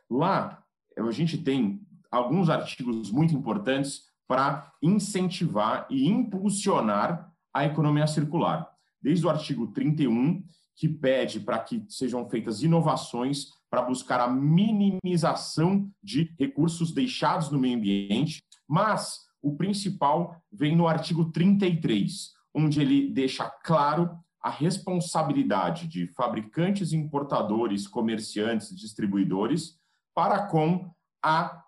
Lá, 0.09 0.63
a 0.97 1.11
gente 1.11 1.38
tem 1.38 1.81
alguns 2.09 2.49
artigos 2.49 3.11
muito 3.11 3.33
importantes 3.35 4.03
para 4.27 4.71
incentivar 4.81 5.85
e 5.89 6.07
impulsionar 6.07 7.31
a 7.53 7.65
economia 7.65 8.07
circular. 8.07 8.74
Desde 9.06 9.24
o 9.24 9.30
artigo 9.30 9.68
31, 9.68 10.44
que 10.76 10.89
pede 10.89 11.39
para 11.39 11.60
que 11.60 11.86
sejam 11.88 12.28
feitas 12.28 12.63
inovações 12.63 13.50
para 13.70 13.84
buscar 13.84 14.20
a 14.20 14.28
minimização 14.28 15.88
de 16.02 16.34
recursos 16.39 16.91
deixados 16.91 17.52
no 17.52 17.60
meio 17.60 17.78
ambiente, 17.78 18.44
mas 18.68 19.20
o 19.44 19.56
principal 19.56 20.41
vem 20.52 20.76
no 20.76 20.88
artigo 20.88 21.26
33, 21.26 22.32
onde 22.52 22.82
ele 22.82 23.12
deixa 23.12 23.48
claro 23.63 24.10
a 24.41 24.50
responsabilidade 24.50 25.88
de 25.88 26.08
fabricantes, 26.08 26.91
importadores, 26.91 27.88
comerciantes, 27.88 28.76
distribuidores 28.76 29.78
para 30.15 30.48
com 30.48 30.89
a 31.24 31.63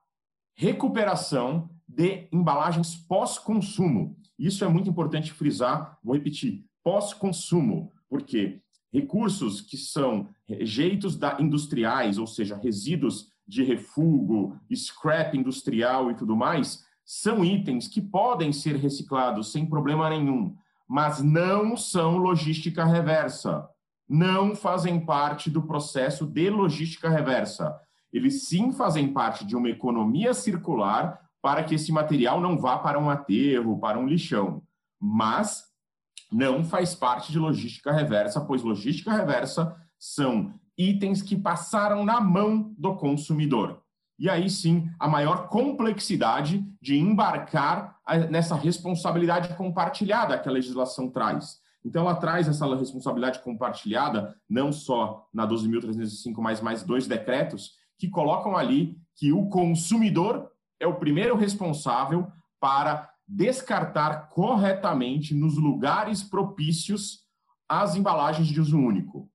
recuperação 0.56 1.70
de 1.88 2.28
embalagens 2.34 2.96
pós-consumo. 2.96 4.18
Isso 4.40 4.66
é 4.66 4.68
muito 4.68 4.90
importante 4.90 5.32
frisar, 5.32 6.00
vou 6.04 6.16
repetir, 6.16 6.67
pós-consumo, 6.88 7.92
porque 8.10 8.62
recursos 8.94 9.60
que 9.60 9.76
são 9.76 10.30
rejeitos 10.48 11.18
da 11.18 11.36
industriais, 11.38 12.18
ou 12.18 12.26
seja, 12.26 12.56
resíduos 12.56 13.28
de 13.46 13.62
refúgio, 13.62 14.58
scrap 14.74 15.36
industrial 15.36 16.10
e 16.10 16.16
tudo 16.16 16.34
mais, 16.34 16.86
são 17.04 17.44
itens 17.44 17.90
que 17.90 18.00
podem 18.00 18.54
ser 18.54 18.78
reciclados 18.78 19.52
sem 19.52 19.66
problema 19.66 20.10
nenhum, 20.10 20.56
mas 20.88 21.22
não 21.22 21.76
são 21.76 22.16
logística 22.16 22.86
reversa. 22.86 23.68
Não 24.08 24.56
fazem 24.56 24.98
parte 25.06 25.50
do 25.50 25.64
processo 25.64 26.26
de 26.26 26.50
logística 26.50 27.10
reversa. 27.10 27.78
Eles 28.14 28.48
sim 28.48 28.72
fazem 28.72 29.12
parte 29.12 29.46
de 29.46 29.58
uma 29.58 29.70
economia 29.70 30.34
circular 30.34 31.20
para 31.42 31.66
que 31.66 31.76
esse 31.76 31.92
material 31.92 32.40
não 32.40 32.58
vá 32.58 32.78
para 32.78 32.98
um 32.98 33.10
aterro, 33.10 33.78
para 33.78 34.00
um 34.00 34.08
lixão. 34.08 34.64
Mas 34.98 35.67
não 36.32 36.64
faz 36.64 36.94
parte 36.94 37.32
de 37.32 37.40
logística 37.40 37.92
reversa, 37.92 38.42
pois 38.42 38.64
logística 38.64 39.12
reversa 39.12 39.76
são 39.98 40.54
itens 40.78 41.22
que 41.22 41.36
passaram 41.36 42.06
na 42.06 42.22
mão 42.22 42.74
do 42.78 42.96
consumidor 42.96 43.82
e 44.20 44.30
aí 44.30 44.50
sim 44.50 44.90
a 45.00 45.08
maior 45.08 45.48
complexidade 45.48 46.66
de 46.82 46.98
embarcar 46.98 47.98
nessa 48.30 48.56
responsabilidade 48.56 49.56
compartilhada 49.56 50.40
que 50.40 50.50
a 50.50 50.52
legislação 50.52 51.10
traz. 51.10 51.60
Então, 51.86 52.02
ela 52.02 52.16
traz 52.16 52.48
essa 52.48 52.66
responsabilidade 52.76 53.40
compartilhada, 53.40 54.36
não 54.50 54.74
só 54.74 55.26
na 55.34 55.48
12.305, 55.48 56.34
mas 56.40 56.60
mais 56.60 56.84
dois 56.84 57.08
decretos, 57.08 57.74
que 57.98 58.10
colocam 58.10 58.58
ali 58.58 58.98
que 59.16 59.32
o 59.32 59.48
consumidor 59.48 60.52
é 60.80 60.88
o 60.88 60.96
primeiro 60.96 61.36
responsável 61.38 62.28
para 62.60 63.10
descartar 63.28 64.30
corretamente 64.30 65.36
nos 65.36 65.58
lugares 65.58 66.24
propícios 66.24 67.26
as 67.68 67.96
embalagens 67.96 68.48
de 68.48 68.62
uso 68.62 68.78
único. 68.78 69.30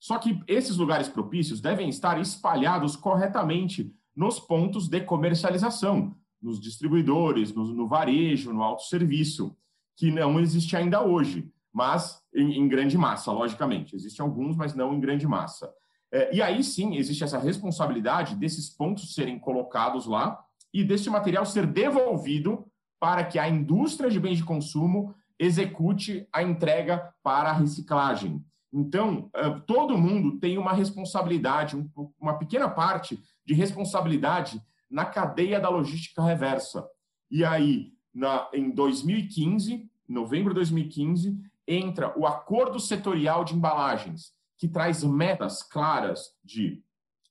Só 0.00 0.18
que 0.18 0.40
esses 0.46 0.76
lugares 0.76 1.08
propícios 1.08 1.60
devem 1.60 1.88
estar 1.88 2.20
espalhados 2.20 2.96
corretamente 2.96 3.94
nos 4.16 4.38
pontos 4.38 4.88
de 4.88 5.00
comercialização, 5.00 6.16
nos 6.40 6.60
distribuidores, 6.60 7.52
no, 7.54 7.64
no 7.74 7.88
varejo, 7.88 8.52
no 8.52 8.62
autosserviço, 8.62 9.56
que 9.96 10.10
não 10.10 10.38
existe 10.40 10.76
ainda 10.76 11.02
hoje, 11.02 11.50
mas 11.72 12.22
em, 12.34 12.58
em, 12.58 12.68
grande 12.68 12.96
massa, 12.96 13.32
logicamente. 13.32 13.96
Existem 13.96 14.24
alguns, 14.24 14.56
mas 14.56 14.74
não 14.74 14.94
em 14.94 15.00
grande 15.00 15.26
massa. 15.26 15.72
É, 16.12 16.34
e 16.34 16.40
aí 16.40 16.62
sim 16.62 16.96
existe 16.96 17.24
essa 17.24 17.38
responsabilidade 17.38 18.36
desses 18.36 18.70
pontos 18.70 19.14
serem 19.14 19.38
colocados 19.38 20.06
lá 20.06 20.38
e 20.72 20.84
desse 20.84 21.10
material 21.10 21.44
ser 21.44 21.66
devolvido 21.66 22.66
para 23.04 23.22
que 23.22 23.38
a 23.38 23.46
indústria 23.46 24.08
de 24.08 24.18
bens 24.18 24.38
de 24.38 24.44
consumo 24.44 25.14
execute 25.38 26.26
a 26.32 26.42
entrega 26.42 27.12
para 27.22 27.50
a 27.50 27.52
reciclagem. 27.52 28.42
Então, 28.72 29.28
é, 29.34 29.50
todo 29.66 29.98
mundo 29.98 30.38
tem 30.38 30.56
uma 30.56 30.72
responsabilidade, 30.72 31.76
uma 32.18 32.38
pequena 32.38 32.66
parte 32.66 33.22
de 33.44 33.52
responsabilidade 33.52 34.58
na 34.90 35.04
cadeia 35.04 35.60
da 35.60 35.68
logística 35.68 36.22
reversa. 36.22 36.88
E 37.30 37.44
aí, 37.44 37.92
na, 38.14 38.48
em 38.54 38.70
2015, 38.70 39.86
novembro 40.08 40.54
de 40.54 40.60
2015, 40.60 41.38
entra 41.68 42.18
o 42.18 42.26
Acordo 42.26 42.80
Setorial 42.80 43.44
de 43.44 43.54
Embalagens, 43.54 44.32
que 44.56 44.66
traz 44.66 45.04
metas 45.04 45.62
claras 45.62 46.30
de 46.42 46.82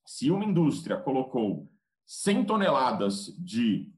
se 0.05 0.29
uma 0.29 0.45
indústria 0.45 0.97
colocou 0.97 1.67
100 2.05 2.45
toneladas 2.45 3.35
de 3.39 3.91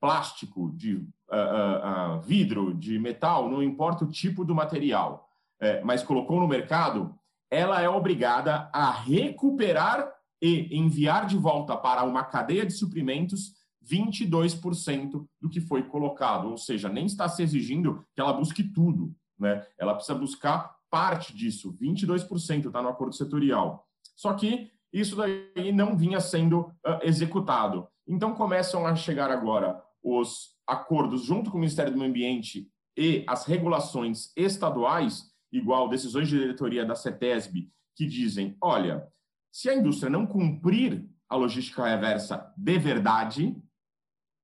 plástico, 0.00 0.70
de 0.74 0.94
uh, 0.94 2.16
uh, 2.16 2.20
vidro, 2.20 2.74
de 2.74 2.98
metal, 2.98 3.48
não 3.48 3.62
importa 3.62 4.04
o 4.04 4.10
tipo 4.10 4.44
do 4.44 4.54
material, 4.54 5.28
é, 5.60 5.82
mas 5.82 6.02
colocou 6.02 6.40
no 6.40 6.46
mercado, 6.46 7.14
ela 7.50 7.80
é 7.80 7.88
obrigada 7.88 8.70
a 8.72 8.90
recuperar 8.90 10.08
e 10.40 10.76
enviar 10.78 11.26
de 11.26 11.36
volta 11.36 11.76
para 11.76 12.04
uma 12.04 12.22
cadeia 12.24 12.64
de 12.64 12.72
suprimentos 12.72 13.54
22% 13.84 15.26
do 15.40 15.48
que 15.48 15.60
foi 15.60 15.82
colocado, 15.82 16.50
ou 16.50 16.58
seja, 16.58 16.88
nem 16.88 17.06
está 17.06 17.28
se 17.28 17.42
exigindo 17.42 18.04
que 18.14 18.20
ela 18.20 18.32
busque 18.32 18.62
tudo, 18.62 19.14
né? 19.38 19.64
Ela 19.78 19.94
precisa 19.94 20.16
buscar 20.16 20.76
parte 20.90 21.34
disso, 21.34 21.76
22% 21.80 22.66
está 22.66 22.82
no 22.82 22.88
acordo 22.88 23.14
setorial. 23.14 23.86
Só 24.14 24.34
que 24.34 24.70
isso 24.92 25.16
daí 25.16 25.72
não 25.72 25.96
vinha 25.96 26.20
sendo 26.20 26.60
uh, 26.60 27.00
executado. 27.02 27.88
Então 28.06 28.34
começam 28.34 28.86
a 28.86 28.94
chegar 28.94 29.30
agora 29.30 29.82
os 30.02 30.56
acordos 30.66 31.24
junto 31.24 31.50
com 31.50 31.56
o 31.56 31.60
Ministério 31.60 31.92
do 31.92 31.98
Meio 31.98 32.10
Ambiente 32.10 32.68
e 32.96 33.24
as 33.26 33.44
regulações 33.44 34.32
estaduais, 34.36 35.30
igual 35.52 35.88
decisões 35.88 36.28
de 36.28 36.38
diretoria 36.38 36.84
da 36.84 36.94
CETESB, 36.94 37.70
que 37.96 38.06
dizem: 38.06 38.56
olha, 38.60 39.06
se 39.52 39.68
a 39.68 39.74
indústria 39.74 40.10
não 40.10 40.26
cumprir 40.26 41.08
a 41.28 41.36
logística 41.36 41.86
reversa 41.86 42.52
de 42.56 42.78
verdade, 42.78 43.56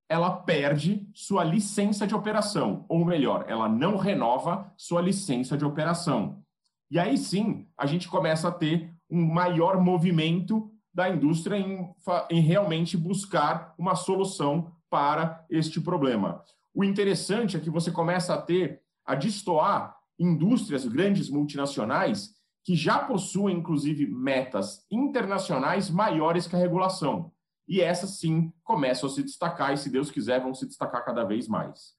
ela 0.09 0.31
perde 0.31 1.09
sua 1.15 1.43
licença 1.43 2.07
de 2.07 2.15
operação, 2.15 2.85
ou 2.89 3.05
melhor, 3.05 3.45
ela 3.49 3.69
não 3.69 3.97
renova 3.97 4.73
sua 4.77 5.01
licença 5.01 5.57
de 5.57 5.65
operação. 5.65 6.43
E 6.91 6.99
aí 6.99 7.17
sim, 7.17 7.67
a 7.77 7.87
gente 7.87 8.09
começa 8.09 8.49
a 8.49 8.53
ter 8.53 8.95
um 9.11 9.25
maior 9.27 9.81
movimento 9.81 10.71
da 10.93 11.09
indústria 11.09 11.57
em, 11.57 11.93
em 12.31 12.41
realmente 12.41 12.97
buscar 12.97 13.75
uma 13.77 13.97
solução 13.97 14.74
para 14.95 15.45
este 15.51 15.81
problema. 15.81 16.45
O 16.73 16.85
interessante 16.85 17.57
é 17.57 17.61
que 17.61 17.69
você 17.69 17.91
começa 17.91 18.33
a 18.33 18.41
ter, 18.41 18.81
a 19.05 19.17
destoar 19.17 19.97
indústrias 20.17 20.87
grandes 20.87 21.29
multinacionais 21.29 22.33
que 22.63 22.77
já 22.77 23.01
possuem, 23.01 23.57
inclusive, 23.57 24.07
metas 24.07 24.87
internacionais 24.89 25.91
maiores 25.91 26.47
que 26.47 26.55
a 26.55 26.61
regulação. 26.61 27.33
E 27.67 27.81
essas, 27.81 28.21
sim, 28.21 28.53
começam 28.63 29.09
a 29.09 29.13
se 29.13 29.25
destacar 29.25 29.75
e, 29.75 29.77
se 29.77 29.91
Deus 29.91 30.13
quiser, 30.13 30.41
vão 30.41 30.55
se 30.55 30.65
destacar 30.65 31.05
cada 31.05 31.25
vez 31.25 31.49
mais. 31.49 31.97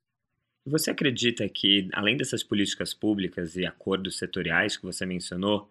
Você 0.66 0.90
acredita 0.90 1.50
que, 1.50 1.90
além 1.92 2.16
dessas 2.16 2.44
políticas 2.44 2.94
públicas 2.94 3.58
e 3.58 3.66
acordos 3.66 4.18
setoriais 4.18 4.78
que 4.78 4.86
você 4.86 5.06
mencionou, 5.06 5.70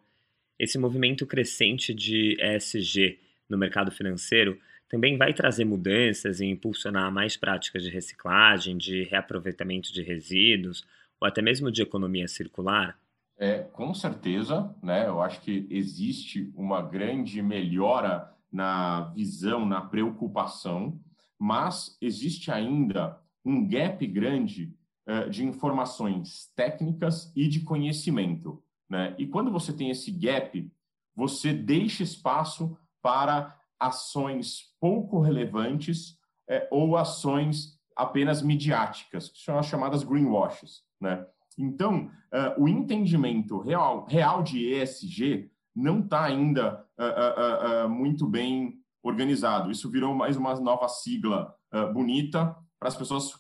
esse 0.59 0.77
movimento 0.77 1.27
crescente 1.27 1.95
de 1.95 2.37
ESG 2.39 3.19
no 3.49 3.57
mercado 3.57 3.91
financeiro 3.91 4.61
também 4.95 5.19
vai 5.19 5.35
trazer 5.35 5.65
mudanças 5.65 6.39
e 6.39 6.47
impulsionar 6.47 7.11
mais 7.11 7.37
práticas 7.37 7.83
de 7.83 7.91
reciclagem, 7.91 8.79
de 8.79 9.03
reaproveitamento 9.03 9.93
de 9.93 10.05
resíduos 10.05 10.87
ou 11.21 11.27
até 11.27 11.43
mesmo 11.43 11.69
de 11.69 11.83
economia 11.83 12.29
circular? 12.29 12.97
É, 13.37 13.59
com 13.59 13.93
certeza, 13.93 14.73
né? 14.81 15.09
Eu 15.09 15.21
acho 15.21 15.41
que 15.41 15.67
existe 15.69 16.53
uma 16.55 16.81
grande 16.81 17.43
melhora 17.43 18.33
na 18.53 19.07
visão, 19.07 19.67
na 19.67 19.81
preocupação, 19.81 20.97
mas 21.37 21.99
existe 22.01 22.53
ainda 22.53 23.19
um 23.45 23.67
gap 23.67 24.07
grande 24.07 24.73
uh, 25.09 25.29
de 25.29 25.45
informações 25.45 26.53
técnicas 26.55 27.33
e 27.35 27.49
de 27.49 27.63
conhecimento. 27.63 28.63
Né? 28.89 29.13
E 29.19 29.27
quando 29.27 29.51
você 29.51 29.73
tem 29.73 29.91
esse 29.91 30.13
gap, 30.13 30.71
você 31.17 31.53
deixa 31.53 32.05
espaço 32.05 32.79
para 33.03 33.59
ações 33.87 34.75
pouco 34.81 35.21
relevantes 35.21 36.19
é, 36.49 36.69
ou 36.71 36.97
ações 36.97 37.79
apenas 37.97 38.43
midiáticas, 38.43 39.29
que 39.29 39.39
são 39.39 39.59
as 39.59 39.67
chamadas 39.67 40.03
greenwashes. 40.03 40.83
Né? 41.01 41.25
Então, 41.59 42.11
uh, 42.33 42.63
o 42.63 42.69
entendimento 42.69 43.59
real, 43.59 44.07
real 44.07 44.43
de 44.43 44.75
ESG 44.75 45.51
não 45.75 46.01
está 46.01 46.25
ainda 46.25 46.85
uh, 46.99 47.87
uh, 47.87 47.89
muito 47.89 48.27
bem 48.27 48.79
organizado. 49.03 49.71
Isso 49.71 49.91
virou 49.91 50.15
mais 50.15 50.37
uma 50.37 50.55
nova 50.61 50.89
sigla 50.89 51.55
bonita 51.93 52.57
para 52.79 52.89
as 52.89 52.97
pessoas 52.97 53.33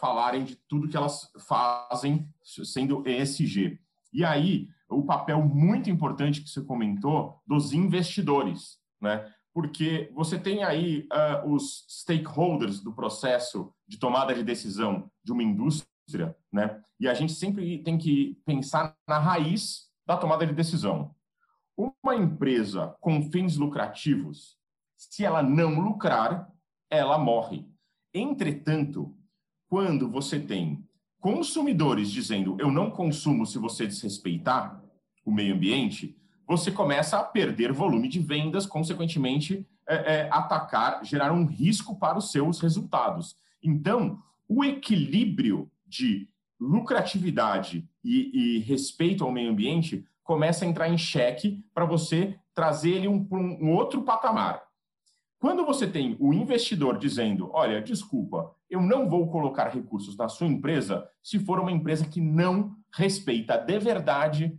falarem 0.00 0.42
de 0.42 0.56
tudo 0.66 0.88
que 0.88 0.96
elas 0.96 1.30
fazem 1.46 2.26
sendo 2.42 3.06
ESG. 3.06 3.78
E 4.10 4.24
aí, 4.24 4.68
o 4.88 5.04
papel 5.04 5.42
muito 5.42 5.90
importante 5.90 6.40
que 6.40 6.48
você 6.48 6.62
comentou 6.62 7.42
dos 7.46 7.72
investidores, 7.74 8.78
né? 9.00 9.30
Porque 9.54 10.10
você 10.12 10.38
tem 10.38 10.64
aí 10.64 11.06
uh, 11.12 11.48
os 11.48 11.86
stakeholders 11.88 12.80
do 12.80 12.92
processo 12.92 13.72
de 13.86 13.98
tomada 13.98 14.34
de 14.34 14.42
decisão 14.42 15.08
de 15.22 15.32
uma 15.32 15.44
indústria, 15.44 16.36
né? 16.52 16.82
E 16.98 17.08
a 17.08 17.14
gente 17.14 17.32
sempre 17.32 17.82
tem 17.82 17.96
que 17.96 18.36
pensar 18.44 18.96
na 19.08 19.18
raiz 19.18 19.88
da 20.06 20.16
tomada 20.16 20.46
de 20.46 20.52
decisão. 20.52 21.14
Uma 21.76 22.16
empresa 22.16 22.96
com 23.00 23.30
fins 23.30 23.56
lucrativos, 23.56 24.58
se 24.96 25.24
ela 25.24 25.42
não 25.42 25.80
lucrar, 25.80 26.50
ela 26.90 27.18
morre. 27.18 27.66
Entretanto, 28.12 29.16
quando 29.68 30.10
você 30.10 30.38
tem 30.38 30.86
consumidores 31.20 32.10
dizendo 32.10 32.56
eu 32.60 32.70
não 32.70 32.90
consumo 32.90 33.46
se 33.46 33.58
você 33.58 33.86
desrespeitar 33.86 34.82
o 35.24 35.32
meio 35.32 35.54
ambiente, 35.54 36.16
você 36.46 36.70
começa 36.70 37.18
a 37.18 37.24
perder 37.24 37.72
volume 37.72 38.08
de 38.08 38.20
vendas, 38.20 38.66
consequentemente, 38.66 39.66
é, 39.86 39.94
é, 39.94 40.28
atacar, 40.30 41.04
gerar 41.04 41.32
um 41.32 41.46
risco 41.46 41.98
para 41.98 42.18
os 42.18 42.30
seus 42.30 42.60
resultados. 42.60 43.36
Então, 43.62 44.18
o 44.48 44.64
equilíbrio 44.64 45.70
de 45.86 46.28
lucratividade 46.60 47.88
e, 48.02 48.56
e 48.56 48.58
respeito 48.60 49.24
ao 49.24 49.32
meio 49.32 49.50
ambiente 49.50 50.06
começa 50.22 50.64
a 50.64 50.68
entrar 50.68 50.88
em 50.88 50.98
xeque 50.98 51.64
para 51.74 51.84
você 51.84 52.38
trazer 52.54 52.90
ele 52.90 53.08
um, 53.08 53.26
um 53.30 53.72
outro 53.72 54.02
patamar. 54.02 54.62
Quando 55.38 55.66
você 55.66 55.86
tem 55.86 56.16
o 56.18 56.32
investidor 56.32 56.96
dizendo, 56.96 57.50
olha, 57.52 57.82
desculpa, 57.82 58.50
eu 58.70 58.80
não 58.80 59.08
vou 59.08 59.28
colocar 59.30 59.68
recursos 59.68 60.16
na 60.16 60.26
sua 60.26 60.46
empresa 60.46 61.06
se 61.22 61.38
for 61.38 61.60
uma 61.60 61.70
empresa 61.70 62.06
que 62.06 62.20
não 62.20 62.74
respeita 62.90 63.58
de 63.58 63.78
verdade 63.78 64.58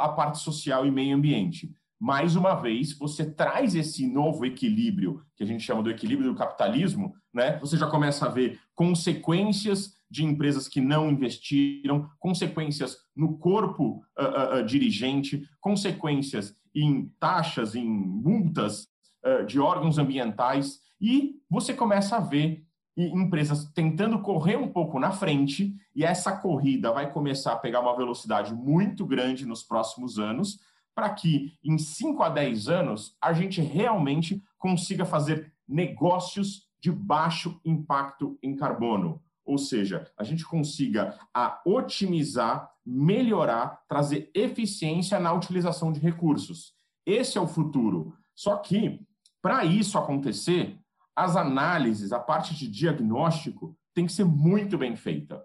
a 0.00 0.08
parte 0.08 0.38
social 0.38 0.86
e 0.86 0.90
meio 0.90 1.16
ambiente. 1.16 1.70
Mais 2.00 2.36
uma 2.36 2.54
vez, 2.54 2.96
você 2.96 3.28
traz 3.28 3.74
esse 3.74 4.06
novo 4.06 4.46
equilíbrio, 4.46 5.20
que 5.36 5.42
a 5.42 5.46
gente 5.46 5.64
chama 5.64 5.82
do 5.82 5.90
equilíbrio 5.90 6.30
do 6.30 6.38
capitalismo, 6.38 7.14
né? 7.34 7.58
Você 7.58 7.76
já 7.76 7.88
começa 7.88 8.26
a 8.26 8.30
ver 8.30 8.60
consequências 8.74 9.94
de 10.08 10.24
empresas 10.24 10.68
que 10.68 10.80
não 10.80 11.10
investiram, 11.10 12.08
consequências 12.18 12.96
no 13.16 13.36
corpo 13.38 14.02
uh, 14.18 14.58
uh, 14.58 14.64
dirigente, 14.64 15.42
consequências 15.60 16.54
em 16.74 17.12
taxas, 17.18 17.74
em 17.74 17.86
multas 17.88 18.86
uh, 19.24 19.44
de 19.44 19.58
órgãos 19.58 19.98
ambientais, 19.98 20.78
e 21.00 21.34
você 21.50 21.74
começa 21.74 22.16
a 22.16 22.20
ver 22.20 22.64
empresas 23.06 23.64
tentando 23.72 24.20
correr 24.20 24.56
um 24.56 24.68
pouco 24.68 24.98
na 24.98 25.10
frente, 25.10 25.74
e 25.94 26.04
essa 26.04 26.36
corrida 26.36 26.92
vai 26.92 27.10
começar 27.10 27.52
a 27.52 27.58
pegar 27.58 27.80
uma 27.80 27.96
velocidade 27.96 28.54
muito 28.54 29.06
grande 29.06 29.46
nos 29.46 29.62
próximos 29.62 30.18
anos, 30.18 30.60
para 30.94 31.10
que 31.10 31.52
em 31.64 31.78
5 31.78 32.22
a 32.22 32.28
10 32.28 32.68
anos 32.68 33.16
a 33.22 33.32
gente 33.32 33.60
realmente 33.60 34.42
consiga 34.58 35.04
fazer 35.04 35.52
negócios 35.66 36.66
de 36.80 36.90
baixo 36.90 37.60
impacto 37.64 38.38
em 38.42 38.56
carbono 38.56 39.22
ou 39.48 39.56
seja, 39.56 40.06
a 40.14 40.22
gente 40.22 40.44
consiga 40.44 41.18
a 41.32 41.58
otimizar, 41.64 42.70
melhorar, 42.84 43.82
trazer 43.88 44.30
eficiência 44.34 45.18
na 45.18 45.32
utilização 45.32 45.90
de 45.90 45.98
recursos. 45.98 46.74
Esse 47.06 47.38
é 47.38 47.40
o 47.40 47.48
futuro. 47.48 48.12
Só 48.34 48.58
que, 48.58 49.00
para 49.40 49.64
isso 49.64 49.96
acontecer, 49.96 50.78
as 51.18 51.36
análises, 51.36 52.12
a 52.12 52.20
parte 52.20 52.54
de 52.54 52.68
diagnóstico, 52.68 53.76
tem 53.92 54.06
que 54.06 54.12
ser 54.12 54.24
muito 54.24 54.78
bem 54.78 54.94
feita. 54.94 55.44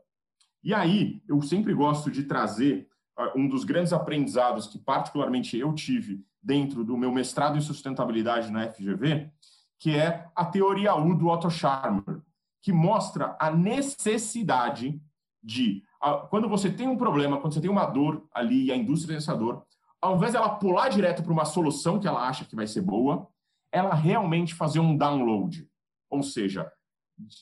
E 0.63 0.73
aí, 0.73 1.21
eu 1.27 1.41
sempre 1.41 1.73
gosto 1.73 2.11
de 2.11 2.23
trazer 2.23 2.87
uh, 3.17 3.39
um 3.39 3.47
dos 3.47 3.63
grandes 3.63 3.91
aprendizados 3.91 4.67
que, 4.67 4.77
particularmente, 4.77 5.57
eu 5.57 5.73
tive 5.73 6.23
dentro 6.41 6.83
do 6.83 6.95
meu 6.95 7.11
mestrado 7.11 7.57
em 7.57 7.61
sustentabilidade 7.61 8.51
na 8.51 8.69
FGV, 8.69 9.31
que 9.79 9.97
é 9.97 10.27
a 10.35 10.45
teoria 10.45 10.95
U 10.95 11.15
do 11.15 11.27
Otto 11.27 11.49
Scharmer 11.49 12.21
que 12.63 12.71
mostra 12.71 13.35
a 13.37 13.51
necessidade 13.51 15.01
de, 15.43 15.83
quando 16.29 16.47
você 16.47 16.71
tem 16.71 16.87
um 16.87 16.95
problema, 16.95 17.37
quando 17.37 17.53
você 17.53 17.59
tem 17.59 17.69
uma 17.69 17.85
dor 17.85 18.25
ali 18.33 18.65
e 18.65 18.71
a 18.71 18.77
indústria 18.77 19.09
tem 19.09 19.17
essa 19.17 19.35
dor, 19.35 19.65
ao 20.01 20.15
invés 20.15 20.31
dela 20.31 20.55
pular 20.55 20.87
direto 20.87 21.21
para 21.21 21.33
uma 21.33 21.43
solução 21.43 21.99
que 21.99 22.07
ela 22.07 22.25
acha 22.25 22.45
que 22.45 22.55
vai 22.55 22.65
ser 22.65 22.81
boa, 22.81 23.27
ela 23.73 23.95
realmente 23.95 24.53
fazer 24.53 24.79
um 24.79 24.95
download, 24.95 25.67
ou 26.07 26.21
seja, 26.21 26.71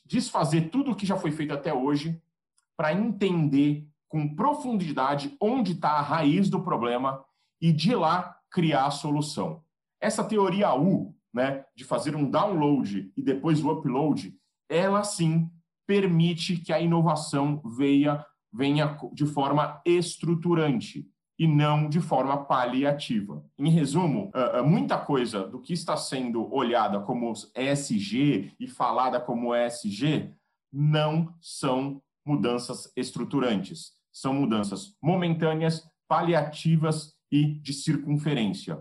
desfazer 0.05 0.69
tudo 0.69 0.91
o 0.91 0.95
que 0.95 1.05
já 1.05 1.17
foi 1.17 1.31
feito 1.31 1.53
até 1.53 1.73
hoje 1.73 2.19
para 2.77 2.93
entender 2.93 3.85
com 4.07 4.33
profundidade 4.33 5.35
onde 5.41 5.73
está 5.73 5.91
a 5.91 6.01
raiz 6.01 6.49
do 6.49 6.63
problema 6.63 7.23
e 7.61 7.71
de 7.73 7.93
lá 7.93 8.37
criar 8.49 8.85
a 8.85 8.91
solução. 8.91 9.61
Essa 9.99 10.23
teoria 10.23 10.73
U, 10.73 11.13
né, 11.33 11.65
de 11.75 11.83
fazer 11.83 12.15
um 12.15 12.29
download 12.29 13.11
e 13.15 13.21
depois 13.21 13.63
o 13.63 13.69
upload, 13.69 14.33
ela 14.69 15.03
sim 15.03 15.49
permite 15.85 16.55
que 16.57 16.71
a 16.71 16.79
inovação 16.79 17.61
venha, 17.77 18.25
venha 18.53 18.97
de 19.13 19.25
forma 19.25 19.81
estruturante. 19.85 21.10
E 21.41 21.47
não 21.47 21.89
de 21.89 21.99
forma 21.99 22.45
paliativa. 22.45 23.43
Em 23.57 23.71
resumo, 23.71 24.31
muita 24.63 24.95
coisa 24.95 25.47
do 25.47 25.59
que 25.59 25.73
está 25.73 25.97
sendo 25.97 26.53
olhada 26.53 26.99
como 26.99 27.33
ESG 27.55 28.53
e 28.59 28.67
falada 28.67 29.19
como 29.19 29.55
ESG 29.55 30.35
não 30.71 31.33
são 31.41 31.99
mudanças 32.23 32.93
estruturantes, 32.95 33.93
são 34.13 34.35
mudanças 34.35 34.95
momentâneas, 35.01 35.89
paliativas 36.07 37.15
e 37.31 37.55
de 37.55 37.73
circunferência. 37.73 38.77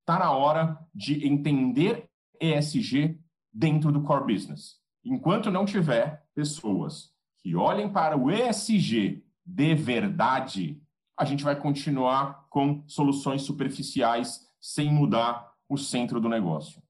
Está 0.00 0.18
na 0.18 0.32
hora 0.32 0.78
de 0.94 1.26
entender 1.26 2.10
ESG 2.38 3.18
dentro 3.50 3.90
do 3.90 4.02
core 4.02 4.34
business. 4.34 4.76
Enquanto 5.02 5.50
não 5.50 5.64
tiver 5.64 6.22
pessoas 6.34 7.10
que 7.38 7.56
olhem 7.56 7.90
para 7.90 8.18
o 8.18 8.30
ESG 8.30 9.24
de 9.46 9.74
verdade, 9.74 10.78
a 11.16 11.24
gente 11.24 11.44
vai 11.44 11.54
continuar 11.56 12.46
com 12.48 12.82
soluções 12.86 13.42
superficiais 13.42 14.48
sem 14.60 14.92
mudar 14.92 15.52
o 15.68 15.76
centro 15.76 16.20
do 16.20 16.28
negócio. 16.28 16.82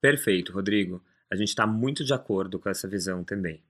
Perfeito, 0.00 0.52
Rodrigo. 0.52 1.02
A 1.30 1.36
gente 1.36 1.48
está 1.48 1.66
muito 1.66 2.04
de 2.04 2.14
acordo 2.14 2.58
com 2.58 2.68
essa 2.68 2.86
visão 2.88 3.24
também. 3.24 3.62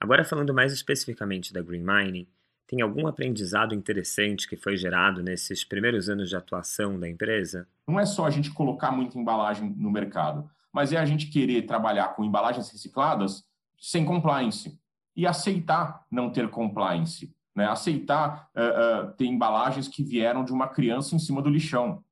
Agora, 0.00 0.24
falando 0.24 0.52
mais 0.52 0.72
especificamente 0.72 1.52
da 1.52 1.62
Green 1.62 1.84
Mining, 1.84 2.26
tem 2.66 2.80
algum 2.80 3.06
aprendizado 3.06 3.74
interessante 3.74 4.48
que 4.48 4.56
foi 4.56 4.76
gerado 4.76 5.22
nesses 5.22 5.62
primeiros 5.62 6.08
anos 6.08 6.28
de 6.28 6.34
atuação 6.34 6.98
da 6.98 7.08
empresa? 7.08 7.68
Não 7.86 8.00
é 8.00 8.06
só 8.06 8.26
a 8.26 8.30
gente 8.30 8.50
colocar 8.50 8.90
muita 8.90 9.18
embalagem 9.18 9.74
no 9.76 9.90
mercado, 9.90 10.50
mas 10.72 10.92
é 10.92 10.96
a 10.96 11.04
gente 11.04 11.26
querer 11.26 11.62
trabalhar 11.62 12.16
com 12.16 12.24
embalagens 12.24 12.70
recicladas 12.70 13.44
sem 13.78 14.04
compliance 14.04 14.76
e 15.14 15.26
aceitar 15.26 16.06
não 16.10 16.30
ter 16.30 16.48
compliance, 16.48 17.32
né? 17.54 17.66
aceitar 17.66 18.48
uh, 18.56 19.08
uh, 19.08 19.12
ter 19.12 19.26
embalagens 19.26 19.88
que 19.88 20.02
vieram 20.02 20.44
de 20.44 20.52
uma 20.52 20.68
criança 20.68 21.14
em 21.14 21.18
cima 21.18 21.42
do 21.42 21.50
lixão. 21.50 22.02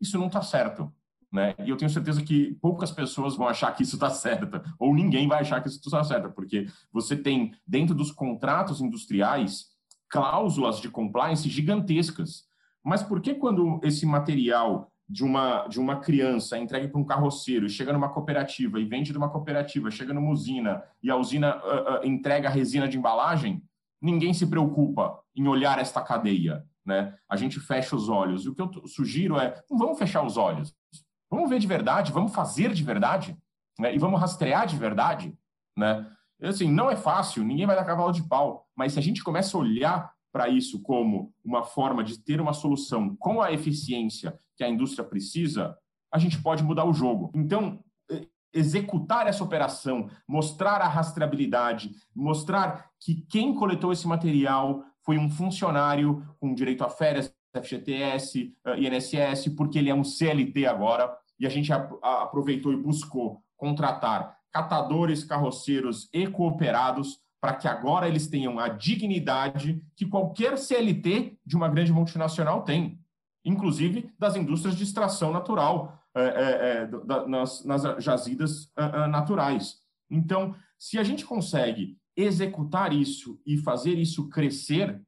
Isso 0.00 0.18
não 0.18 0.26
está 0.26 0.42
certo. 0.42 0.92
Né? 1.30 1.54
E 1.64 1.70
eu 1.70 1.76
tenho 1.76 1.90
certeza 1.90 2.22
que 2.22 2.54
poucas 2.60 2.90
pessoas 2.90 3.36
vão 3.36 3.48
achar 3.48 3.72
que 3.72 3.82
isso 3.82 3.96
está 3.96 4.08
certo, 4.08 4.62
ou 4.78 4.94
ninguém 4.94 5.28
vai 5.28 5.40
achar 5.40 5.60
que 5.60 5.68
isso 5.68 5.80
está 5.84 6.02
certo, 6.02 6.30
porque 6.30 6.66
você 6.90 7.14
tem, 7.16 7.52
dentro 7.66 7.94
dos 7.94 8.10
contratos 8.10 8.80
industriais, 8.80 9.66
cláusulas 10.08 10.80
de 10.80 10.88
compliance 10.88 11.48
gigantescas. 11.48 12.44
Mas 12.82 13.02
por 13.02 13.20
que 13.20 13.34
quando 13.34 13.78
esse 13.82 14.06
material 14.06 14.90
de 15.08 15.24
uma, 15.24 15.66
de 15.68 15.80
uma 15.80 16.00
criança 16.00 16.56
é 16.56 16.60
entregue 16.60 16.88
para 16.88 17.00
um 17.00 17.04
carroceiro, 17.04 17.68
chega 17.68 17.92
numa 17.92 18.10
cooperativa 18.10 18.78
e 18.78 18.84
vende 18.84 19.12
de 19.12 19.18
uma 19.18 19.30
cooperativa, 19.30 19.90
chega 19.90 20.12
numa 20.12 20.30
usina 20.30 20.82
e 21.02 21.10
a 21.10 21.16
usina 21.16 21.56
uh, 21.56 22.04
uh, 22.04 22.06
entrega 22.06 22.50
resina 22.50 22.86
de 22.86 22.98
embalagem, 22.98 23.62
ninguém 24.00 24.32
se 24.32 24.46
preocupa 24.46 25.20
em 25.34 25.46
olhar 25.46 25.78
esta 25.78 26.02
cadeia. 26.02 26.64
Né? 26.84 27.14
A 27.28 27.36
gente 27.36 27.60
fecha 27.60 27.94
os 27.94 28.08
olhos. 28.08 28.44
E 28.44 28.48
o 28.48 28.54
que 28.54 28.62
eu 28.62 28.86
sugiro 28.86 29.38
é, 29.38 29.62
não 29.70 29.78
vamos 29.78 29.98
fechar 29.98 30.24
os 30.24 30.36
olhos. 30.36 30.74
Vamos 31.30 31.50
ver 31.50 31.58
de 31.58 31.66
verdade, 31.66 32.12
vamos 32.12 32.34
fazer 32.34 32.72
de 32.72 32.82
verdade, 32.82 33.36
né? 33.78 33.94
e 33.94 33.98
vamos 33.98 34.18
rastrear 34.18 34.66
de 34.66 34.76
verdade. 34.76 35.36
Né? 35.76 36.10
Assim, 36.42 36.70
não 36.70 36.90
é 36.90 36.96
fácil, 36.96 37.44
ninguém 37.44 37.66
vai 37.66 37.76
dar 37.76 37.84
cavalo 37.84 38.12
de 38.12 38.26
pau, 38.26 38.66
mas 38.74 38.92
se 38.92 38.98
a 38.98 39.02
gente 39.02 39.22
começa 39.22 39.56
a 39.56 39.60
olhar 39.60 40.12
para 40.32 40.48
isso 40.48 40.80
como 40.82 41.32
uma 41.44 41.64
forma 41.64 42.02
de 42.02 42.18
ter 42.18 42.40
uma 42.40 42.52
solução 42.52 43.14
com 43.16 43.42
a 43.42 43.52
eficiência 43.52 44.38
que 44.56 44.64
a 44.64 44.68
indústria 44.68 45.04
precisa, 45.04 45.76
a 46.12 46.18
gente 46.18 46.40
pode 46.40 46.62
mudar 46.62 46.84
o 46.84 46.92
jogo. 46.92 47.30
Então, 47.34 47.82
executar 48.52 49.26
essa 49.26 49.44
operação, 49.44 50.08
mostrar 50.26 50.80
a 50.80 50.88
rastreabilidade, 50.88 51.90
mostrar 52.14 52.90
que 53.00 53.14
quem 53.28 53.54
coletou 53.54 53.92
esse 53.92 54.06
material 54.06 54.84
foi 55.04 55.18
um 55.18 55.30
funcionário 55.30 56.26
com 56.38 56.54
direito 56.54 56.84
a 56.84 56.88
férias, 56.88 57.34
FGTS, 57.54 58.54
eh, 58.64 58.78
INSS, 58.78 59.48
porque 59.56 59.78
ele 59.78 59.90
é 59.90 59.94
um 59.94 60.04
CLT 60.04 60.66
agora, 60.66 61.16
e 61.38 61.46
a 61.46 61.50
gente 61.50 61.72
aproveitou 61.72 62.72
e 62.72 62.76
buscou 62.76 63.42
contratar 63.56 64.36
catadores, 64.50 65.24
carroceiros 65.24 66.08
e 66.12 66.26
cooperados 66.26 67.20
para 67.40 67.54
que 67.54 67.68
agora 67.68 68.08
eles 68.08 68.26
tenham 68.26 68.58
a 68.58 68.68
dignidade 68.68 69.80
que 69.94 70.06
qualquer 70.06 70.58
CLT 70.58 71.38
de 71.44 71.56
uma 71.56 71.68
grande 71.68 71.92
multinacional 71.92 72.62
tem, 72.62 72.98
inclusive 73.44 74.12
das 74.18 74.34
indústrias 74.34 74.76
de 74.76 74.82
extração 74.82 75.32
natural, 75.32 75.97
é, 76.14 76.22
é, 76.22 76.82
é, 76.82 77.26
nas, 77.26 77.64
nas, 77.64 77.82
jazidas 78.02 78.70
é, 78.76 78.84
é, 78.84 79.06
naturais. 79.06 79.76
Então, 80.10 80.54
se 80.78 80.98
a 80.98 81.04
gente 81.04 81.24
consegue 81.24 81.98
executar 82.16 82.92
isso 82.92 83.40
e 83.46 83.56
fazer 83.58 83.94
isso 83.94 84.28
crescer, 84.28 85.00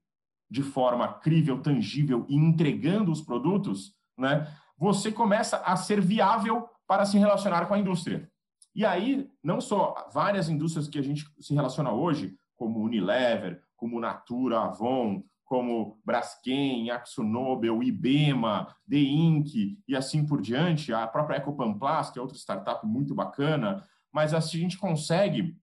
de 0.51 0.63
forma 0.63 1.15
crível, 1.15 1.63
tangível 1.63 2.27
e 2.29 2.37
entregando 2.37 3.11
os 3.11 3.21
produtos, 3.21 3.95
né, 4.19 4.47
você 4.77 5.11
começa 5.13 5.59
a 5.59 5.77
ser 5.77 6.01
viável 6.01 6.69
para 6.87 7.05
se 7.05 7.19
relacionar 7.19 7.67
com 7.67 7.75
a 7.75 7.79
indústria. 7.79 8.29
E 8.75 8.85
aí, 8.85 9.29
não 9.43 9.61
só 9.61 10.09
várias 10.13 10.49
indústrias 10.49 10.89
que 10.89 10.99
a 10.99 11.03
gente 11.03 11.25
se 11.41 11.55
relaciona 11.55 11.93
hoje, 11.93 12.37
como 12.57 12.81
Unilever, 12.81 13.63
como 13.77 14.01
Natura, 14.01 14.61
Avon, 14.61 15.23
como 15.51 15.99
Braskem, 16.05 16.93
AkzoNobel, 16.93 17.83
Ibema, 17.83 18.73
The 18.89 18.99
Inc. 18.99 19.77
e 19.89 19.97
assim 19.97 20.25
por 20.25 20.41
diante, 20.41 20.93
a 20.93 21.09
própria 21.09 21.39
Ecopanplast, 21.39 22.13
que 22.13 22.21
é 22.21 22.23
outra 22.23 22.37
startup 22.37 22.87
muito 22.87 23.17
bacana, 23.17 23.85
mas 24.13 24.33
assim 24.33 24.59
a 24.59 24.61
gente 24.61 24.79
consegue 24.79 25.59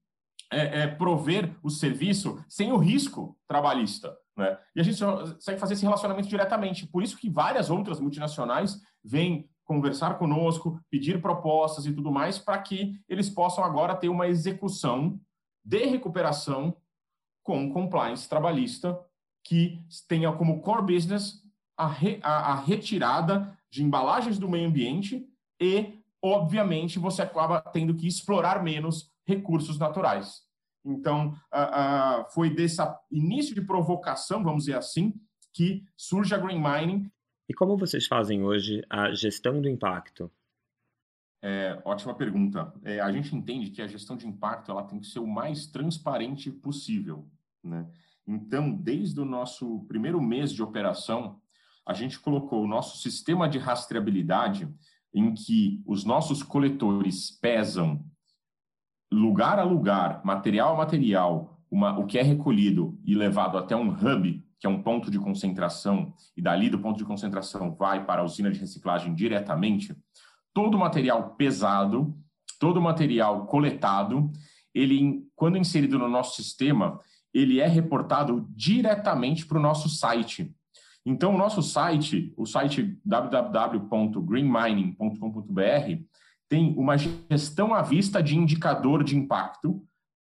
é, 0.52 0.82
é, 0.82 0.88
prover 0.88 1.58
o 1.64 1.70
serviço 1.70 2.44
sem 2.50 2.70
o 2.74 2.78
risco 2.78 3.40
trabalhista. 3.48 4.14
Né? 4.36 4.58
E 4.76 4.82
a 4.82 4.84
gente 4.84 5.00
consegue 5.00 5.58
fazer 5.58 5.76
esse 5.76 5.86
relacionamento 5.86 6.28
diretamente. 6.28 6.86
Por 6.86 7.02
isso 7.02 7.18
que 7.18 7.30
várias 7.30 7.70
outras 7.70 8.02
multinacionais 8.02 8.82
vêm 9.02 9.50
conversar 9.64 10.18
conosco, 10.18 10.82
pedir 10.92 11.22
propostas 11.22 11.86
e 11.86 11.94
tudo 11.94 12.12
mais, 12.12 12.38
para 12.38 12.58
que 12.60 13.00
eles 13.08 13.30
possam 13.30 13.64
agora 13.64 13.96
ter 13.96 14.10
uma 14.10 14.28
execução 14.28 15.18
de 15.64 15.86
recuperação 15.86 16.76
com 17.42 17.72
compliance 17.72 18.28
trabalhista 18.28 19.00
que 19.48 19.80
tenha 20.08 20.32
como 20.34 20.62
core 20.62 20.94
business 20.94 21.42
a, 21.78 21.88
re, 21.88 22.20
a, 22.22 22.52
a 22.52 22.56
retirada 22.56 23.58
de 23.72 23.82
embalagens 23.82 24.38
do 24.38 24.50
meio 24.50 24.68
ambiente 24.68 25.26
e, 25.60 25.94
obviamente, 26.22 27.00
você 27.00 27.22
acaba 27.22 27.62
tendo 27.62 27.96
que 27.96 28.08
explorar 28.08 28.62
menos 28.62 29.10
recursos 29.26 29.80
naturais. 29.80 30.42
Então, 30.84 31.30
uh, 31.54 32.22
uh, 32.22 32.32
foi 32.34 32.50
desse 32.50 32.82
início 33.10 33.56
de 33.56 33.62
provocação, 33.62 34.44
vamos 34.44 34.66
dizer 34.66 34.78
assim, 34.78 35.14
que 35.54 35.86
surge 35.96 36.36
a 36.36 36.38
Green 36.38 36.62
Mining. 36.62 37.10
E 37.48 37.54
como 37.54 37.78
vocês 37.78 38.06
fazem 38.06 38.44
hoje 38.44 38.84
a 38.90 39.14
gestão 39.14 39.62
do 39.62 39.70
impacto? 39.70 40.30
É, 41.42 41.82
ótima 41.86 42.14
pergunta. 42.14 42.74
É, 42.84 43.00
a 43.00 43.12
gente 43.12 43.34
entende 43.34 43.70
que 43.70 43.82
a 43.82 43.88
gestão 43.88 44.18
de 44.18 44.28
impacto 44.28 44.72
ela 44.72 44.84
tem 44.84 45.00
que 45.00 45.08
ser 45.08 45.20
o 45.20 45.28
mais 45.28 45.68
transparente 45.68 46.52
possível. 46.52 47.26
Né? 47.64 47.88
Então, 48.28 48.72
desde 48.72 49.20
o 49.22 49.26
nosso 49.26 49.86
primeiro 49.88 50.22
mês 50.22 50.52
de 50.52 50.62
operação, 50.62 51.40
a 51.86 51.94
gente 51.94 52.20
colocou 52.20 52.64
o 52.64 52.68
nosso 52.68 52.98
sistema 52.98 53.48
de 53.48 53.58
rastreabilidade 53.58 54.68
em 55.14 55.34
que 55.34 55.82
os 55.86 56.04
nossos 56.04 56.44
coletores 56.44 57.32
pesam 57.32 58.06
lugar 59.12 59.58
a 59.58 59.64
lugar, 59.64 60.22
material 60.26 60.74
a 60.74 60.78
material, 60.78 61.58
uma, 61.72 61.98
o 61.98 62.06
que 62.06 62.18
é 62.18 62.22
recolhido 62.22 63.00
e 63.06 63.16
levado 63.16 63.58
até 63.58 63.76
um 63.76 63.90
hub, 63.90 64.44
que 64.60 64.68
é 64.68 64.70
um 64.70 64.82
ponto 64.82 65.10
de 65.10 65.18
concentração, 65.18 66.14
e 66.36 66.42
dali 66.42 66.70
do 66.70 66.80
ponto 66.80 66.98
de 66.98 67.06
concentração 67.06 67.74
vai 67.74 68.06
para 68.06 68.22
a 68.22 68.26
usina 68.26 68.52
de 68.52 68.60
reciclagem 68.60 69.14
diretamente, 69.16 69.96
todo 70.54 70.76
o 70.76 70.80
material 70.80 71.36
pesado, 71.36 72.14
todo 72.60 72.78
o 72.78 72.82
material 72.82 73.46
coletado, 73.46 74.30
ele, 74.74 75.26
quando 75.36 75.58
inserido 75.58 75.98
no 75.98 76.10
nosso 76.10 76.42
sistema, 76.42 77.00
ele 77.34 77.60
é 77.60 77.68
reportado 77.68 78.48
diretamente 78.52 79.46
para 79.46 79.58
o 79.58 79.62
nosso 79.62 79.90
site. 79.90 80.56
Então, 81.06 81.36
o 81.36 81.38
nosso 81.38 81.62
site, 81.64 82.34
o 82.36 82.46
site 82.46 83.00
www.greenmining.com.br, 83.06 86.04
tem 86.50 86.74
uma 86.78 86.98
gestão 86.98 87.74
à 87.74 87.82
vista 87.82 88.22
de 88.22 88.38
indicador 88.38 89.04
de 89.04 89.18
impacto 89.18 89.82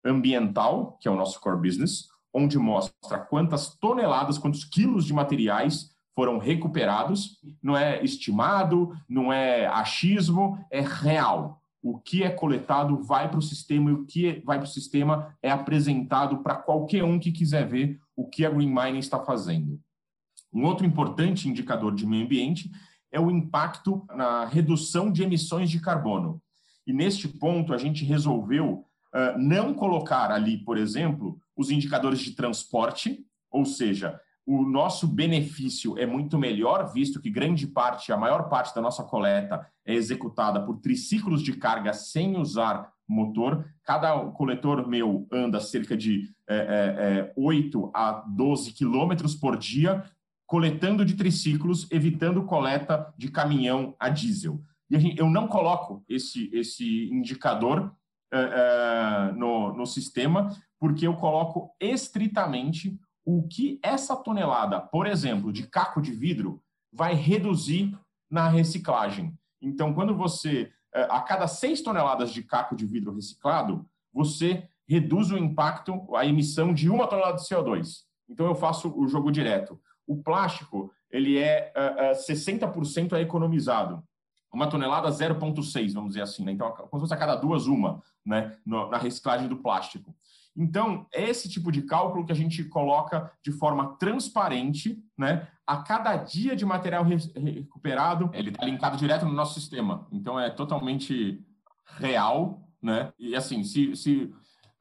ambiental, 0.04 0.98
que 1.00 1.08
é 1.08 1.10
o 1.10 1.16
nosso 1.16 1.40
core 1.40 1.60
business, 1.60 2.08
onde 2.32 2.58
mostra 2.58 3.18
quantas 3.18 3.74
toneladas, 3.76 4.38
quantos 4.38 4.64
quilos 4.64 5.04
de 5.04 5.12
materiais 5.12 5.92
foram 6.14 6.38
recuperados. 6.38 7.40
Não 7.62 7.76
é 7.76 8.02
estimado, 8.04 8.96
não 9.08 9.32
é 9.32 9.66
achismo, 9.66 10.58
é 10.70 10.80
real. 10.80 11.60
O 11.84 11.98
que 11.98 12.22
é 12.22 12.30
coletado 12.30 12.96
vai 13.02 13.28
para 13.28 13.38
o 13.38 13.42
sistema 13.42 13.90
e 13.90 13.92
o 13.92 14.06
que 14.06 14.42
vai 14.42 14.56
para 14.56 14.64
o 14.64 14.70
sistema 14.70 15.36
é 15.42 15.50
apresentado 15.50 16.38
para 16.38 16.54
qualquer 16.54 17.04
um 17.04 17.18
que 17.18 17.30
quiser 17.30 17.68
ver 17.68 18.00
o 18.16 18.26
que 18.26 18.46
a 18.46 18.48
Green 18.48 18.74
Mining 18.74 19.00
está 19.00 19.22
fazendo. 19.22 19.78
Um 20.50 20.64
outro 20.64 20.86
importante 20.86 21.46
indicador 21.46 21.94
de 21.94 22.06
meio 22.06 22.24
ambiente 22.24 22.70
é 23.12 23.20
o 23.20 23.30
impacto 23.30 24.02
na 24.16 24.46
redução 24.46 25.12
de 25.12 25.24
emissões 25.24 25.68
de 25.68 25.78
carbono. 25.78 26.40
E 26.86 26.92
neste 26.92 27.28
ponto, 27.28 27.74
a 27.74 27.76
gente 27.76 28.02
resolveu 28.02 28.86
uh, 29.14 29.38
não 29.38 29.74
colocar 29.74 30.30
ali, 30.30 30.64
por 30.64 30.78
exemplo, 30.78 31.38
os 31.54 31.70
indicadores 31.70 32.20
de 32.20 32.30
transporte, 32.30 33.26
ou 33.50 33.66
seja, 33.66 34.18
o 34.46 34.62
nosso 34.62 35.06
benefício 35.06 35.98
é 35.98 36.04
muito 36.04 36.38
melhor, 36.38 36.92
visto 36.92 37.20
que 37.20 37.30
grande 37.30 37.66
parte, 37.66 38.12
a 38.12 38.16
maior 38.16 38.48
parte 38.48 38.74
da 38.74 38.80
nossa 38.80 39.02
coleta 39.02 39.66
é 39.86 39.94
executada 39.94 40.60
por 40.64 40.80
triciclos 40.80 41.42
de 41.42 41.54
carga 41.54 41.92
sem 41.92 42.36
usar 42.36 42.92
motor. 43.08 43.64
Cada 43.82 44.18
coletor 44.30 44.86
meu 44.86 45.26
anda 45.32 45.60
cerca 45.60 45.96
de 45.96 46.30
é, 46.48 46.56
é, 46.56 47.32
8 47.36 47.90
a 47.94 48.24
12 48.28 48.72
quilômetros 48.72 49.34
por 49.34 49.56
dia, 49.56 50.04
coletando 50.46 51.04
de 51.04 51.14
triciclos, 51.14 51.90
evitando 51.90 52.44
coleta 52.44 53.12
de 53.16 53.30
caminhão 53.30 53.94
a 53.98 54.10
diesel. 54.10 54.60
E 54.90 54.98
gente, 54.98 55.18
eu 55.18 55.30
não 55.30 55.48
coloco 55.48 56.04
esse, 56.06 56.50
esse 56.52 57.08
indicador 57.10 57.94
é, 58.32 58.38
é, 58.38 59.32
no, 59.32 59.72
no 59.74 59.86
sistema, 59.86 60.50
porque 60.78 61.06
eu 61.06 61.14
coloco 61.14 61.74
estritamente 61.80 62.98
o 63.24 63.46
que 63.48 63.78
essa 63.82 64.14
tonelada, 64.16 64.80
por 64.80 65.06
exemplo, 65.06 65.52
de 65.52 65.66
caco 65.66 66.00
de 66.00 66.12
vidro 66.12 66.62
vai 66.92 67.14
reduzir 67.14 67.98
na 68.30 68.48
reciclagem. 68.48 69.36
Então, 69.60 69.94
quando 69.94 70.14
você, 70.14 70.70
é, 70.94 71.02
a 71.04 71.20
cada 71.20 71.46
6 71.46 71.80
toneladas 71.82 72.32
de 72.32 72.42
caco 72.42 72.76
de 72.76 72.84
vidro 72.84 73.14
reciclado, 73.14 73.86
você 74.12 74.68
reduz 74.86 75.30
o 75.30 75.38
impacto, 75.38 76.14
a 76.14 76.26
emissão 76.26 76.74
de 76.74 76.90
uma 76.90 77.06
tonelada 77.06 77.38
de 77.38 77.44
CO2. 77.44 78.02
Então, 78.28 78.46
eu 78.46 78.54
faço 78.54 78.92
o 78.96 79.08
jogo 79.08 79.30
direto. 79.30 79.80
O 80.06 80.22
plástico, 80.22 80.92
ele 81.10 81.38
é 81.38 81.72
uh, 81.74 82.12
uh, 82.12 82.32
60% 82.32 83.14
é 83.14 83.20
economizado. 83.22 84.02
Uma 84.52 84.68
tonelada 84.68 85.08
0,6, 85.08 85.92
vamos 85.92 86.10
dizer 86.10 86.22
assim. 86.22 86.44
Né? 86.44 86.52
Então, 86.52 86.70
como 86.70 87.00
se 87.00 87.00
fosse 87.00 87.14
a 87.14 87.16
cada 87.16 87.34
duas, 87.34 87.66
uma, 87.66 88.00
né? 88.24 88.56
Na 88.64 88.98
reciclagem 88.98 89.48
do 89.48 89.56
plástico. 89.56 90.14
Então, 90.56 91.06
é 91.12 91.28
esse 91.28 91.48
tipo 91.48 91.72
de 91.72 91.82
cálculo 91.82 92.24
que 92.24 92.32
a 92.32 92.36
gente 92.36 92.62
coloca 92.64 93.32
de 93.42 93.50
forma 93.50 93.96
transparente, 93.96 95.02
né? 95.18 95.48
A 95.66 95.78
cada 95.78 96.16
dia 96.16 96.54
de 96.54 96.64
material 96.64 97.04
re 97.04 97.16
recuperado, 97.36 98.30
ele 98.32 98.50
está 98.50 98.64
linkado 98.64 98.96
direto 98.96 99.24
no 99.24 99.32
nosso 99.32 99.58
sistema. 99.58 100.06
Então, 100.12 100.38
é 100.38 100.50
totalmente 100.50 101.44
real, 101.98 102.68
né? 102.80 103.12
E 103.18 103.34
assim, 103.34 103.64
se, 103.64 103.96
se 103.96 104.32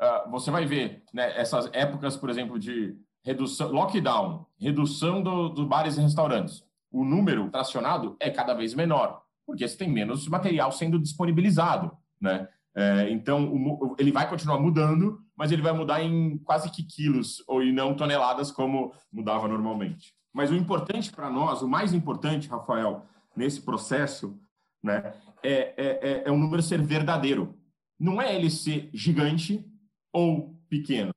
uh, 0.01 0.29
você 0.29 0.51
vai 0.51 0.65
ver 0.65 1.03
né, 1.13 1.39
essas 1.39 1.69
épocas, 1.73 2.15
por 2.15 2.29
exemplo, 2.29 2.59
de 2.59 2.95
redução, 3.23 3.71
lockdown, 3.71 4.45
redução 4.59 5.23
dos 5.23 5.55
do 5.55 5.65
bares 5.65 5.97
e 5.97 6.01
restaurantes, 6.01 6.63
o 6.91 7.03
número 7.03 7.49
tracionado 7.49 8.15
é 8.19 8.29
cada 8.29 8.53
vez 8.53 8.75
menor, 8.75 9.23
porque 9.45 9.67
você 9.67 9.75
tem 9.75 9.89
menos 9.89 10.27
material 10.27 10.71
sendo 10.71 10.99
disponibilizado, 10.99 11.91
né? 12.21 12.47
É, 12.75 13.09
então, 13.11 13.53
o, 13.53 13.95
ele 13.99 14.11
vai 14.11 14.27
continuar 14.27 14.59
mudando, 14.59 15.21
mas 15.35 15.51
ele 15.51 15.61
vai 15.61 15.73
mudar 15.73 16.01
em 16.01 16.37
quase 16.39 16.71
que 16.71 16.83
quilos 16.83 17.43
ou 17.47 17.63
e 17.63 17.71
não 17.71 17.95
toneladas 17.95 18.51
como 18.51 18.93
mudava 19.11 19.47
normalmente. 19.47 20.13
Mas 20.33 20.49
o 20.49 20.55
importante 20.55 21.11
para 21.11 21.29
nós, 21.29 21.61
o 21.61 21.67
mais 21.67 21.93
importante, 21.93 22.49
Rafael, 22.49 23.05
nesse 23.35 23.61
processo, 23.61 24.39
né, 24.81 25.13
é, 25.43 25.73
é, 25.77 25.99
é, 26.01 26.23
é 26.25 26.31
o 26.31 26.37
número 26.37 26.63
ser 26.63 26.81
verdadeiro. 26.81 27.55
Não 27.99 28.21
é 28.21 28.35
ele 28.35 28.49
ser 28.49 28.89
gigante 28.93 29.63
ou 30.11 30.59
pequeno, 30.67 31.13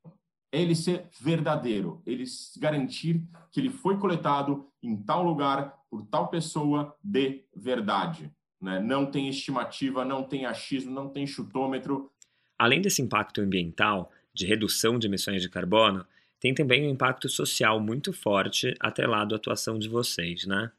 é 0.52 0.60
ele 0.60 0.74
ser 0.74 1.08
verdadeiro, 1.20 2.02
ele 2.06 2.24
garantir 2.58 3.26
que 3.50 3.58
ele 3.58 3.70
foi 3.70 3.98
coletado 3.98 4.68
em 4.82 4.96
tal 4.96 5.22
lugar 5.22 5.74
por 5.90 6.06
tal 6.06 6.28
pessoa 6.28 6.94
de 7.02 7.44
verdade. 7.54 8.30
Né? 8.60 8.80
Não 8.80 9.06
tem 9.06 9.28
estimativa, 9.28 10.04
não 10.04 10.22
tem 10.22 10.46
achismo, 10.46 10.92
não 10.92 11.08
tem 11.08 11.26
chutômetro. 11.26 12.10
Além 12.58 12.80
desse 12.80 13.02
impacto 13.02 13.40
ambiental, 13.40 14.10
de 14.32 14.46
redução 14.46 14.98
de 14.98 15.06
emissões 15.06 15.42
de 15.42 15.48
carbono, 15.48 16.06
tem 16.38 16.54
também 16.54 16.86
um 16.86 16.90
impacto 16.90 17.28
social 17.28 17.80
muito 17.80 18.12
forte 18.12 18.74
atrelado 18.78 19.34
à 19.34 19.38
atuação 19.38 19.78
de 19.78 19.88
vocês, 19.88 20.46
né? 20.46 20.70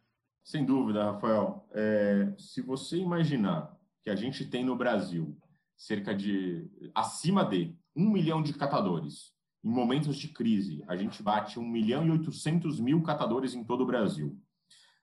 Sem 0.44 0.64
dúvida, 0.64 1.04
Rafael. 1.04 1.68
É, 1.74 2.32
se 2.38 2.62
você 2.62 2.98
imaginar 2.98 3.76
que 4.04 4.10
a 4.10 4.16
gente 4.16 4.46
tem 4.46 4.64
no 4.64 4.76
Brasil 4.76 5.38
cerca 5.76 6.16
de 6.16 6.66
acima 6.96 7.44
de 7.44 7.76
um 7.96 8.10
milhão 8.10 8.42
de 8.42 8.54
catadores, 8.54 9.34
em 9.64 9.70
momentos 9.70 10.16
de 10.16 10.30
crise, 10.30 10.84
a 10.88 10.96
gente 10.96 11.22
bate 11.22 11.60
1 11.60 11.64
milhão 11.64 12.06
e 12.06 12.12
800 12.12 12.80
mil 12.80 13.02
catadores 13.02 13.54
em 13.54 13.64
todo 13.64 13.82
o 13.82 13.86
Brasil 13.86 14.40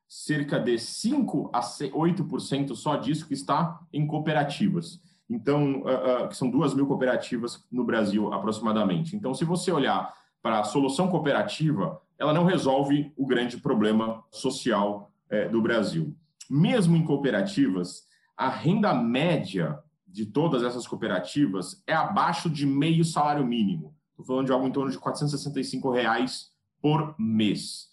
cerca 0.09 0.59
de 0.59 0.79
5 0.79 1.51
a 1.53 1.61
8% 1.61 2.75
só 2.75 2.97
disso 2.97 3.27
que 3.27 3.35
está 3.35 3.81
em 3.93 4.07
cooperativas. 4.07 5.01
Então, 5.29 5.83
uh, 5.83 6.25
uh, 6.25 6.29
que 6.29 6.37
são 6.37 6.51
duas 6.51 6.75
mil 6.75 6.87
cooperativas 6.87 7.65
no 7.71 7.85
Brasil, 7.85 8.33
aproximadamente. 8.33 9.17
Então, 9.17 9.35
se 9.35 9.45
você 9.45 9.73
olhar 9.73 10.15
para 10.43 10.61
a 10.61 10.65
solução 10.65 11.09
cooperativa, 11.09 12.01
ela 12.19 12.33
não 12.33 12.45
resolve 12.45 13.13
o 13.17 13.27
grande 13.27 13.57
problema 13.57 14.23
social 14.31 15.11
uh, 15.31 15.51
do 15.51 15.63
Brasil. 15.63 16.15
Mesmo 16.51 16.97
em 16.97 17.05
cooperativas, 17.05 18.05
a 18.37 18.49
renda 18.49 18.93
média 18.93 19.79
de 20.07 20.27
todas 20.27 20.63
essas 20.63 20.87
cooperativas 20.87 21.83
é 21.87 21.95
abaixo 21.95 22.49
de 22.49 22.67
meio 22.67 23.05
salário 23.05 23.45
mínimo. 23.45 23.95
Estou 24.11 24.25
falando 24.25 24.47
de 24.47 24.53
algo 24.53 24.67
em 24.67 24.71
torno 24.71 24.91
de 24.91 24.99
465 24.99 25.91
reais 25.91 26.53
por 26.81 27.15
mês. 27.19 27.89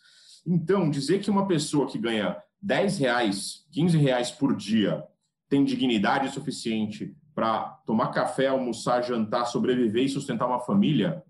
Então, 0.46 0.90
dizer 0.90 1.20
que 1.20 1.30
uma 1.30 1.48
pessoa 1.48 1.88
que 1.88 1.98
ganha 1.98 2.38
10 2.62 2.98
reais, 2.98 3.66
15 3.72 3.98
reais 3.98 4.32
por 4.32 4.56
dia 4.56 5.04
tem 5.50 5.64
dignidade 5.64 6.30
suficiente 6.30 7.16
para 7.34 7.82
tomar 7.86 8.10
café, 8.10 8.48
almoçar, 8.48 9.02
jantar, 9.04 9.46
sobreviver 9.46 10.06
e 10.06 10.10
sustentar 10.10 10.48
uma 10.48 10.60
família, 10.60 11.24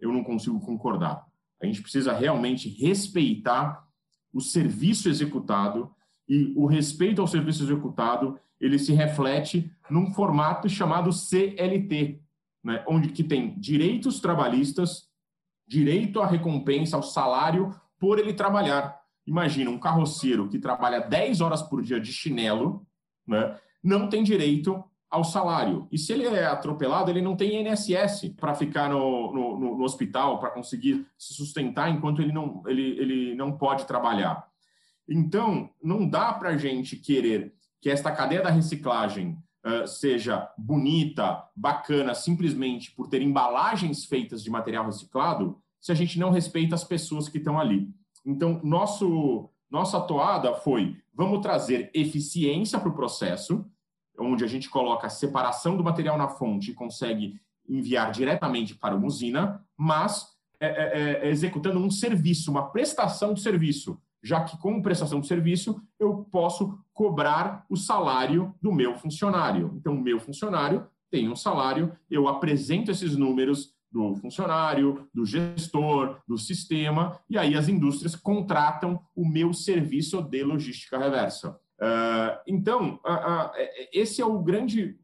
eu 0.00 0.12
não 0.12 0.24
consigo 0.24 0.60
concordar. 0.60 1.26
A 1.60 1.66
gente 1.66 1.80
precisa 1.80 2.12
realmente 2.12 2.68
respeitar 2.68 3.86
o 4.32 4.40
serviço 4.40 5.08
executado 5.08 5.94
e 6.28 6.52
o 6.56 6.66
respeito 6.66 7.20
ao 7.20 7.26
serviço 7.26 7.62
executado 7.62 8.38
ele 8.60 8.78
se 8.78 8.92
reflete 8.92 9.70
num 9.90 10.12
formato 10.12 10.68
chamado 10.68 11.12
CLT, 11.12 12.20
né, 12.62 12.84
onde 12.86 13.08
que 13.08 13.24
tem 13.24 13.58
direitos 13.58 14.20
trabalhistas, 14.20 15.08
direito 15.66 16.20
à 16.20 16.26
recompensa, 16.26 16.96
ao 16.96 17.02
salário 17.02 17.74
por 18.02 18.18
ele 18.18 18.34
trabalhar. 18.34 19.00
Imagina 19.24 19.70
um 19.70 19.78
carroceiro 19.78 20.48
que 20.48 20.58
trabalha 20.58 20.98
10 20.98 21.40
horas 21.40 21.62
por 21.62 21.80
dia 21.80 22.00
de 22.00 22.12
chinelo, 22.12 22.84
né, 23.24 23.56
não 23.80 24.08
tem 24.08 24.24
direito 24.24 24.82
ao 25.08 25.22
salário. 25.22 25.86
E 25.92 25.96
se 25.96 26.12
ele 26.12 26.26
é 26.26 26.44
atropelado, 26.44 27.12
ele 27.12 27.22
não 27.22 27.36
tem 27.36 27.60
INSS 27.60 28.30
para 28.36 28.56
ficar 28.56 28.90
no, 28.90 29.32
no, 29.32 29.76
no 29.78 29.84
hospital, 29.84 30.40
para 30.40 30.50
conseguir 30.50 31.06
se 31.16 31.32
sustentar 31.34 31.90
enquanto 31.90 32.20
ele 32.20 32.32
não, 32.32 32.64
ele, 32.66 32.98
ele 32.98 33.34
não 33.36 33.56
pode 33.56 33.86
trabalhar. 33.86 34.48
Então, 35.08 35.70
não 35.80 36.08
dá 36.08 36.32
para 36.32 36.48
a 36.48 36.56
gente 36.56 36.96
querer 36.96 37.54
que 37.80 37.88
esta 37.88 38.10
cadeia 38.10 38.42
da 38.42 38.50
reciclagem 38.50 39.38
uh, 39.64 39.86
seja 39.86 40.50
bonita, 40.58 41.44
bacana, 41.54 42.16
simplesmente 42.16 42.90
por 42.90 43.06
ter 43.06 43.22
embalagens 43.22 44.04
feitas 44.04 44.42
de 44.42 44.50
material 44.50 44.86
reciclado, 44.86 45.62
se 45.82 45.90
a 45.90 45.94
gente 45.96 46.18
não 46.18 46.30
respeita 46.30 46.76
as 46.76 46.84
pessoas 46.84 47.28
que 47.28 47.38
estão 47.38 47.58
ali. 47.58 47.92
Então, 48.24 48.60
nosso, 48.62 49.50
nossa 49.68 50.00
toada 50.00 50.54
foi: 50.54 50.96
vamos 51.12 51.40
trazer 51.40 51.90
eficiência 51.92 52.78
para 52.78 52.88
o 52.88 52.94
processo, 52.94 53.66
onde 54.16 54.44
a 54.44 54.46
gente 54.46 54.70
coloca 54.70 55.08
a 55.08 55.10
separação 55.10 55.76
do 55.76 55.82
material 55.82 56.16
na 56.16 56.28
fonte 56.28 56.70
e 56.70 56.74
consegue 56.74 57.40
enviar 57.68 58.12
diretamente 58.12 58.76
para 58.76 58.94
uma 58.94 59.06
usina, 59.06 59.64
mas 59.76 60.28
é, 60.60 60.66
é, 60.66 61.26
é, 61.26 61.30
executando 61.30 61.80
um 61.80 61.90
serviço, 61.90 62.50
uma 62.50 62.70
prestação 62.70 63.34
de 63.34 63.40
serviço, 63.40 64.00
já 64.22 64.44
que, 64.44 64.56
como 64.58 64.82
prestação 64.82 65.18
de 65.18 65.26
serviço, 65.26 65.82
eu 65.98 66.24
posso 66.30 66.78
cobrar 66.94 67.66
o 67.68 67.76
salário 67.76 68.54
do 68.62 68.72
meu 68.72 68.94
funcionário. 68.94 69.72
Então, 69.76 69.94
o 69.94 70.00
meu 70.00 70.20
funcionário 70.20 70.86
tem 71.10 71.28
um 71.28 71.36
salário, 71.36 71.92
eu 72.08 72.28
apresento 72.28 72.90
esses 72.90 73.16
números 73.16 73.71
do 73.92 74.16
funcionário, 74.16 75.08
do 75.12 75.26
gestor, 75.26 76.18
do 76.26 76.38
sistema, 76.38 77.20
e 77.28 77.36
aí 77.36 77.54
as 77.54 77.68
indústrias 77.68 78.16
contratam 78.16 79.00
o 79.14 79.28
meu 79.28 79.52
serviço 79.52 80.22
de 80.22 80.42
logística 80.42 80.98
reversa. 80.98 81.60
Uh, 81.82 82.38
então, 82.46 83.00
uh, 83.04 83.10
uh, 83.10 83.50
esse 83.92 84.22
é 84.22 84.24
o 84.24 84.38
grande, 84.38 84.96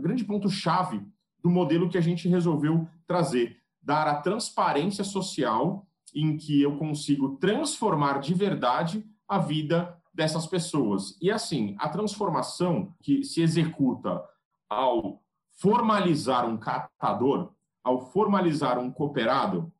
grande 0.00 0.24
ponto-chave 0.24 1.02
do 1.42 1.50
modelo 1.50 1.88
que 1.88 1.98
a 1.98 2.00
gente 2.00 2.26
resolveu 2.28 2.88
trazer, 3.06 3.58
dar 3.82 4.08
a 4.08 4.22
transparência 4.22 5.04
social 5.04 5.86
em 6.14 6.36
que 6.36 6.62
eu 6.62 6.78
consigo 6.78 7.36
transformar 7.36 8.20
de 8.20 8.32
verdade 8.32 9.04
a 9.28 9.38
vida 9.38 9.96
dessas 10.14 10.46
pessoas. 10.46 11.18
E 11.20 11.30
assim, 11.30 11.74
a 11.78 11.88
transformação 11.88 12.94
que 13.02 13.22
se 13.24 13.42
executa 13.42 14.24
ao 14.70 15.20
formalizar 15.60 16.48
um 16.48 16.56
catador, 16.56 17.52
ao 17.84 18.00
formalizar 18.10 18.78
um 18.78 18.90
cooperado, 18.90 19.70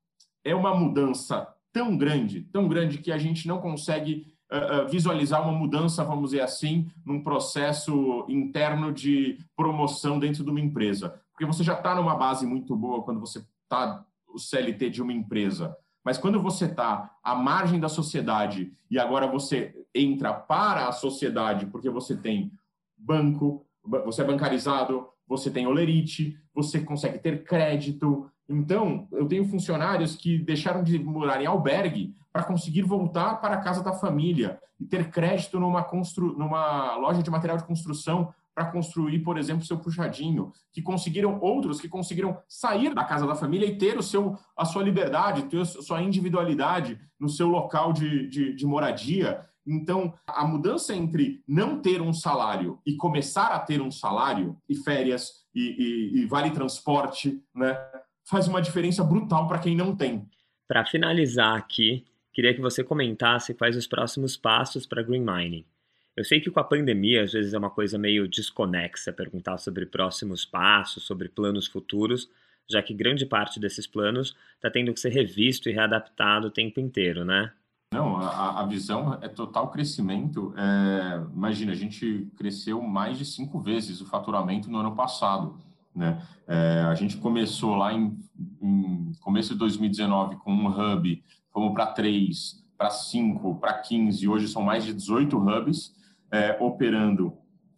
é 0.44 0.54
uma 0.54 0.74
mudança 0.74 1.48
tão 1.72 1.96
grande, 1.96 2.42
tão 2.52 2.68
grande 2.68 2.98
que 2.98 3.10
a 3.10 3.18
gente 3.18 3.48
não 3.48 3.58
consegue 3.58 4.32
uh, 4.52 4.88
visualizar 4.88 5.42
uma 5.42 5.58
mudança, 5.58 6.04
vamos 6.04 6.30
dizer 6.30 6.42
assim, 6.42 6.88
num 7.04 7.22
processo 7.24 8.24
interno 8.28 8.92
de 8.92 9.38
promoção 9.56 10.18
dentro 10.18 10.44
de 10.44 10.50
uma 10.50 10.60
empresa. 10.60 11.20
Porque 11.32 11.46
você 11.46 11.64
já 11.64 11.74
está 11.74 11.94
numa 11.94 12.14
base 12.14 12.46
muito 12.46 12.76
boa 12.76 13.02
quando 13.02 13.18
você 13.18 13.44
está 13.62 14.04
o 14.28 14.38
CLT 14.38 14.90
de 14.90 15.02
uma 15.02 15.12
empresa. 15.12 15.76
Mas 16.04 16.18
quando 16.18 16.40
você 16.40 16.66
está 16.66 17.10
à 17.22 17.34
margem 17.34 17.80
da 17.80 17.88
sociedade 17.88 18.72
e 18.90 18.98
agora 18.98 19.26
você 19.26 19.74
entra 19.94 20.34
para 20.34 20.86
a 20.86 20.92
sociedade 20.92 21.66
porque 21.66 21.88
você 21.88 22.14
tem 22.14 22.52
banco, 22.96 23.66
você 24.04 24.22
é 24.22 24.24
bancarizado, 24.24 25.08
você 25.26 25.50
tem 25.50 25.66
olerite, 25.66 26.38
você 26.54 26.80
consegue 26.80 27.18
ter 27.18 27.44
crédito. 27.44 28.30
Então, 28.48 29.08
eu 29.12 29.26
tenho 29.26 29.44
funcionários 29.46 30.16
que 30.16 30.38
deixaram 30.38 30.82
de 30.82 30.98
morar 30.98 31.40
em 31.40 31.46
albergue 31.46 32.14
para 32.32 32.44
conseguir 32.44 32.82
voltar 32.82 33.40
para 33.40 33.54
a 33.54 33.60
casa 33.60 33.82
da 33.82 33.92
família 33.92 34.58
e 34.78 34.84
ter 34.84 35.10
crédito 35.10 35.58
numa, 35.58 35.82
constru... 35.82 36.36
numa 36.36 36.96
loja 36.96 37.22
de 37.22 37.30
material 37.30 37.56
de 37.56 37.64
construção 37.64 38.32
para 38.54 38.66
construir, 38.66 39.18
por 39.20 39.36
exemplo, 39.36 39.64
seu 39.64 39.78
puxadinho, 39.78 40.52
que 40.72 40.80
conseguiram 40.80 41.40
outros 41.40 41.80
que 41.80 41.88
conseguiram 41.88 42.38
sair 42.48 42.94
da 42.94 43.02
casa 43.02 43.26
da 43.26 43.34
família 43.34 43.66
e 43.66 43.76
ter 43.76 43.98
o 43.98 44.02
seu, 44.02 44.38
a 44.56 44.64
sua 44.64 44.82
liberdade, 44.82 45.44
ter 45.44 45.60
a 45.60 45.64
sua 45.64 46.00
individualidade 46.00 47.00
no 47.18 47.28
seu 47.28 47.48
local 47.48 47.92
de, 47.92 48.28
de, 48.28 48.54
de 48.54 48.64
moradia. 48.64 49.44
Então, 49.66 50.14
a 50.26 50.46
mudança 50.46 50.94
entre 50.94 51.42
não 51.46 51.80
ter 51.80 52.02
um 52.02 52.12
salário 52.12 52.78
e 52.84 52.96
começar 52.96 53.48
a 53.48 53.58
ter 53.58 53.80
um 53.80 53.90
salário, 53.90 54.56
e 54.68 54.74
férias, 54.74 55.44
e, 55.54 55.62
e, 55.62 56.20
e 56.20 56.26
vale 56.26 56.50
transporte, 56.50 57.42
né, 57.54 57.78
faz 58.24 58.48
uma 58.48 58.60
diferença 58.60 59.02
brutal 59.02 59.46
para 59.48 59.58
quem 59.58 59.76
não 59.76 59.96
tem. 59.96 60.28
Para 60.66 60.84
finalizar 60.84 61.56
aqui, 61.56 62.04
queria 62.32 62.54
que 62.54 62.60
você 62.60 62.82
comentasse 62.82 63.54
quais 63.54 63.76
os 63.76 63.86
próximos 63.86 64.36
passos 64.36 64.86
para 64.86 65.02
Green 65.02 65.24
Mining. 65.24 65.64
Eu 66.16 66.24
sei 66.24 66.40
que 66.40 66.50
com 66.50 66.60
a 66.60 66.64
pandemia, 66.64 67.24
às 67.24 67.32
vezes 67.32 67.54
é 67.54 67.58
uma 67.58 67.70
coisa 67.70 67.98
meio 67.98 68.28
desconexa 68.28 69.12
perguntar 69.12 69.58
sobre 69.58 69.84
próximos 69.84 70.44
passos, 70.44 71.04
sobre 71.04 71.28
planos 71.28 71.66
futuros, 71.66 72.30
já 72.68 72.80
que 72.82 72.94
grande 72.94 73.26
parte 73.26 73.58
desses 73.58 73.86
planos 73.86 74.36
está 74.54 74.70
tendo 74.70 74.92
que 74.94 75.00
ser 75.00 75.10
revisto 75.10 75.68
e 75.68 75.72
readaptado 75.72 76.48
o 76.48 76.50
tempo 76.50 76.80
inteiro, 76.80 77.24
né? 77.24 77.52
Não, 77.94 78.16
a, 78.16 78.60
a 78.60 78.66
visão 78.66 79.16
é 79.22 79.28
total 79.28 79.70
crescimento. 79.70 80.52
É, 80.56 81.22
imagina, 81.32 81.70
a 81.70 81.76
gente 81.76 82.28
cresceu 82.36 82.82
mais 82.82 83.16
de 83.16 83.24
cinco 83.24 83.60
vezes 83.60 84.00
o 84.00 84.06
faturamento 84.06 84.68
no 84.68 84.78
ano 84.78 84.96
passado. 84.96 85.60
Né? 85.94 86.20
É, 86.48 86.80
a 86.88 86.94
gente 86.96 87.16
começou 87.18 87.76
lá 87.76 87.92
em, 87.94 88.18
em, 88.60 89.12
começo 89.20 89.52
de 89.52 89.60
2019 89.60 90.34
com 90.38 90.52
um 90.52 90.66
hub, 90.66 91.22
fomos 91.52 91.72
para 91.72 91.86
três, 91.86 92.66
para 92.76 92.90
cinco, 92.90 93.60
para 93.60 93.74
15, 93.74 94.26
hoje 94.26 94.48
são 94.48 94.60
mais 94.60 94.84
de 94.84 94.92
18 94.92 95.38
hubs 95.38 95.94
é, 96.32 96.56
operando 96.60 97.32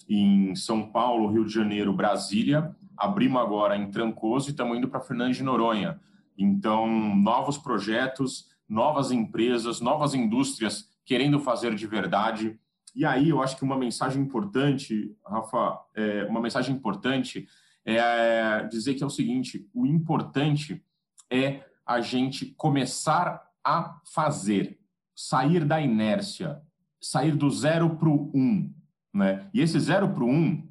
em 0.08 0.54
São 0.54 0.90
Paulo, 0.90 1.30
Rio 1.30 1.44
de 1.44 1.52
Janeiro, 1.52 1.92
Brasília. 1.92 2.74
Abrimos 2.96 3.42
agora 3.42 3.76
em 3.76 3.90
Trancoso 3.90 4.48
e 4.48 4.52
estamos 4.52 4.78
indo 4.78 4.88
para 4.88 4.98
Fernandes 4.98 5.36
de 5.36 5.42
Noronha. 5.42 6.00
Então, 6.38 6.86
novos 7.14 7.58
projetos, 7.58 8.55
novas 8.68 9.10
empresas, 9.10 9.80
novas 9.80 10.14
indústrias 10.14 10.88
querendo 11.04 11.38
fazer 11.38 11.74
de 11.74 11.86
verdade. 11.86 12.58
E 12.94 13.04
aí 13.04 13.28
eu 13.28 13.42
acho 13.42 13.56
que 13.56 13.64
uma 13.64 13.78
mensagem 13.78 14.22
importante, 14.22 15.14
Rafa, 15.24 15.78
é, 15.94 16.24
uma 16.24 16.40
mensagem 16.40 16.74
importante 16.74 17.46
é 17.84 18.64
dizer 18.64 18.94
que 18.94 19.02
é 19.02 19.06
o 19.06 19.10
seguinte: 19.10 19.68
o 19.72 19.86
importante 19.86 20.84
é 21.30 21.64
a 21.86 22.00
gente 22.00 22.46
começar 22.56 23.42
a 23.64 24.00
fazer, 24.12 24.78
sair 25.14 25.64
da 25.64 25.80
inércia, 25.80 26.60
sair 27.00 27.36
do 27.36 27.48
zero 27.50 27.96
para 27.96 28.08
o 28.08 28.30
um. 28.34 28.72
Né? 29.14 29.48
E 29.54 29.60
esse 29.60 29.78
zero 29.78 30.08
para 30.08 30.24
o 30.24 30.28
um 30.28 30.68